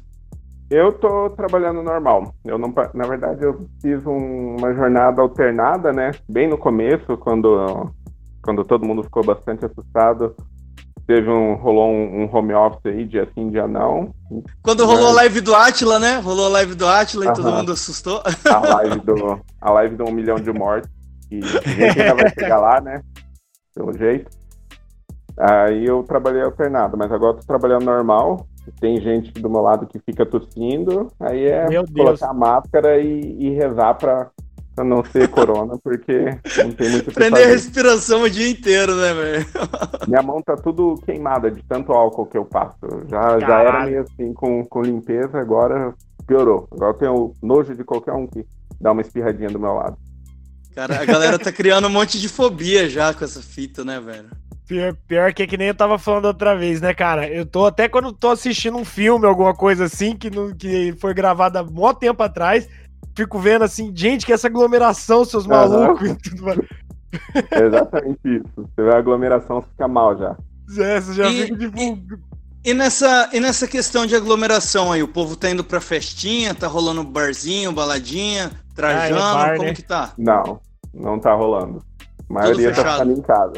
Eu 0.69 0.91
tô 0.91 1.29
trabalhando 1.29 1.81
normal. 1.81 2.33
Eu 2.43 2.57
não, 2.57 2.73
na 2.93 3.07
verdade, 3.07 3.43
eu 3.43 3.67
fiz 3.81 4.05
um, 4.05 4.57
uma 4.57 4.73
jornada 4.73 5.21
alternada, 5.21 5.93
né? 5.93 6.11
Bem 6.27 6.47
no 6.47 6.57
começo, 6.57 7.17
quando, 7.17 7.89
quando 8.41 8.65
todo 8.65 8.85
mundo 8.85 9.03
ficou 9.03 9.23
bastante 9.23 9.65
assustado. 9.65 10.35
Teve 11.05 11.29
um, 11.29 11.55
rolou 11.55 11.89
um, 11.89 12.23
um 12.23 12.35
home 12.35 12.53
office 12.53 12.85
aí, 12.85 13.05
dia 13.05 13.29
sim, 13.33 13.49
dia 13.49 13.65
não. 13.65 14.13
Quando 14.61 14.85
Mas... 14.85 14.93
rolou 14.93 15.11
a 15.11 15.13
live 15.13 15.39
do 15.39 15.55
Atila, 15.55 15.99
né? 15.99 16.19
Rolou 16.19 16.47
a 16.47 16.49
live 16.49 16.75
do 16.75 16.85
Atila 16.85 17.25
e 17.27 17.33
todo 17.33 17.49
mundo 17.49 17.71
assustou. 17.71 18.21
A 18.45 18.59
live 18.59 18.99
do, 18.99 19.39
a 19.61 19.71
live 19.71 19.95
do 19.95 20.03
um 20.03 20.11
milhão 20.11 20.35
de 20.35 20.51
mortes. 20.51 20.89
E 21.31 21.39
a 21.39 21.69
gente 21.69 22.01
ainda 22.01 22.15
vai 22.15 22.29
chegar 22.37 22.59
lá, 22.59 22.81
né? 22.81 23.01
Pelo 23.73 23.93
jeito. 23.93 24.29
Aí 25.37 25.85
eu 25.85 26.01
trabalhei 26.03 26.41
alternado, 26.41 26.97
mas 26.97 27.11
agora 27.11 27.35
tô 27.35 27.45
trabalhando 27.45 27.85
normal. 27.85 28.47
Tem 28.79 28.99
gente 28.99 29.31
do 29.31 29.49
meu 29.49 29.61
lado 29.61 29.85
que 29.85 29.99
fica 29.99 30.25
tossindo, 30.25 31.07
aí 31.19 31.45
é 31.45 31.65
colocar 31.95 32.29
a 32.29 32.33
máscara 32.33 32.99
e, 32.99 33.37
e 33.39 33.49
rezar 33.51 33.93
pra, 33.93 34.29
pra 34.75 34.83
não 34.83 35.05
ser 35.05 35.27
corona, 35.29 35.77
porque 35.81 36.37
não 36.57 36.71
tem 36.71 36.89
muito 36.89 37.13
Prender 37.13 37.45
a 37.45 37.49
respiração 37.49 38.23
o 38.23 38.29
dia 38.29 38.49
inteiro, 38.49 38.93
né, 38.95 39.13
velho? 39.13 39.45
Minha 40.05 40.21
mão 40.21 40.41
tá 40.41 40.55
tudo 40.55 40.95
queimada 41.05 41.49
de 41.49 41.63
tanto 41.63 41.93
álcool 41.93 42.25
que 42.25 42.37
eu 42.37 42.43
passo. 42.43 42.75
Já, 43.09 43.39
já 43.39 43.59
era 43.61 43.85
meio 43.85 44.01
assim 44.01 44.33
com, 44.33 44.65
com 44.65 44.81
limpeza, 44.81 45.39
agora 45.39 45.93
piorou. 46.25 46.67
Agora 46.71 46.91
eu 46.91 46.97
tenho 46.97 47.33
nojo 47.41 47.73
de 47.73 47.85
qualquer 47.85 48.13
um 48.13 48.27
que 48.27 48.45
dá 48.81 48.91
uma 48.91 49.01
espirradinha 49.01 49.49
do 49.49 49.59
meu 49.59 49.73
lado. 49.73 49.97
Cara, 50.75 51.01
a 51.01 51.05
galera 51.05 51.39
tá 51.39 51.51
criando 51.51 51.87
um 51.87 51.91
monte 51.91 52.19
de 52.19 52.27
fobia 52.27 52.89
já 52.89 53.13
com 53.13 53.23
essa 53.23 53.41
fita, 53.41 53.85
né, 53.85 53.99
velho? 53.99 54.29
Pior, 54.67 54.93
pior 55.07 55.33
que 55.33 55.43
é 55.43 55.47
que 55.47 55.55
nem 55.55 55.69
eu 55.69 55.75
tava 55.75 55.97
falando 55.97 56.25
outra 56.25 56.53
vez, 56.53 56.81
né, 56.81 56.93
cara? 56.93 57.25
Eu 57.27 57.45
tô 57.45 57.65
até 57.65 57.87
quando 57.87 58.11
tô 58.11 58.29
assistindo 58.29 58.77
um 58.77 58.83
filme, 58.83 59.25
alguma 59.25 59.55
coisa 59.55 59.85
assim, 59.85 60.15
que, 60.15 60.29
não, 60.29 60.53
que 60.53 60.93
foi 60.99 61.13
gravada 61.13 61.61
há 61.61 61.63
mó 61.63 61.93
tempo 61.93 62.21
atrás, 62.21 62.67
fico 63.15 63.39
vendo 63.39 63.63
assim, 63.63 63.93
gente, 63.95 64.25
que 64.25 64.33
essa 64.33 64.47
aglomeração, 64.47 65.23
seus 65.23 65.47
malucos. 65.47 66.09
Exatamente 67.51 68.19
isso. 68.25 68.51
Você 68.57 68.83
vê 68.83 68.93
a 68.93 68.97
aglomeração, 68.97 69.61
fica 69.61 69.87
mal 69.87 70.17
já. 70.17 70.35
É, 70.77 70.99
você 70.99 71.13
já 71.13 71.29
e, 71.29 71.43
fica 71.43 71.57
tipo. 71.57 71.79
E, 71.79 72.03
e, 72.65 72.73
nessa, 72.73 73.29
e 73.31 73.39
nessa 73.39 73.67
questão 73.69 74.05
de 74.05 74.17
aglomeração 74.17 74.91
aí, 74.91 75.01
o 75.01 75.07
povo 75.07 75.37
tá 75.37 75.49
indo 75.49 75.63
pra 75.63 75.79
festinha, 75.79 76.53
tá 76.53 76.67
rolando 76.67 77.05
barzinho, 77.05 77.71
baladinha, 77.71 78.51
trajando, 78.75 79.21
ah, 79.21 79.29
é 79.29 79.33
bar, 79.33 79.55
como 79.55 79.69
né? 79.69 79.73
que 79.73 79.81
tá? 79.81 80.11
Não, 80.17 80.59
não 80.93 81.17
tá 81.17 81.33
rolando. 81.33 81.81
A 82.29 82.33
maioria 82.33 82.73
tá 82.73 82.83
ficando 82.83 83.13
em 83.13 83.21
casa. 83.21 83.53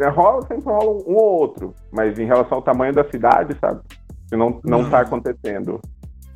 É, 0.00 0.08
rola, 0.08 0.42
sempre 0.42 0.64
rola 0.64 0.90
um, 0.90 1.14
ou 1.16 1.40
outro, 1.40 1.74
mas 1.90 2.18
em 2.18 2.24
relação 2.24 2.58
ao 2.58 2.62
tamanho 2.62 2.92
da 2.92 3.04
cidade, 3.10 3.56
sabe? 3.60 3.80
Não, 4.30 4.60
não 4.64 4.82
está 4.82 5.00
acontecendo. 5.00 5.80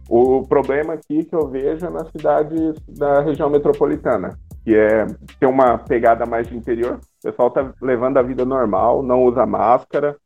O 0.09 0.43
problema 0.47 0.95
aqui 0.95 1.25
que 1.25 1.35
eu 1.35 1.49
vejo 1.49 1.87
é 1.87 1.91
nas 1.91 2.09
cidades 2.11 2.75
da 2.89 3.23
região 3.23 3.49
metropolitana, 3.49 4.31
que 4.65 4.75
é 4.75 5.07
tem 5.39 5.49
uma 5.49 5.79
pegada 5.79 6.27
mais 6.27 6.49
de 6.49 6.57
interior. 6.57 6.99
O 7.21 7.23
pessoal 7.23 7.49
está 7.49 7.73
levando 7.81 8.19
a 8.19 8.23
vida 8.23 8.45
normal, 8.45 9.03
não 9.03 9.23
usa 9.25 9.47
máscara 9.47 10.17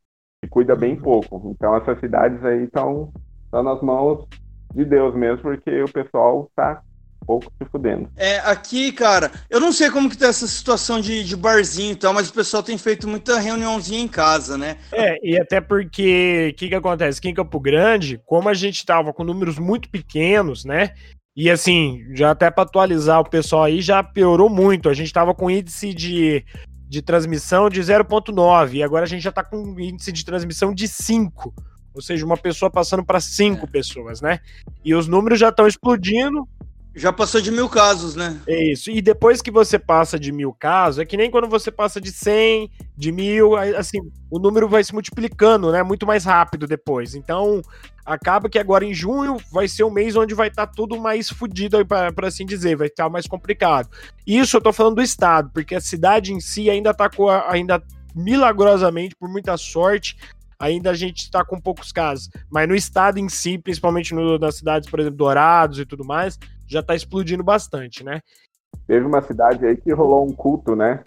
e 0.43 0.49
cuida 0.49 0.75
bem 0.75 0.95
uhum. 0.95 1.03
pouco. 1.03 1.51
Então 1.55 1.77
essas 1.77 2.01
cidades 2.01 2.43
aí 2.45 2.65
estão 2.65 3.13
nas 3.53 3.81
mãos 3.83 4.27
de 4.75 4.85
Deus 4.85 5.15
mesmo, 5.15 5.43
porque 5.43 5.83
o 5.83 5.93
pessoal 5.93 6.47
está 6.49 6.83
pouco 7.27 7.53
se 7.59 7.69
fudendo. 7.71 8.09
É, 8.17 8.39
aqui, 8.39 8.93
cara, 8.93 9.31
eu 9.51 9.61
não 9.61 9.73
sei 9.73 9.91
como 9.91 10.09
que 10.09 10.17
tá 10.17 10.29
essa 10.29 10.47
situação 10.47 11.01
de, 11.01 11.25
de 11.25 11.37
barzinho 11.37 11.93
e 11.93 11.97
tal, 11.97 12.15
mas 12.15 12.29
o 12.29 12.33
pessoal 12.33 12.63
tem 12.63 12.79
feito 12.79 13.09
muita 13.09 13.39
reuniãozinha 13.39 14.01
em 14.01 14.09
casa, 14.09 14.57
né? 14.57 14.79
É, 14.93 15.19
e 15.23 15.39
até 15.39 15.61
porque, 15.61 16.51
o 16.53 16.57
que 16.57 16.69
que 16.69 16.75
acontece? 16.75 17.19
Aqui 17.19 17.29
em 17.29 17.35
Campo 17.35 17.59
Grande, 17.59 18.21
como 18.25 18.49
a 18.49 18.55
gente 18.55 18.87
tava 18.87 19.13
com 19.13 19.25
números 19.25 19.59
muito 19.59 19.89
pequenos, 19.91 20.65
né? 20.65 20.93
E 21.37 21.51
assim, 21.51 22.07
já 22.15 22.31
até 22.31 22.51
para 22.51 22.63
atualizar 22.63 23.21
o 23.21 23.29
pessoal 23.29 23.65
aí, 23.65 23.83
já 23.83 24.03
piorou 24.03 24.49
muito. 24.49 24.89
A 24.89 24.95
gente 24.95 25.13
tava 25.13 25.35
com 25.35 25.51
índice 25.51 25.93
de, 25.93 26.43
de 26.89 27.03
transmissão 27.03 27.69
de 27.69 27.81
0.9 27.83 28.75
e 28.75 28.83
agora 28.83 29.05
a 29.05 29.09
gente 29.09 29.23
já 29.23 29.33
tá 29.33 29.45
com 29.45 29.79
índice 29.79 30.11
de 30.11 30.25
transmissão 30.25 30.73
de 30.73 30.89
5. 30.89 31.53
Ou 31.97 32.03
seja, 32.03 32.27
uma 32.27 32.37
pessoa 32.37 32.71
passando 32.71 33.03
para 33.03 33.21
cinco 33.21 33.65
é. 33.65 33.71
pessoas, 33.71 34.21
né? 34.21 34.41
E 34.85 34.95
os 34.95 35.09
números 35.09 35.41
já 35.41 35.49
estão 35.49 35.67
explodindo 35.67 36.47
Já 36.97 37.13
passou 37.13 37.43
de 37.43 37.51
mil 37.51 37.69
casos, 37.69 38.17
né? 38.17 38.41
É 38.47 38.73
isso. 38.73 38.91
E 38.91 39.03
depois 39.03 39.43
que 39.43 39.51
você 39.51 39.79
passa 39.79 40.19
de 40.19 40.33
mil 40.33 40.51
casos, 40.55 40.99
é 40.99 41.05
que 41.05 41.15
nem 41.15 41.31
quando 41.31 41.47
você 41.47 41.71
passa 41.71 42.01
de 42.01 42.11
100, 42.11 42.71
de 42.97 43.13
mil, 43.13 43.55
assim, 43.55 44.01
o 44.31 44.39
número 44.39 44.67
vai 44.67 44.83
se 44.83 44.95
multiplicando, 44.95 45.71
né? 45.71 45.83
Muito 45.83 46.07
mais 46.07 46.25
rápido 46.25 46.67
depois. 46.67 47.15
Então, 47.15 47.61
acaba 48.03 48.49
que 48.49 48.59
agora 48.59 48.83
em 48.83 48.95
junho 48.95 49.37
vai 49.53 49.69
ser 49.69 49.85
um 49.85 49.91
mês 49.91 50.17
onde 50.17 50.35
vai 50.35 50.49
estar 50.49 50.67
tá 50.67 50.73
tudo 50.75 50.99
mais 50.99 51.29
fodido, 51.29 51.85
para 51.85 52.29
assim 52.29 52.47
dizer, 52.47 52.77
vai 52.77 52.87
estar 52.87 53.05
tá 53.05 53.11
mais 53.11 53.27
complicado. 53.27 53.91
Isso 54.27 54.57
eu 54.57 54.63
tô 54.63 54.73
falando 54.73 54.95
do 54.95 55.03
estado, 55.03 55.51
porque 55.53 55.75
a 55.75 55.81
cidade 55.83 56.33
em 56.33 56.41
si 56.41 56.71
ainda 56.71 56.95
tá 56.95 57.11
com 57.11 57.29
a, 57.29 57.53
ainda 57.53 57.83
milagrosamente, 58.15 59.15
por 59.15 59.29
muita 59.29 59.59
sorte, 59.59 60.17
ainda 60.59 60.93
a 60.93 60.95
gente 60.95 61.25
está 61.25 61.45
com 61.45 61.61
poucos 61.61 61.93
casos. 61.93 62.31
Mas 62.51 62.67
no 62.67 62.75
estado 62.75 63.19
em 63.19 63.29
si, 63.29 63.59
principalmente 63.59 64.15
no, 64.15 64.39
nas 64.39 64.57
cidades, 64.57 64.89
por 64.89 64.99
exemplo, 64.99 65.19
Dourados 65.19 65.79
e 65.79 65.85
tudo 65.85 66.03
mais, 66.03 66.39
já 66.67 66.81
está 66.81 66.95
explodindo 66.95 67.43
bastante, 67.43 68.05
né? 68.05 68.21
Teve 68.87 69.05
uma 69.07 69.23
cidade 69.23 69.65
aí 69.67 69.77
que 69.77 69.93
rolou 69.93 70.27
um 70.27 70.33
culto, 70.33 70.77
né? 70.77 71.03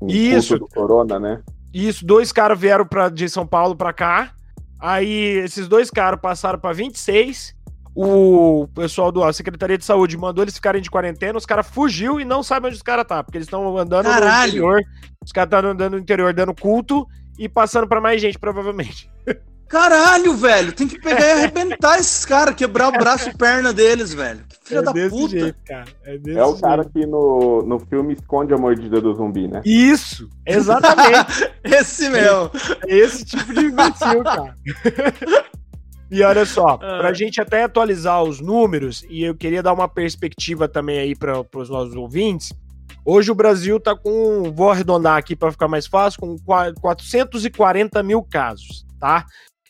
Um 0.00 0.06
Isso. 0.08 0.58
Culto 0.58 0.74
do 0.74 0.80
corona, 0.80 1.18
né? 1.18 1.42
Isso, 1.72 2.06
dois 2.06 2.30
caras 2.30 2.58
vieram 2.58 2.86
pra, 2.86 3.08
de 3.08 3.28
São 3.28 3.46
Paulo 3.46 3.74
para 3.74 3.92
cá. 3.92 4.32
Aí 4.78 5.38
esses 5.38 5.66
dois 5.66 5.90
caras 5.90 6.20
passaram 6.20 6.58
para 6.58 6.72
26. 6.72 7.54
O 7.96 8.68
pessoal 8.74 9.10
da 9.10 9.32
Secretaria 9.32 9.78
de 9.78 9.84
Saúde 9.84 10.16
mandou 10.16 10.44
eles 10.44 10.54
ficarem 10.54 10.82
de 10.82 10.90
quarentena. 10.90 11.38
Os 11.38 11.46
caras 11.46 11.66
fugiu 11.66 12.20
e 12.20 12.24
não 12.24 12.42
sabem 12.42 12.68
onde 12.68 12.76
os 12.76 12.82
caras 12.82 13.06
tá, 13.06 13.22
porque 13.22 13.38
eles 13.38 13.46
estão 13.46 13.76
andando 13.78 14.04
Caralho. 14.04 14.42
no 14.42 14.48
interior. 14.48 14.82
Os 15.24 15.32
caras 15.32 15.52
estão 15.52 15.70
andando 15.70 15.92
no 15.92 15.98
interior 15.98 16.32
dando 16.32 16.54
culto 16.54 17.06
e 17.38 17.48
passando 17.48 17.88
para 17.88 18.00
mais 18.00 18.20
gente, 18.20 18.38
provavelmente. 18.38 19.10
Caralho, 19.68 20.34
velho, 20.36 20.72
tem 20.72 20.86
que 20.86 21.00
pegar 21.00 21.26
e 21.26 21.32
arrebentar 21.32 21.98
esses 21.98 22.24
caras, 22.24 22.54
quebrar 22.54 22.88
o 22.88 22.92
braço 22.92 23.30
e 23.30 23.36
perna 23.36 23.72
deles, 23.72 24.12
velho. 24.12 24.44
Filha 24.64 24.78
é 24.78 24.82
da 24.82 24.92
desse 24.92 25.10
puta. 25.10 25.28
jeito, 25.28 25.58
cara. 25.66 25.84
É, 26.04 26.18
desse 26.18 26.38
É 26.38 26.44
o 26.44 26.58
cara 26.58 26.84
que 26.84 27.04
no, 27.06 27.62
no 27.62 27.78
filme 27.78 28.14
esconde 28.14 28.54
a 28.54 28.56
mordida 28.58 29.00
do 29.00 29.12
zumbi, 29.14 29.46
né? 29.46 29.60
Isso, 29.64 30.28
exatamente. 30.46 31.50
Esse 31.62 32.08
mesmo. 32.08 32.50
É 32.86 32.94
esse 32.96 33.24
tipo 33.24 33.52
de 33.52 33.66
imbecil, 33.66 34.22
cara. 34.24 34.56
E 36.10 36.22
olha 36.22 36.44
só, 36.46 36.76
pra 36.76 37.12
gente 37.12 37.40
até 37.40 37.64
atualizar 37.64 38.22
os 38.22 38.40
números, 38.40 39.04
e 39.08 39.24
eu 39.24 39.34
queria 39.34 39.62
dar 39.62 39.72
uma 39.72 39.88
perspectiva 39.88 40.68
também 40.68 40.98
aí 40.98 41.16
para 41.16 41.40
os 41.54 41.68
nossos 41.70 41.94
ouvintes. 41.96 42.52
Hoje 43.04 43.30
o 43.30 43.34
Brasil 43.34 43.80
tá 43.80 43.96
com, 43.96 44.52
vou 44.52 44.70
arredondar 44.70 45.16
aqui 45.16 45.34
para 45.34 45.50
ficar 45.52 45.66
mais 45.68 45.86
fácil, 45.86 46.20
com 46.20 46.36
qua- 46.38 46.72
440 46.80 48.02
mil 48.02 48.22
casos, 48.22 48.86
tá? 49.00 49.24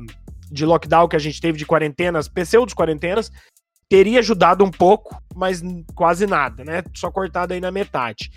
de 0.50 0.66
lockdown 0.66 1.08
que 1.08 1.16
a 1.16 1.20
gente 1.20 1.40
teve 1.40 1.56
de 1.56 1.64
quarentenas, 1.64 2.28
pseudos 2.28 2.74
quarentenas, 2.74 3.32
teria 3.88 4.18
ajudado 4.18 4.62
um 4.62 4.70
pouco, 4.70 5.16
mas 5.34 5.62
quase 5.94 6.26
nada, 6.26 6.66
né? 6.66 6.82
Só 6.94 7.10
cortado 7.10 7.54
aí 7.54 7.62
na 7.62 7.70
metade. 7.70 8.30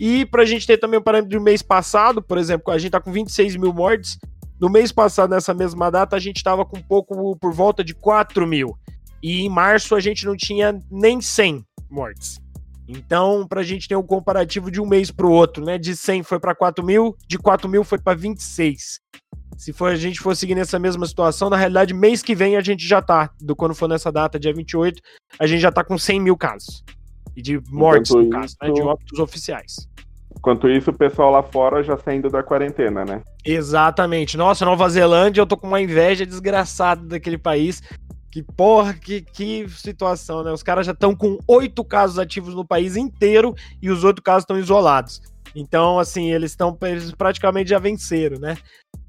E 0.00 0.24
pra 0.24 0.46
gente 0.46 0.66
ter 0.66 0.78
também 0.78 0.98
o 0.98 1.02
parâmetro 1.02 1.38
do 1.38 1.44
mês 1.44 1.60
passado, 1.60 2.22
por 2.22 2.38
exemplo, 2.38 2.72
a 2.72 2.78
gente 2.78 2.90
tá 2.90 3.00
com 3.00 3.12
26 3.12 3.56
mil 3.56 3.70
mortes. 3.70 4.18
No 4.58 4.70
mês 4.70 4.90
passado, 4.90 5.28
nessa 5.28 5.52
mesma 5.52 5.90
data, 5.90 6.16
a 6.16 6.18
gente 6.18 6.42
tava 6.42 6.64
com 6.64 6.78
um 6.78 6.82
pouco 6.82 7.36
por 7.36 7.52
volta 7.52 7.84
de 7.84 7.94
4 7.94 8.46
mil. 8.46 8.74
E 9.22 9.42
em 9.42 9.50
março 9.50 9.94
a 9.94 10.00
gente 10.00 10.24
não 10.24 10.34
tinha 10.34 10.80
nem 10.90 11.20
100 11.20 11.62
mortes. 11.90 12.40
Então, 12.88 13.46
pra 13.46 13.62
gente 13.62 13.86
ter 13.86 13.94
um 13.94 14.02
comparativo 14.02 14.70
de 14.70 14.80
um 14.80 14.86
mês 14.86 15.10
pro 15.10 15.30
outro, 15.30 15.64
né? 15.64 15.76
De 15.76 15.94
100 15.94 16.22
foi 16.22 16.40
pra 16.40 16.54
4 16.54 16.84
mil, 16.84 17.14
de 17.28 17.38
4 17.38 17.68
mil 17.68 17.84
foi 17.84 17.98
pra 17.98 18.14
26. 18.14 19.00
Se 19.58 19.70
for, 19.70 19.92
a 19.92 19.96
gente 19.96 20.18
for 20.18 20.34
seguir 20.34 20.54
nessa 20.54 20.78
mesma 20.78 21.06
situação, 21.06 21.50
na 21.50 21.58
realidade, 21.58 21.92
mês 21.92 22.22
que 22.22 22.34
vem 22.34 22.56
a 22.56 22.62
gente 22.62 22.88
já 22.88 23.02
tá, 23.02 23.30
do 23.38 23.54
quando 23.54 23.74
for 23.74 23.86
nessa 23.86 24.10
data, 24.10 24.40
dia 24.40 24.54
28, 24.54 25.00
a 25.38 25.46
gente 25.46 25.60
já 25.60 25.70
tá 25.70 25.84
com 25.84 25.98
100 25.98 26.20
mil 26.20 26.36
casos. 26.38 26.82
E 27.36 27.42
de 27.42 27.60
mortes, 27.68 28.12
no 28.12 28.28
caso, 28.28 28.56
né? 28.60 28.72
De 28.72 28.80
óbitos 28.80 29.18
oficiais. 29.18 29.88
Enquanto 30.40 30.70
isso, 30.70 30.90
o 30.90 30.96
pessoal 30.96 31.30
lá 31.30 31.42
fora 31.42 31.82
já 31.82 31.98
saindo 31.98 32.30
da 32.30 32.42
quarentena, 32.42 33.04
né? 33.04 33.20
Exatamente. 33.44 34.38
Nossa, 34.38 34.64
Nova 34.64 34.88
Zelândia, 34.88 35.42
eu 35.42 35.46
tô 35.46 35.54
com 35.54 35.66
uma 35.66 35.82
inveja 35.82 36.24
desgraçada 36.24 37.06
daquele 37.06 37.36
país. 37.36 37.82
Que 38.32 38.42
porra, 38.42 38.94
que, 38.94 39.20
que 39.20 39.68
situação, 39.68 40.42
né? 40.42 40.50
Os 40.50 40.62
caras 40.62 40.86
já 40.86 40.92
estão 40.92 41.14
com 41.14 41.36
oito 41.46 41.84
casos 41.84 42.18
ativos 42.18 42.54
no 42.54 42.64
país 42.64 42.96
inteiro 42.96 43.54
e 43.82 43.90
os 43.90 44.02
outros 44.02 44.24
casos 44.24 44.44
estão 44.44 44.58
isolados. 44.58 45.20
Então, 45.54 45.98
assim, 45.98 46.32
eles 46.32 46.52
estão 46.52 46.74
eles 46.84 47.12
praticamente 47.12 47.68
já 47.68 47.78
venceram, 47.78 48.38
né? 48.38 48.56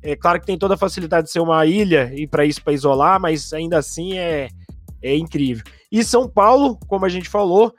É 0.04 0.18
claro 0.18 0.38
que 0.38 0.46
tem 0.46 0.58
toda 0.58 0.74
a 0.74 0.78
facilidade 0.78 1.28
de 1.28 1.32
ser 1.32 1.40
uma 1.40 1.66
ilha 1.66 2.12
e 2.14 2.28
para 2.28 2.44
isso 2.44 2.62
para 2.62 2.74
isolar, 2.74 3.22
mas 3.22 3.54
ainda 3.54 3.78
assim 3.78 4.18
é, 4.18 4.50
é 5.02 5.16
incrível. 5.16 5.64
E 5.90 6.04
São 6.04 6.28
Paulo, 6.28 6.78
como 6.88 7.06
a 7.06 7.10
gente 7.10 7.30
falou, 7.30 7.74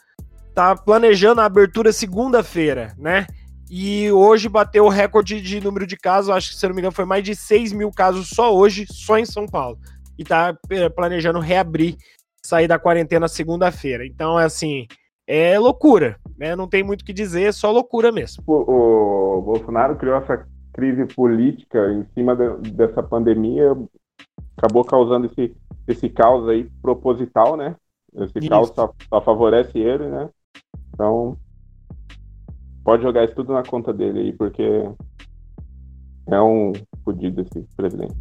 tá 0.54 0.74
planejando 0.74 1.42
a 1.42 1.44
abertura 1.44 1.92
segunda-feira, 1.92 2.94
né? 2.96 3.26
E 3.74 4.12
hoje 4.12 4.50
bateu 4.50 4.84
o 4.84 4.90
recorde 4.90 5.40
de 5.40 5.58
número 5.58 5.86
de 5.86 5.96
casos, 5.96 6.28
acho 6.28 6.50
que 6.50 6.56
se 6.56 6.68
não 6.68 6.74
me 6.74 6.82
engano 6.82 6.94
foi 6.94 7.06
mais 7.06 7.24
de 7.24 7.34
6 7.34 7.72
mil 7.72 7.90
casos 7.90 8.28
só 8.28 8.54
hoje, 8.54 8.84
só 8.86 9.16
em 9.16 9.24
São 9.24 9.46
Paulo. 9.46 9.78
E 10.18 10.22
tá 10.22 10.54
eh, 10.68 10.90
planejando 10.90 11.38
reabrir, 11.38 11.96
sair 12.44 12.68
da 12.68 12.78
quarentena 12.78 13.28
segunda-feira. 13.28 14.04
Então, 14.04 14.38
é 14.38 14.44
assim, 14.44 14.86
é 15.26 15.58
loucura, 15.58 16.18
né? 16.36 16.54
Não 16.54 16.68
tem 16.68 16.82
muito 16.82 17.00
o 17.00 17.04
que 17.06 17.14
dizer, 17.14 17.44
é 17.44 17.52
só 17.52 17.70
loucura 17.70 18.12
mesmo. 18.12 18.44
O, 18.46 19.38
o 19.38 19.40
Bolsonaro 19.40 19.96
criou 19.96 20.18
essa 20.18 20.46
crise 20.74 21.06
política 21.06 21.78
em 21.92 22.04
cima 22.12 22.36
de- 22.36 22.72
dessa 22.72 23.02
pandemia, 23.02 23.74
acabou 24.54 24.84
causando 24.84 25.28
esse, 25.28 25.56
esse 25.88 26.10
caos 26.10 26.46
aí 26.46 26.68
proposital, 26.82 27.56
né? 27.56 27.74
Esse 28.16 28.38
Isso. 28.38 28.50
caos 28.50 28.70
só, 28.74 28.92
só 29.08 29.22
favorece 29.22 29.78
ele, 29.78 30.08
né? 30.08 30.28
Então, 30.92 31.38
pode 32.84 33.02
jogar 33.02 33.24
isso 33.24 33.34
tudo 33.34 33.52
na 33.52 33.62
conta 33.62 33.92
dele 33.92 34.20
aí, 34.20 34.32
porque 34.32 34.62
é 36.26 36.40
um 36.40 36.72
fodido 37.04 37.42
esse 37.42 37.66
presidente. 37.76 38.14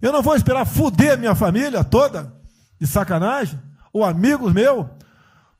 Eu 0.00 0.12
não 0.12 0.22
vou 0.22 0.34
esperar 0.34 0.64
fuder 0.64 1.18
minha 1.18 1.34
família 1.34 1.84
toda, 1.84 2.32
de 2.80 2.86
sacanagem, 2.86 3.58
ou 3.92 4.02
amigos 4.02 4.52
meus, 4.52 4.86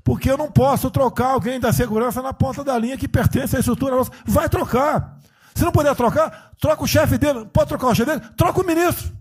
porque 0.03 0.31
eu 0.31 0.39
não 0.39 0.51
posso 0.51 0.91
trocar 0.91 1.33
alguém 1.33 1.61
da 1.61 1.73
segurança 1.73 2.23
na 2.23 2.33
ponta 2.33 2.65
da 2.65 2.79
linha 2.79 2.97
que 2.97 3.07
pertence 3.07 3.55
à 3.55 3.59
estrutura 3.59 3.97
nossa. 3.97 4.11
Vai 4.25 4.49
trocar. 4.49 5.19
Se 5.55 5.63
não 5.63 5.73
puder 5.73 5.95
trocar, 5.95 6.53
troca 6.59 6.83
o 6.83 6.87
chefe 6.87 7.19
dele. 7.19 7.45
Pode 7.53 7.69
trocar 7.69 7.89
o 7.89 7.95
chefe 7.95 8.11
dele? 8.11 8.33
Troca 8.35 8.61
o 8.63 8.67
ministro. 8.67 9.13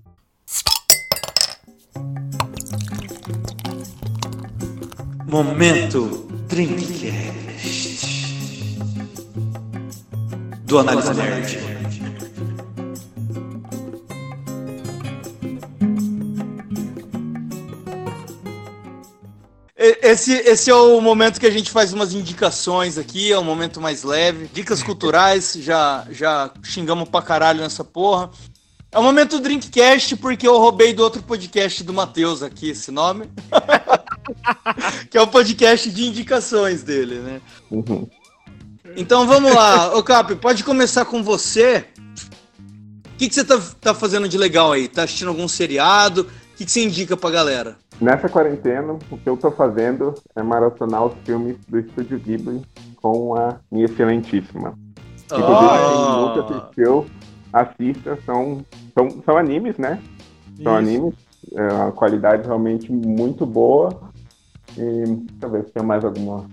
Momento 5.29 6.27
Dreamcast 6.47 7.99
do 10.63 10.79
Análise 10.79 11.13
Nerd. 11.13 11.59
Esse, 19.77 20.33
esse 20.33 20.71
é 20.71 20.73
o 20.73 20.99
momento 20.99 21.39
que 21.39 21.45
a 21.45 21.51
gente 21.51 21.69
faz 21.69 21.93
umas 21.93 22.11
indicações 22.11 22.97
aqui, 22.97 23.31
é 23.31 23.37
um 23.37 23.43
momento 23.43 23.79
mais 23.79 24.01
leve. 24.01 24.49
Dicas 24.51 24.81
culturais, 24.81 25.53
já, 25.59 26.07
já 26.09 26.49
xingamos 26.63 27.07
pra 27.07 27.21
caralho 27.21 27.61
nessa 27.61 27.83
porra. 27.83 28.31
É 28.91 28.97
o 28.97 29.03
momento 29.03 29.39
Drinkcast, 29.39 30.15
porque 30.15 30.47
eu 30.47 30.57
roubei 30.57 30.91
do 30.91 31.03
outro 31.03 31.21
podcast 31.21 31.83
do 31.83 31.93
Matheus 31.93 32.41
aqui, 32.41 32.71
esse 32.71 32.89
nome. 32.89 33.29
que 35.09 35.17
é 35.17 35.21
o 35.21 35.27
podcast 35.27 35.89
de 35.91 36.05
indicações 36.07 36.83
dele, 36.83 37.15
né? 37.19 37.41
Uhum. 37.69 38.07
Então 38.97 39.27
vamos 39.27 39.53
lá, 39.53 39.95
ô 39.95 40.01
Cap, 40.03 40.33
pode 40.35 40.63
começar 40.63 41.05
com 41.05 41.21
você. 41.23 41.85
que, 43.17 43.27
que 43.29 43.35
você 43.35 43.43
tá, 43.43 43.59
tá 43.79 43.93
fazendo 43.93 44.27
de 44.27 44.37
legal 44.37 44.71
aí? 44.71 44.87
Tá 44.87 45.03
assistindo 45.03 45.27
algum 45.27 45.47
seriado? 45.47 46.21
O 46.21 46.57
que, 46.57 46.65
que 46.65 46.71
você 46.71 46.83
indica 46.83 47.15
pra 47.15 47.29
galera? 47.29 47.77
Nessa 48.01 48.29
quarentena, 48.29 48.93
o 49.11 49.17
que 49.17 49.27
eu 49.29 49.35
tô 49.37 49.51
fazendo 49.51 50.13
é 50.35 50.41
maratonar 50.41 51.05
os 51.05 51.13
filmes 51.25 51.57
do 51.67 51.79
Estúdio 51.79 52.17
Ghibli 52.17 52.61
com 53.01 53.35
a 53.35 53.57
minha 53.71 53.85
excelentíssima. 53.85 54.73
Inclusive, 55.25 55.69
quem 55.69 55.97
Oh. 56.01 56.25
nunca 56.27 56.55
assistiu, 56.57 57.05
assista. 57.53 58.17
São, 58.25 58.65
são, 58.97 59.21
são 59.23 59.37
animes, 59.37 59.77
né? 59.77 60.01
São 60.63 60.75
animes. 60.75 61.13
É 61.55 61.61
uma 61.73 61.91
qualidade 61.91 62.45
realmente 62.45 62.91
muito 62.91 63.45
boa. 63.45 64.08
E 64.77 65.03
deixa 65.05 65.45
eu 65.45 65.49
ver 65.49 65.65
se 65.65 65.71
tem 65.71 65.83
mais 65.83 66.03
alguma 66.05 66.45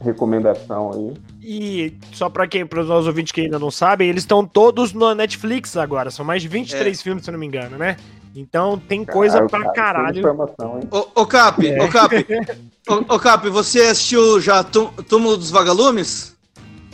recomendação 0.00 0.92
aí. 0.94 1.14
E 1.42 1.94
só 2.12 2.28
pra 2.28 2.46
quem, 2.46 2.64
para 2.66 2.80
os 2.80 2.88
nossos 2.88 3.06
ouvintes 3.06 3.32
que 3.32 3.40
ainda 3.42 3.58
não 3.58 3.70
sabem, 3.70 4.08
eles 4.08 4.22
estão 4.22 4.44
todos 4.46 4.92
na 4.92 5.14
Netflix 5.14 5.76
agora. 5.76 6.10
São 6.10 6.24
mais 6.24 6.42
de 6.42 6.48
23 6.48 7.00
filmes, 7.02 7.24
se 7.24 7.30
eu 7.30 7.32
não 7.32 7.38
me 7.40 7.46
engano, 7.46 7.76
né? 7.76 7.96
Então 8.36 8.78
tem 8.78 9.04
coisa 9.04 9.38
Cara, 9.38 9.48
pra 9.48 9.72
caralho. 9.72 10.18
Informação, 10.20 10.78
hein? 10.80 10.88
Ô, 10.90 11.22
ô 11.22 11.26
Cap, 11.26 11.66
É. 11.66 11.82
ô 11.82 11.88
Cap, 11.88 12.14
ô, 12.88 13.14
ô 13.14 13.18
Cap, 13.18 13.48
você 13.48 13.80
assistiu 13.82 14.40
já 14.40 14.62
Tú- 14.62 14.92
Túmulo 15.08 15.36
dos 15.36 15.50
Vagalumes? 15.50 16.36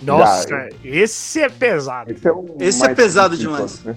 Nossa, 0.02 0.48
Já, 0.48 0.68
esse 0.84 1.40
é 1.40 1.48
pesado. 1.48 2.10
Esse 2.10 2.28
é, 2.28 2.32
o 2.32 2.56
Esse 2.60 2.84
é 2.86 2.94
pesado 2.94 3.36
demais. 3.36 3.82
né? 3.84 3.96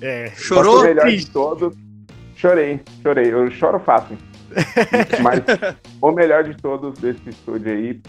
É. 0.00 0.30
Chorou? 0.36 0.82
Melhor 0.82 1.08
de 1.08 1.26
todos. 1.30 1.74
Chorei, 2.36 2.80
chorei. 3.02 3.32
Eu 3.32 3.50
choro 3.50 3.78
fácil. 3.80 4.16
Mas 5.22 5.40
o 6.00 6.10
melhor 6.12 6.44
de 6.44 6.56
todos 6.56 6.98
desse 6.98 7.28
estúdio 7.28 7.72
aí 7.72 8.00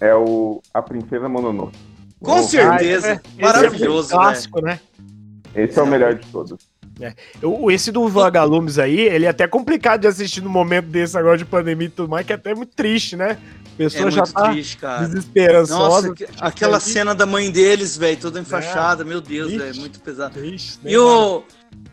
é 0.00 0.14
o 0.14 0.60
A 0.72 0.80
Princesa 0.82 1.28
Mononoke. 1.28 1.76
Com 2.20 2.40
O- 2.40 2.42
certeza. 2.42 3.12
Esse 3.14 3.40
é 3.40 3.42
Maravilhoso, 3.42 4.08
muito 4.08 4.22
clássico, 4.22 4.60
né? 4.62 4.80
Esse 5.54 5.78
é 5.78 5.82
o 5.82 5.86
melhor 5.86 6.14
de 6.14 6.26
todos. 6.28 6.56
Eu- 7.40 7.70
Esse 7.70 7.90
do 7.90 8.06
Vagalumes 8.08 8.78
aí, 8.78 9.00
ele 9.00 9.24
é 9.24 9.28
até 9.30 9.46
complicado 9.48 10.02
de 10.02 10.06
assistir 10.06 10.42
no 10.42 10.50
momento 10.50 10.86
desse 10.86 11.16
agora 11.16 11.38
de 11.38 11.46
pandemia 11.46 11.86
e 11.86 11.90
tudo 11.90 12.10
mais, 12.10 12.26
que 12.26 12.32
é 12.32 12.36
até 12.36 12.54
muito 12.54 12.74
triste, 12.74 13.16
né? 13.16 13.38
A 13.78 13.82
É 13.82 13.84
pessoa 13.84 14.10
já 14.10 14.20
muito 14.22 14.34
tá 14.34 14.50
triste, 14.50 14.76
cara. 14.76 15.06
desesperançosa. 15.08 16.08
Nossa, 16.08 16.14
que- 16.14 16.26
aquela 16.38 16.78
cena 16.78 17.14
da 17.14 17.24
mãe 17.24 17.50
deles, 17.50 17.96
velho, 17.96 18.18
toda 18.18 18.38
enfaixada, 18.38 19.02
meu 19.02 19.20
Deus, 19.22 19.50
velho, 19.50 19.76
muito 19.76 19.98
pesado. 20.00 20.34
Triste, 20.34 20.78
né, 20.84 20.90
E 20.92 20.98
o, 20.98 21.42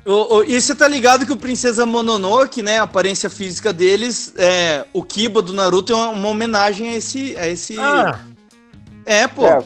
o, 0.07 0.37
o- 0.37 0.43
e 0.43 0.59
você 0.59 0.73
tá 0.73 0.87
ligado 0.87 1.25
que 1.25 1.33
o 1.33 1.37
Princesa 1.37 1.85
Mononoke, 1.85 2.63
né, 2.63 2.79
a 2.79 2.83
aparência 2.83 3.29
física 3.29 3.71
deles, 3.73 4.33
é, 4.37 4.85
o 4.93 5.03
Kiba 5.03 5.41
do 5.41 5.53
Naruto 5.53 5.91
é 5.93 5.95
uma, 5.95 6.09
uma 6.09 6.27
homenagem 6.29 6.89
a 6.89 6.95
esse, 6.95 7.35
a 7.37 7.47
esse... 7.47 7.77
Ah, 7.79 8.19
É, 9.05 9.27
pô, 9.27 9.45
É, 9.45 9.57
as, 9.57 9.65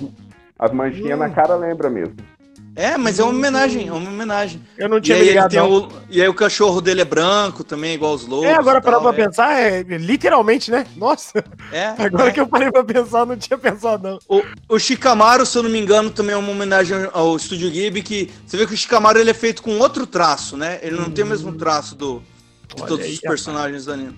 as 0.60 0.72
manchinhas 0.72 1.18
Hum. 1.18 1.24
na 1.24 1.30
cara 1.30 1.56
lembra 1.56 1.90
mesmo. 1.90 2.16
Mas 2.98 3.20
é 3.20 3.24
uma 3.24 3.32
homenagem, 3.32 3.88
é 3.88 3.92
uma 3.92 4.10
homenagem. 4.10 4.62
eu 4.78 4.88
não 4.88 4.98
E 4.98 5.02
tinha 5.02 5.18
aí, 5.18 5.24
ele 5.24 5.30
ligado. 5.32 5.52
tem 5.52 5.60
não. 5.60 5.72
o, 5.72 5.92
e 6.10 6.22
aí 6.22 6.28
o 6.28 6.34
cachorro 6.34 6.80
dele 6.80 7.02
é 7.02 7.06
branco 7.06 7.64
também, 7.66 7.96
igual 7.96 8.14
os 8.14 8.26
lobos. 8.26 8.46
É, 8.46 8.54
agora 8.54 8.80
e 8.80 8.82
parando 8.82 9.04
pra 9.04 9.12
é. 9.12 9.26
pensar, 9.26 9.60
é 9.60 9.82
literalmente, 9.84 10.72
né? 10.72 10.88
Nossa, 10.96 11.44
É, 11.72 11.88
agora 12.00 12.30
é. 12.30 12.32
que 12.32 12.40
eu 12.40 12.48
parei 12.48 12.72
pra 12.72 12.84
pensar, 12.84 13.20
eu 13.20 13.26
não 13.26 13.38
tinha 13.38 13.58
pensado, 13.58 14.04
não. 14.08 14.20
O, 14.28 14.42
o 14.76 14.80
Shikamaru, 14.80 15.46
se 15.46 15.58
eu 15.58 15.64
não 15.64 15.70
me 15.70 15.80
engano, 15.80 16.10
também 16.10 16.34
é 16.34 16.38
uma 16.38 16.50
homenagem 16.52 17.10
ao 17.12 17.36
Estúdio 17.36 17.70
Ghibli, 17.70 18.02
que 18.02 18.32
você 18.46 18.56
vê 18.56 18.66
que 18.66 18.74
o 18.74 18.78
Shikamaru 18.78 19.20
ele 19.20 19.32
é 19.32 19.34
feito 19.34 19.62
com 19.62 19.78
outro 19.80 20.08
traço, 20.08 20.56
né? 20.56 20.80
Ele 20.82 20.96
não 20.96 21.10
tem 21.12 21.26
o 21.26 21.28
mesmo 21.28 21.52
traço 21.54 21.94
do, 21.96 22.20
de 22.74 22.82
Olha 22.82 22.88
todos 22.88 23.06
aí, 23.06 23.14
os 23.14 23.20
personagens 23.20 23.86
do 23.86 23.92
anime. 23.94 24.18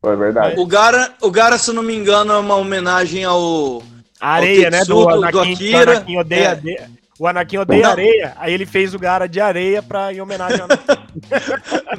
Foi 0.00 0.16
verdade. 0.16 0.54
O 0.58 0.66
Gara, 0.66 1.14
o 1.20 1.30
Gara, 1.30 1.58
se 1.58 1.70
eu 1.70 1.74
não 1.74 1.82
me 1.82 1.94
engano, 1.94 2.32
é 2.32 2.38
uma 2.38 2.54
homenagem 2.56 3.24
ao. 3.24 3.82
A 4.20 4.30
areia, 4.32 4.68
né? 4.70 4.78
Do 4.84 4.86
Tetsudo, 4.86 5.04
do 5.06 5.38
Anakin, 5.38 5.52
Akira. 5.54 5.84
do 5.84 5.90
Anakin 5.92 6.16
odeia, 6.18 6.62
É. 6.66 6.88
O 7.18 7.26
Anakin 7.26 7.58
odeia 7.58 7.82
Não. 7.82 7.90
areia, 7.90 8.32
aí 8.36 8.54
ele 8.54 8.64
fez 8.64 8.94
o 8.94 8.98
Gara 8.98 9.26
de 9.28 9.40
areia 9.40 9.82
pra, 9.82 10.12
em 10.12 10.20
homenagem 10.20 10.60
ao 10.60 10.64
Anakin. 10.66 11.02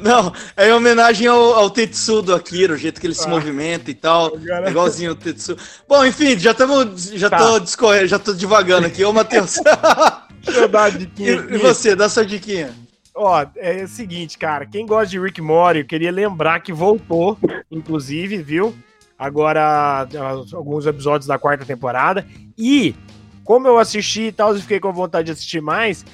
Não, 0.02 0.32
é 0.56 0.68
em 0.68 0.72
homenagem 0.72 1.26
ao, 1.26 1.54
ao 1.54 1.68
Tetsu 1.70 2.22
do 2.22 2.34
Akira, 2.34 2.72
o 2.72 2.76
jeito 2.76 3.00
que 3.00 3.06
ele 3.06 3.14
se 3.14 3.26
Ah. 3.26 3.28
movimenta 3.28 3.90
e 3.90 3.94
tal. 3.94 4.32
Igualzinho 4.66 5.12
o 5.12 5.14
Tetsu. 5.14 5.56
Bom, 5.88 6.04
enfim, 6.06 6.38
já 6.38 6.52
estamos. 6.52 7.10
Já 7.10 7.28
Tá. 7.28 7.36
tô 7.38 7.58
discorrendo, 7.60 8.06
já 8.06 8.18
tô 8.18 8.32
devagando 8.32 8.86
aqui. 8.86 9.04
Ô, 9.04 9.12
Matheus. 9.12 9.56
Deixa 10.42 10.60
eu 10.60 10.68
dar 10.68 10.88
e, 10.94 10.98
diquinha 10.98 11.32
e 11.32 11.38
aqui. 11.38 11.58
você, 11.58 11.94
dá 11.94 12.08
sua 12.08 12.24
diquinha. 12.24 12.70
Ó, 13.14 13.44
é 13.56 13.82
o 13.84 13.88
seguinte, 13.88 14.38
cara. 14.38 14.64
Quem 14.64 14.86
gosta 14.86 15.08
de 15.08 15.20
Rick 15.20 15.42
Mori, 15.42 15.80
eu 15.80 15.84
queria 15.84 16.10
lembrar 16.10 16.60
que 16.60 16.72
voltou, 16.72 17.36
inclusive, 17.70 18.38
viu? 18.42 18.74
Agora, 19.18 20.08
alguns 20.54 20.86
episódios 20.86 21.26
da 21.26 21.38
quarta 21.38 21.66
temporada. 21.66 22.26
E, 22.56 22.94
como 23.44 23.66
eu 23.66 23.78
assisti 23.78 24.22
e 24.22 24.32
tal, 24.32 24.54
e 24.56 24.60
fiquei 24.60 24.80
com 24.80 24.92
vontade 24.92 25.26
de 25.26 25.32
assistir 25.32 25.60
mais, 25.60 26.04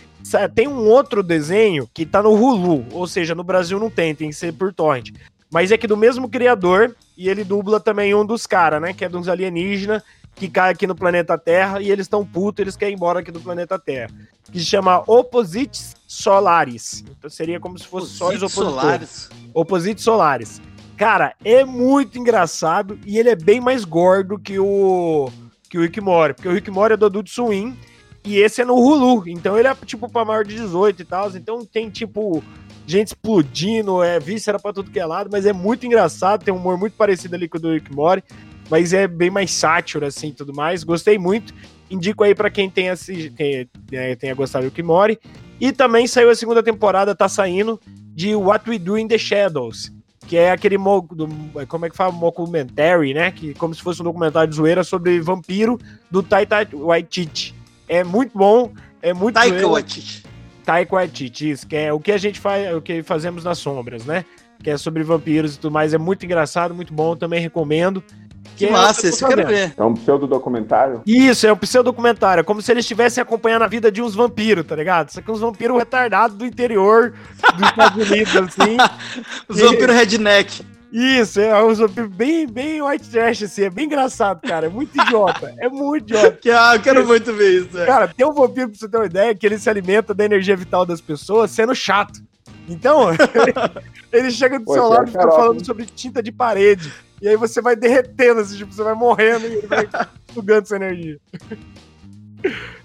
tem 0.54 0.66
um 0.66 0.86
outro 0.88 1.22
desenho 1.22 1.88
que 1.92 2.04
tá 2.06 2.22
no 2.22 2.32
Hulu. 2.32 2.84
Ou 2.92 3.06
seja, 3.06 3.34
no 3.34 3.44
Brasil 3.44 3.78
não 3.78 3.90
tem, 3.90 4.14
tem 4.14 4.30
que 4.30 4.36
ser 4.36 4.52
por 4.52 4.72
torrent. 4.72 5.10
Mas 5.50 5.70
é 5.70 5.78
que 5.78 5.86
do 5.86 5.96
mesmo 5.96 6.28
criador, 6.28 6.94
e 7.16 7.28
ele 7.28 7.44
dubla 7.44 7.78
também 7.78 8.14
um 8.14 8.26
dos 8.26 8.46
caras, 8.46 8.80
né? 8.82 8.92
Que 8.92 9.04
é 9.04 9.08
uns 9.08 9.28
alienígenas 9.28 10.02
que 10.34 10.48
cai 10.48 10.72
aqui 10.72 10.86
no 10.86 10.94
planeta 10.94 11.38
Terra 11.38 11.80
e 11.80 11.90
eles 11.90 12.04
estão 12.04 12.26
putos, 12.26 12.60
eles 12.60 12.76
querem 12.76 12.92
ir 12.92 12.96
embora 12.96 13.20
aqui 13.20 13.30
do 13.30 13.40
planeta 13.40 13.78
Terra. 13.78 14.10
Que 14.52 14.58
se 14.58 14.66
chama 14.66 15.02
Opposites 15.06 15.94
Solaris. 16.06 17.02
Então 17.18 17.30
seria 17.30 17.58
como 17.58 17.78
se 17.78 17.86
fosse 17.86 18.12
só 18.12 18.28
os 18.28 18.42
Os 18.42 18.42
opositores. 18.42 18.74
solares. 18.74 19.30
Opposites 19.54 20.04
Solares. 20.04 20.60
Cara, 20.96 21.34
é 21.44 21.64
muito 21.64 22.18
engraçado 22.18 22.98
e 23.06 23.18
ele 23.18 23.30
é 23.30 23.36
bem 23.36 23.60
mais 23.60 23.84
gordo 23.84 24.38
que 24.38 24.58
o 24.58 25.30
que 25.68 25.78
o 25.78 25.82
Rick 25.82 26.00
Mori, 26.00 26.34
porque 26.34 26.48
o 26.48 26.52
Rick 26.52 26.70
Mori 26.70 26.94
é 26.94 26.96
do 26.96 27.06
Adult 27.06 27.28
Swim 27.28 27.76
e 28.24 28.38
esse 28.38 28.62
é 28.62 28.64
no 28.64 28.74
Hulu, 28.74 29.28
então 29.28 29.58
ele 29.58 29.68
é 29.68 29.74
tipo 29.84 30.08
pra 30.08 30.24
maior 30.24 30.44
de 30.44 30.54
18 30.56 31.02
e 31.02 31.04
tal, 31.04 31.30
então 31.30 31.64
tem 31.64 31.90
tipo 31.90 32.42
gente 32.86 33.08
explodindo, 33.08 34.02
é 34.02 34.20
víscera 34.20 34.58
pra 34.58 34.72
tudo 34.72 34.90
que 34.90 35.00
é 35.00 35.04
lado, 35.04 35.28
mas 35.30 35.44
é 35.44 35.52
muito 35.52 35.84
engraçado, 35.84 36.44
tem 36.44 36.54
um 36.54 36.56
humor 36.56 36.78
muito 36.78 36.96
parecido 36.96 37.34
ali 37.34 37.48
com 37.48 37.58
o 37.58 37.60
do 37.60 37.72
Rick 37.72 37.92
Mori, 37.92 38.22
mas 38.70 38.92
é 38.92 39.06
bem 39.06 39.30
mais 39.30 39.50
sátiro 39.50 40.04
assim, 40.06 40.32
tudo 40.32 40.54
mais. 40.54 40.84
Gostei 40.84 41.18
muito. 41.18 41.54
Indico 41.90 42.24
aí 42.24 42.34
pra 42.34 42.50
quem 42.50 42.68
tenha 42.68 42.94
tenha, 43.36 43.68
tenha, 43.88 44.16
tenha 44.16 44.34
gostado 44.34 44.64
do 44.64 44.68
Rick 44.68 44.82
Mori. 44.82 45.18
E 45.60 45.72
também 45.72 46.06
saiu 46.06 46.30
a 46.30 46.34
segunda 46.34 46.62
temporada, 46.62 47.14
tá 47.14 47.28
saindo 47.28 47.80
de 48.14 48.34
What 48.34 48.68
We 48.68 48.78
Do 48.78 48.98
in 48.98 49.08
the 49.08 49.18
Shadows, 49.18 49.92
que 50.26 50.36
é 50.36 50.50
aquele 50.50 50.76
do, 50.76 51.28
como 51.68 51.86
é 51.86 51.90
que 51.90 51.96
fala, 51.96 52.12
documentary, 52.12 53.14
né? 53.14 53.30
Que 53.30 53.54
como 53.54 53.74
se 53.74 53.82
fosse 53.82 54.00
um 54.00 54.04
documentário 54.04 54.50
de 54.50 54.56
zoeira 54.56 54.82
sobre 54.82 55.20
vampiro 55.20 55.78
do 56.10 56.22
Taika 56.22 56.68
Waititi. 56.72 57.54
É 57.88 58.02
muito 58.02 58.36
bom, 58.36 58.72
é 59.00 59.14
muito 59.14 59.34
Taika. 59.34 59.66
Waititi. 59.66 60.24
Taika 60.64 60.96
Waititi, 60.96 61.50
isso, 61.50 61.66
que 61.66 61.76
é 61.76 61.92
o 61.92 62.00
que 62.00 62.10
a 62.10 62.18
gente 62.18 62.40
faz, 62.40 62.74
o 62.74 62.82
que 62.82 63.02
fazemos 63.02 63.44
nas 63.44 63.58
sombras, 63.58 64.04
né? 64.04 64.24
Que 64.62 64.70
é 64.70 64.76
sobre 64.76 65.02
vampiros 65.04 65.54
e 65.54 65.58
tudo 65.60 65.72
mais, 65.72 65.94
é 65.94 65.98
muito 65.98 66.24
engraçado, 66.24 66.74
muito 66.74 66.92
bom, 66.92 67.14
também 67.14 67.40
recomendo. 67.40 68.02
Que 68.56 68.66
é 68.66 68.68
o 68.68 68.72
massa, 68.72 69.08
esse 69.08 69.22
eu 69.22 69.28
quero 69.28 69.46
ver. 69.46 69.74
É 69.76 69.82
um 69.84 69.94
pseudo-documentário. 69.94 71.02
Isso, 71.06 71.46
é 71.46 71.52
um 71.52 71.56
pseudocumentário, 71.56 72.40
é 72.40 72.44
como 72.44 72.62
se 72.62 72.70
eles 72.70 72.84
estivessem 72.84 73.20
acompanhando 73.22 73.62
a 73.62 73.66
vida 73.66 73.90
de 73.90 74.00
uns 74.02 74.14
vampiros, 74.14 74.64
tá 74.66 74.76
ligado? 74.76 75.10
Só 75.10 75.20
que 75.20 75.30
uns 75.30 75.40
vampiros 75.40 75.76
retardados 75.76 76.36
do 76.36 76.46
interior 76.46 77.14
dos 77.56 77.68
Estados 77.68 78.10
Unidos, 78.10 78.36
assim. 78.58 78.76
Os 79.48 79.60
vampiros 79.60 79.94
redneck. 79.94 80.64
Isso, 80.92 81.40
é 81.40 81.62
uns 81.62 81.78
vampiros 81.78 82.10
bem, 82.10 82.46
bem 82.46 82.80
white 82.80 83.10
trash, 83.10 83.42
assim, 83.42 83.64
é 83.64 83.70
bem 83.70 83.86
engraçado, 83.86 84.40
cara, 84.40 84.66
é 84.66 84.68
muito 84.68 84.96
idiota, 84.98 85.52
é 85.58 85.68
muito 85.68 86.04
idiota. 86.04 86.38
Que, 86.40 86.50
ah, 86.50 86.72
eu 86.74 86.80
quero 86.80 87.04
muito 87.06 87.32
ver 87.34 87.62
isso. 87.62 87.78
é. 87.78 87.84
Cara, 87.84 88.08
tem 88.08 88.24
um 88.24 88.32
vampiro, 88.32 88.68
pra 88.70 88.78
você 88.78 88.88
ter 88.88 88.96
uma 88.96 89.06
ideia, 89.06 89.34
que 89.34 89.44
ele 89.44 89.58
se 89.58 89.68
alimenta 89.68 90.14
da 90.14 90.24
energia 90.24 90.56
vital 90.56 90.86
das 90.86 91.00
pessoas 91.00 91.50
sendo 91.50 91.74
chato. 91.74 92.20
Então, 92.68 93.08
ele 94.12 94.30
chega 94.30 94.58
do 94.58 94.64
Pô, 94.64 94.72
seu 94.74 94.84
é 94.84 94.88
lado 94.88 95.08
e 95.08 95.12
fica 95.12 95.30
falando 95.30 95.64
sobre 95.64 95.86
tinta 95.86 96.22
de 96.22 96.32
parede. 96.32 96.92
E 97.22 97.28
aí 97.28 97.36
você 97.36 97.62
vai 97.62 97.74
derretendo, 97.76 98.40
assim, 98.40 98.56
tipo, 98.58 98.72
você 98.72 98.82
vai 98.82 98.94
morrendo 98.94 99.46
e 99.46 99.54
ele 99.54 99.66
vai 99.66 99.88
sugando 100.34 100.62
essa 100.64 100.76
energia. 100.76 101.18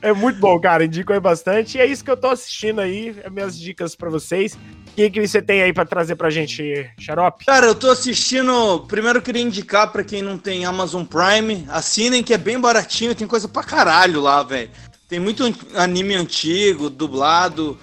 É 0.02 0.14
muito 0.14 0.40
bom, 0.40 0.60
cara. 0.60 0.86
Indico 0.86 1.14
aí 1.14 1.20
bastante. 1.20 1.78
E 1.78 1.82
é 1.82 1.86
isso 1.86 2.04
que 2.04 2.10
eu 2.10 2.18
tô 2.18 2.30
assistindo 2.30 2.80
aí. 2.80 3.16
É 3.24 3.30
minhas 3.30 3.58
dicas 3.60 3.96
pra 3.96 4.10
vocês. 4.10 4.54
O 4.54 4.94
que, 4.96 5.10
que 5.10 5.28
você 5.28 5.42
tem 5.42 5.62
aí 5.62 5.72
pra 5.74 5.86
trazer 5.86 6.16
pra 6.16 6.30
gente, 6.30 6.90
Xarope? 7.00 7.46
Cara, 7.46 7.68
eu 7.68 7.76
tô 7.76 7.90
assistindo. 7.92 8.86
Primeiro 8.88 9.20
eu 9.20 9.22
queria 9.22 9.42
indicar 9.42 9.92
pra 9.92 10.04
quem 10.04 10.22
não 10.22 10.38
tem 10.38 10.66
Amazon 10.66 11.04
Prime, 11.04 11.66
assinem 11.70 12.24
que 12.24 12.34
é 12.34 12.38
bem 12.38 12.60
baratinho, 12.60 13.14
tem 13.14 13.28
coisa 13.28 13.48
pra 13.48 13.64
caralho 13.64 14.22
lá, 14.22 14.42
velho. 14.42 14.70
Tem 15.08 15.20
muito 15.20 15.44
an- 15.44 15.54
anime 15.76 16.16
antigo, 16.16 16.90
dublado, 16.90 17.78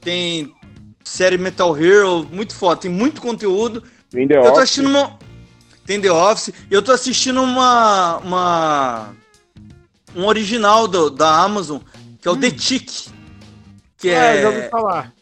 tem 0.00 0.52
série 1.04 1.38
Metal 1.38 1.76
Hero, 1.76 2.26
muito 2.32 2.54
foda, 2.54 2.80
tem 2.80 2.90
muito 2.90 3.20
conteúdo. 3.20 3.82
Em 4.14 4.26
The 4.26 4.38
Eu 4.38 4.42
tô 4.42 4.48
Office, 4.48 4.58
assistindo 4.62 4.88
uma. 4.88 5.18
Tem 5.86 6.00
The 6.00 6.10
Office. 6.10 6.54
Eu 6.70 6.82
tô 6.82 6.92
assistindo 6.92 7.42
uma. 7.42 8.16
uma 8.18 9.14
um 10.16 10.26
original 10.26 10.86
do- 10.86 11.10
da 11.10 11.42
Amazon, 11.42 11.78
que 12.20 12.28
é 12.28 12.30
o 12.30 12.36
The 12.36 12.50
Tick. 12.50 13.08
Que 13.98 14.10
Ah, 14.10 14.24
é. 14.36 14.42
já 14.42 14.48
ouvi 14.48 14.68
falar. 14.70 15.12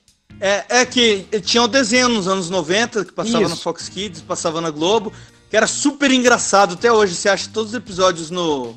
É, 0.40 0.64
é 0.80 0.84
que 0.86 1.24
tinha 1.44 1.62
o 1.62 1.68
desenho 1.68 2.08
nos 2.08 2.26
anos 2.26 2.50
90, 2.50 3.04
que 3.04 3.12
passava 3.12 3.42
Isso. 3.44 3.50
na 3.50 3.56
Fox 3.56 3.88
Kids, 3.88 4.20
passava 4.22 4.60
na 4.60 4.70
Globo, 4.70 5.12
que 5.48 5.56
era 5.56 5.66
super 5.66 6.10
engraçado. 6.10 6.74
Até 6.74 6.90
hoje 6.92 7.14
você 7.14 7.28
acha 7.28 7.48
todos 7.52 7.70
os 7.70 7.76
episódios 7.76 8.28
no, 8.30 8.74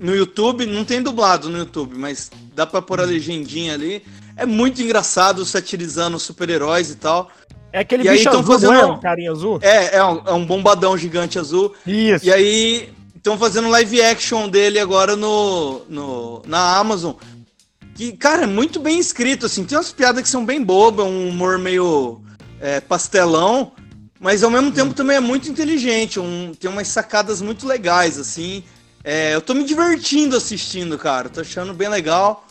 no 0.00 0.14
YouTube, 0.16 0.64
não 0.66 0.84
tem 0.84 1.02
dublado 1.02 1.48
no 1.50 1.58
YouTube, 1.58 1.96
mas 1.98 2.30
dá 2.54 2.66
pra 2.66 2.80
pôr 2.82 3.00
a 3.00 3.04
legendinha 3.04 3.74
ali. 3.74 4.02
É 4.36 4.46
muito 4.46 4.82
engraçado 4.82 5.44
satirizando 5.44 6.18
super-heróis 6.18 6.90
e 6.90 6.96
tal. 6.96 7.30
É 7.72 7.80
aquele 7.80 8.04
E 8.04 8.08
aí 8.08 8.18
bicho 8.18 8.30
tão 8.30 8.40
azul, 8.40 8.52
fazendo- 8.54 8.72
não 8.72 8.80
é? 8.80 8.86
Um 8.86 9.00
carinha 9.00 9.30
azul? 9.30 9.58
É, 9.62 9.96
é 9.96 10.04
um, 10.04 10.22
é 10.26 10.32
um 10.32 10.44
bombadão 10.44 10.96
gigante 10.96 11.38
azul. 11.38 11.74
Isso. 11.86 12.24
E 12.26 12.32
aí 12.32 12.92
estão 13.16 13.38
fazendo 13.38 13.68
live 13.68 14.02
action 14.02 14.48
dele 14.48 14.78
agora 14.78 15.16
no, 15.16 15.82
no 15.88 16.42
na 16.46 16.76
Amazon. 16.76 17.14
Que, 17.94 18.12
cara, 18.12 18.44
é 18.44 18.46
muito 18.46 18.80
bem 18.80 18.98
escrito, 18.98 19.46
assim. 19.46 19.64
Tem 19.64 19.76
umas 19.76 19.92
piadas 19.92 20.22
que 20.22 20.28
são 20.28 20.44
bem 20.44 20.62
bobas, 20.62 21.06
um 21.06 21.28
humor 21.28 21.58
meio 21.58 22.20
é, 22.60 22.80
pastelão, 22.80 23.72
mas 24.18 24.42
ao 24.42 24.50
mesmo 24.50 24.70
tempo 24.72 24.94
também 24.94 25.16
é 25.16 25.20
muito 25.20 25.48
inteligente. 25.50 26.18
Um, 26.18 26.52
tem 26.58 26.70
umas 26.70 26.88
sacadas 26.88 27.40
muito 27.42 27.66
legais, 27.66 28.18
assim. 28.18 28.64
É, 29.04 29.34
eu 29.34 29.40
tô 29.40 29.52
me 29.54 29.64
divertindo 29.64 30.36
assistindo, 30.36 30.96
cara. 30.98 31.28
Tô 31.28 31.40
achando 31.40 31.72
bem 31.74 31.88
legal. 31.88 32.46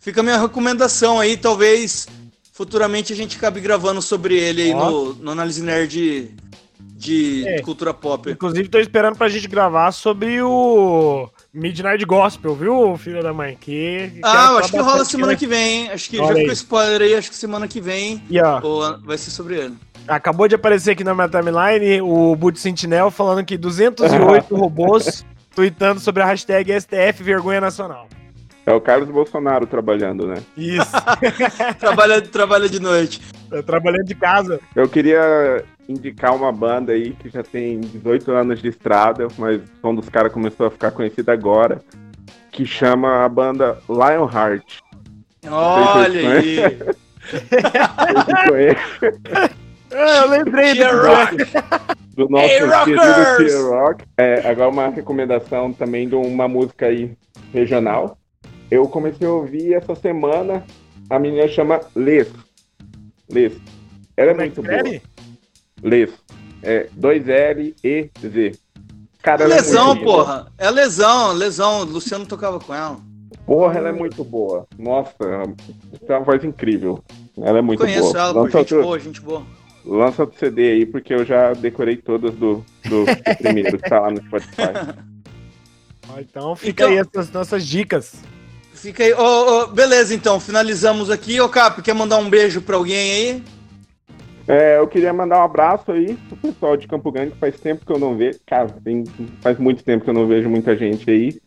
Fica 0.00 0.20
a 0.20 0.22
minha 0.24 0.38
recomendação 0.40 1.20
aí, 1.20 1.36
talvez 1.36 2.08
futuramente 2.52 3.12
a 3.12 3.16
gente 3.16 3.36
acabe 3.36 3.60
gravando 3.60 4.00
sobre 4.02 4.34
ele 4.36 4.62
aí 4.62 4.74
no, 4.74 5.14
no 5.14 5.30
Análise 5.30 5.62
Nerd 5.62 6.34
de 6.78 7.46
É. 7.46 7.60
cultura 7.62 7.94
pop. 7.94 8.30
Inclusive, 8.30 8.68
tô 8.68 8.78
esperando 8.78 9.16
pra 9.16 9.28
gente 9.28 9.48
gravar 9.48 9.90
sobre 9.92 10.42
o 10.42 11.28
Midnight 11.52 12.04
Gospel, 12.04 12.54
viu, 12.54 12.96
filho 12.98 13.22
da 13.22 13.32
mãe? 13.32 13.56
Que, 13.58 14.12
Ah, 14.22 14.30
quero 14.32 14.52
eu 14.52 14.58
acho 14.58 14.70
que 14.72 14.78
rola 14.78 15.04
semana 15.04 15.36
que 15.36 15.46
vem, 15.46 15.84
hein? 15.84 15.90
Acho 15.90 16.10
que 16.10 16.18
Olha 16.18 16.26
já 16.28 16.32
aí. 16.34 16.40
ficou 16.40 16.52
spoiler 16.52 17.00
aí, 17.02 17.14
acho 17.14 17.30
que 17.30 17.36
semana 17.36 17.66
que 17.68 17.80
vem 17.80 18.22
E 18.28 18.38
ó, 18.40 18.60
ou 18.62 18.98
vai 19.00 19.16
ser 19.16 19.30
sobre 19.30 19.56
ele. 19.56 19.76
acabou 20.06 20.46
de 20.48 20.54
aparecer 20.54 20.90
aqui 20.92 21.02
na 21.04 21.14
minha 21.14 21.28
timeline 21.28 22.00
o 22.02 22.34
Boot 22.36 22.58
Sentinel 22.60 23.10
falando 23.10 23.44
que 23.44 23.56
208 23.58 24.54
robôs 24.54 25.24
tweetando 25.54 26.00
sobre 26.00 26.22
a 26.22 26.26
hashtag 26.26 26.70
STF 26.78 27.22
Vergonha 27.22 27.60
Nacional. 27.62 28.06
É 28.70 28.74
o 28.74 28.80
Carlos 28.80 29.08
Bolsonaro 29.08 29.66
trabalhando, 29.66 30.28
né? 30.28 30.36
Isso, 30.56 30.92
Trabalha, 31.80 32.22
trabalha 32.22 32.68
de 32.68 32.80
noite. 32.80 33.20
tô 33.48 33.60
trabalhando 33.64 34.04
de 34.04 34.14
casa. 34.14 34.60
Eu 34.76 34.88
queria 34.88 35.64
indicar 35.88 36.34
uma 36.36 36.52
banda 36.52 36.92
aí 36.92 37.10
que 37.14 37.28
já 37.28 37.42
tem 37.42 37.80
18 37.80 38.30
anos 38.30 38.62
de 38.62 38.68
estrada, 38.68 39.26
mas 39.36 39.60
o 39.60 39.64
som 39.80 39.92
dos 39.94 40.08
caras 40.08 40.32
começou 40.32 40.66
a 40.66 40.70
ficar 40.70 40.92
conhecido 40.92 41.30
agora, 41.30 41.80
que 42.52 42.64
chama 42.64 43.24
a 43.24 43.28
banda 43.28 43.78
Lionheart. 43.88 44.78
Olha 45.50 46.38
aí. 46.38 46.58
Ah, 47.74 48.46
eu 50.22 50.28
lembrei 50.28 50.74
do 50.74 50.84
Rock. 50.84 51.36
do 52.14 52.28
nosso 52.28 52.44
Hey, 52.44 52.60
querido 53.36 53.70
Rock. 53.70 54.04
É, 54.16 54.48
agora 54.48 54.68
uma 54.70 54.88
recomendação 54.90 55.72
também 55.72 56.08
de 56.08 56.14
uma 56.14 56.46
música 56.46 56.86
aí 56.86 57.10
regional. 57.52 58.16
Eu 58.70 58.86
comecei 58.88 59.26
a 59.26 59.30
ouvir 59.32 59.74
essa 59.74 59.94
semana, 59.94 60.64
a 61.08 61.18
menina 61.18 61.48
chama 61.48 61.80
Les. 61.96 62.28
Les. 63.28 63.52
Ela 64.16 64.30
é 64.30 64.34
Como 64.34 64.40
é 64.42 64.44
muito 64.46 64.62
boa. 64.62 65.00
Les. 65.82 66.10
É 66.62 66.88
2L-E-Z. 66.98 68.58
Cara, 69.22 69.44
ela 69.44 69.54
é 69.54 69.56
lesão, 69.58 69.94
boa. 69.96 70.04
porra. 70.24 70.52
É 70.58 70.70
lesão, 70.70 71.32
lesão. 71.32 71.84
Luciano 71.84 72.26
tocava 72.26 72.58
com 72.60 72.74
ela. 72.74 72.98
Porra, 73.44 73.78
ela 73.78 73.88
é 73.88 73.92
muito 73.92 74.22
boa. 74.24 74.66
Nossa, 74.78 75.12
tem 76.06 76.16
uma 76.16 76.20
voz 76.20 76.44
incrível. 76.44 77.02
Ela 77.36 77.58
é 77.58 77.62
muito 77.62 77.80
Conheço 77.80 78.12
boa. 78.12 78.18
ela, 78.18 78.32
pô, 78.34 78.40
lança, 78.42 78.58
gente 78.58 78.74
outro, 78.74 78.82
boa, 78.82 78.98
gente 78.98 79.20
boa. 79.20 79.42
lança 79.84 80.22
outro 80.22 80.38
CD 80.38 80.70
aí, 80.72 80.86
porque 80.86 81.12
eu 81.14 81.24
já 81.24 81.52
decorei 81.54 81.96
todas 81.96 82.34
do, 82.34 82.64
do, 82.84 83.04
do 83.06 83.36
primeiro 83.38 83.76
que 83.78 83.88
tá 83.88 84.00
lá 84.00 84.10
no 84.10 84.18
Spotify. 84.22 84.62
Ó, 86.08 86.18
Então 86.20 86.54
fica 86.56 86.84
Então- 86.84 86.88
aí 86.92 86.98
essas 86.98 87.30
nossas 87.32 87.66
dicas. 87.66 88.14
Fica 88.74 89.04
aí. 89.04 89.12
Ô, 89.12 89.18
ô, 89.62 89.66
beleza, 89.66 90.14
então, 90.14 90.40
finalizamos 90.40 91.10
aqui. 91.10 91.40
Ô, 91.40 91.48
Cap, 91.48 91.82
quer 91.82 91.94
mandar 91.94 92.16
um 92.16 92.30
beijo 92.30 92.62
pra 92.62 92.76
alguém 92.76 92.96
aí? 92.96 93.42
É, 94.48 94.78
eu 94.78 94.88
queria 94.88 95.12
mandar 95.12 95.38
um 95.38 95.44
abraço 95.44 95.92
aí 95.92 96.16
pro 96.16 96.36
pessoal 96.36 96.76
de 96.76 96.88
Campo 96.88 97.12
Grande, 97.12 97.32
que 97.32 97.38
faz 97.38 97.60
tempo 97.60 97.86
que 97.86 97.92
eu 97.92 97.98
não 97.98 98.16
vejo. 98.16 98.40
Cara, 98.46 98.68
tem, 98.82 99.04
faz 99.40 99.58
muito 99.58 99.84
tempo 99.84 100.02
que 100.02 100.10
eu 100.10 100.14
não 100.14 100.26
vejo 100.26 100.48
muita 100.48 100.76
gente 100.76 101.08
aí. 101.08 101.40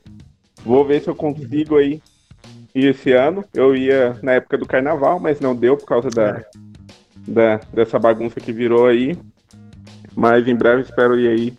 Vou 0.63 0.85
ver 0.85 1.01
se 1.01 1.09
eu 1.09 1.15
consigo 1.15 1.77
aí 1.77 2.01
ir 2.73 2.85
esse 2.85 3.11
ano. 3.11 3.43
Eu 3.53 3.75
ia 3.75 4.17
na 4.21 4.33
época 4.33 4.57
do 4.57 4.65
carnaval, 4.65 5.19
mas 5.19 5.39
não 5.39 5.55
deu 5.55 5.75
por 5.75 5.85
causa 5.85 6.09
da, 6.09 6.43
da, 7.27 7.59
dessa 7.73 7.99
bagunça 7.99 8.39
que 8.39 8.53
virou 8.53 8.87
aí. 8.87 9.17
Mas 10.15 10.47
em 10.47 10.55
breve 10.55 10.83
espero 10.83 11.19
ir 11.19 11.27
aí 11.27 11.53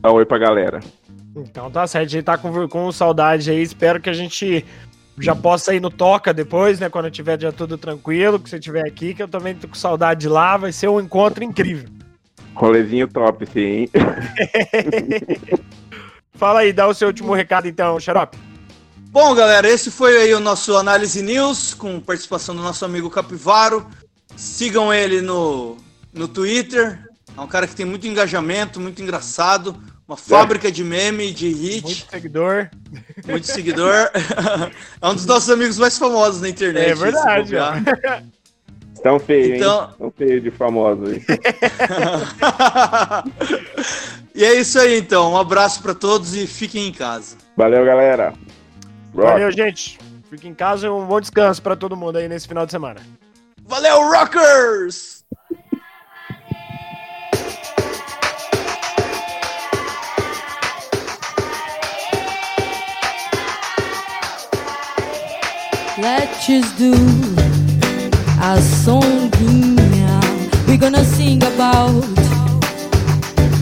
dar 0.00 0.12
um 0.12 0.16
oi 0.16 0.26
pra 0.26 0.38
galera. 0.38 0.80
Então 1.34 1.70
tá 1.70 1.86
certo, 1.86 2.08
a 2.08 2.10
gente 2.10 2.24
tá 2.24 2.36
com, 2.36 2.68
com 2.68 2.92
saudade 2.92 3.50
aí. 3.50 3.62
Espero 3.62 4.00
que 4.00 4.10
a 4.10 4.14
gente 4.14 4.64
já 5.18 5.34
possa 5.34 5.74
ir 5.74 5.80
no 5.80 5.90
Toca 5.90 6.32
depois, 6.32 6.80
né? 6.80 6.88
Quando 6.88 7.10
tiver 7.10 7.40
já 7.40 7.52
tudo 7.52 7.76
tranquilo, 7.76 8.38
que 8.38 8.48
você 8.48 8.56
estiver 8.56 8.86
aqui, 8.86 9.14
que 9.14 9.22
eu 9.22 9.28
também 9.28 9.54
tô 9.54 9.68
com 9.68 9.74
saudade 9.74 10.20
de 10.20 10.28
lá. 10.28 10.56
Vai 10.56 10.72
ser 10.72 10.88
um 10.88 11.00
encontro 11.00 11.44
incrível. 11.44 11.88
Rolezinho 12.54 13.08
top, 13.08 13.46
sim, 13.46 13.60
hein? 13.60 13.90
Fala 16.34 16.60
aí, 16.60 16.72
dá 16.72 16.86
o 16.86 16.94
seu 16.94 17.08
último 17.08 17.34
recado 17.34 17.68
então, 17.68 18.00
Xarope. 18.00 18.38
Bom, 19.12 19.34
galera, 19.34 19.68
esse 19.68 19.90
foi 19.90 20.16
aí 20.16 20.32
o 20.34 20.40
nosso 20.40 20.76
Análise 20.76 21.20
News, 21.20 21.74
com 21.74 22.00
participação 22.00 22.54
do 22.54 22.62
nosso 22.62 22.84
amigo 22.84 23.10
Capivaro. 23.10 23.86
Sigam 24.36 24.92
ele 24.94 25.20
no, 25.20 25.76
no 26.12 26.28
Twitter. 26.28 26.98
É 27.36 27.40
um 27.40 27.46
cara 27.46 27.66
que 27.66 27.74
tem 27.74 27.84
muito 27.84 28.06
engajamento, 28.06 28.80
muito 28.80 29.02
engraçado. 29.02 29.76
Uma 30.10 30.16
fábrica 30.16 30.72
de 30.72 30.82
meme, 30.82 31.32
de 31.32 31.48
hit, 31.52 31.84
Muito 31.84 32.10
seguidor. 32.10 32.68
muito 33.28 33.46
seguidor. 33.46 33.94
é 35.00 35.06
um 35.06 35.14
dos 35.14 35.24
nossos 35.24 35.48
amigos 35.48 35.78
mais 35.78 35.96
famosos 35.96 36.40
na 36.40 36.48
internet. 36.48 36.90
É 36.90 36.94
verdade, 36.96 37.48
se 37.50 37.54
bobear. 37.54 38.24
Tão 39.04 39.20
feio, 39.20 39.54
Então- 39.54 39.84
hein? 39.84 39.88
Tão 39.98 40.10
feio 40.10 40.40
de 40.40 40.50
famoso 40.50 41.04
aí. 41.06 41.22
e 44.34 44.44
é 44.44 44.54
isso 44.54 44.80
aí, 44.80 44.98
então. 44.98 45.30
Um 45.32 45.36
abraço 45.36 45.80
pra 45.80 45.94
todos 45.94 46.34
e 46.34 46.44
fiquem 46.44 46.88
em 46.88 46.92
casa. 46.92 47.36
Valeu, 47.56 47.84
galera. 47.84 48.34
Rock. 49.14 49.28
Valeu, 49.28 49.52
gente. 49.52 49.96
Fique 50.28 50.48
em 50.48 50.54
casa 50.54 50.88
e 50.88 50.90
um 50.90 51.06
bom 51.06 51.20
descanso 51.20 51.62
pra 51.62 51.76
todo 51.76 51.96
mundo 51.96 52.16
aí 52.18 52.28
nesse 52.28 52.48
final 52.48 52.66
de 52.66 52.72
semana. 52.72 52.98
Valeu, 53.64 54.10
Rockers! 54.10 55.19
Let's 66.00 66.72
do 66.78 66.92
a 68.40 68.58
songuinha. 68.84 70.20
We're 70.66 70.78
gonna 70.78 71.04
sing 71.04 71.42
about 71.42 72.04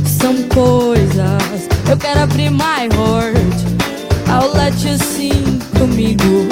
some 0.07 0.49
coisas. 0.49 1.68
Eu 1.91 1.97
quero 1.97 2.20
abrir 2.20 2.51
my 2.51 2.89
heart. 2.95 3.59
I'll 4.28 4.53
let 4.55 4.74
you 4.84 4.97
sing 4.99 5.59
comigo. 5.78 6.47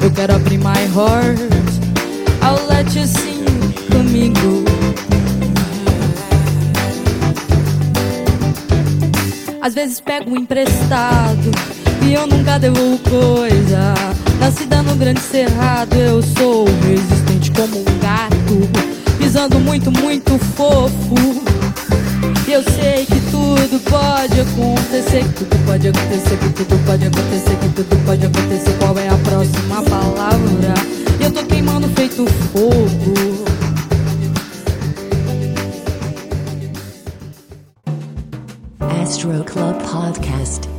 Eu 0.00 0.10
quero 0.12 0.36
abrir 0.36 0.58
my 0.58 0.86
heart. 0.94 1.40
I'll 2.40 2.66
let 2.68 2.94
you 2.94 3.04
sing 3.06 3.44
comigo. 3.90 4.73
Às 9.64 9.72
vezes 9.72 9.98
pego 9.98 10.36
emprestado 10.36 11.50
e 12.02 12.12
eu 12.12 12.26
nunca 12.26 12.58
devolvo 12.58 12.98
coisa. 12.98 13.94
Nascida 14.38 14.82
no 14.82 14.94
grande 14.94 15.20
cerrado, 15.20 15.96
eu 15.96 16.22
sou 16.22 16.66
resistente 16.82 17.50
como 17.50 17.80
um 17.80 17.98
gato, 17.98 19.16
pisando 19.16 19.58
muito, 19.58 19.90
muito 19.90 20.38
fofo. 20.54 21.14
Eu 22.46 22.62
sei 22.62 23.06
que 23.06 23.18
tudo 23.30 23.80
pode 23.88 24.38
acontecer, 24.38 25.24
que 25.24 25.44
tudo 25.46 25.64
pode 25.64 25.88
acontecer, 25.88 26.36
que 26.36 26.48
tudo 26.50 26.84
pode 26.84 27.06
acontecer, 27.06 27.56
que 27.56 27.68
tudo 27.70 28.04
pode 28.04 28.26
acontecer. 28.26 28.76
Qual 28.78 28.98
é 28.98 29.08
a 29.08 29.16
próxima 29.16 29.82
palavra? 29.82 30.74
Eu 31.18 31.30
tô 31.30 31.42
queimando 31.42 31.88
feito 31.96 32.26
fogo. 32.52 33.53
Astro 39.24 39.42
Club 39.42 39.80
Podcast. 39.80 40.73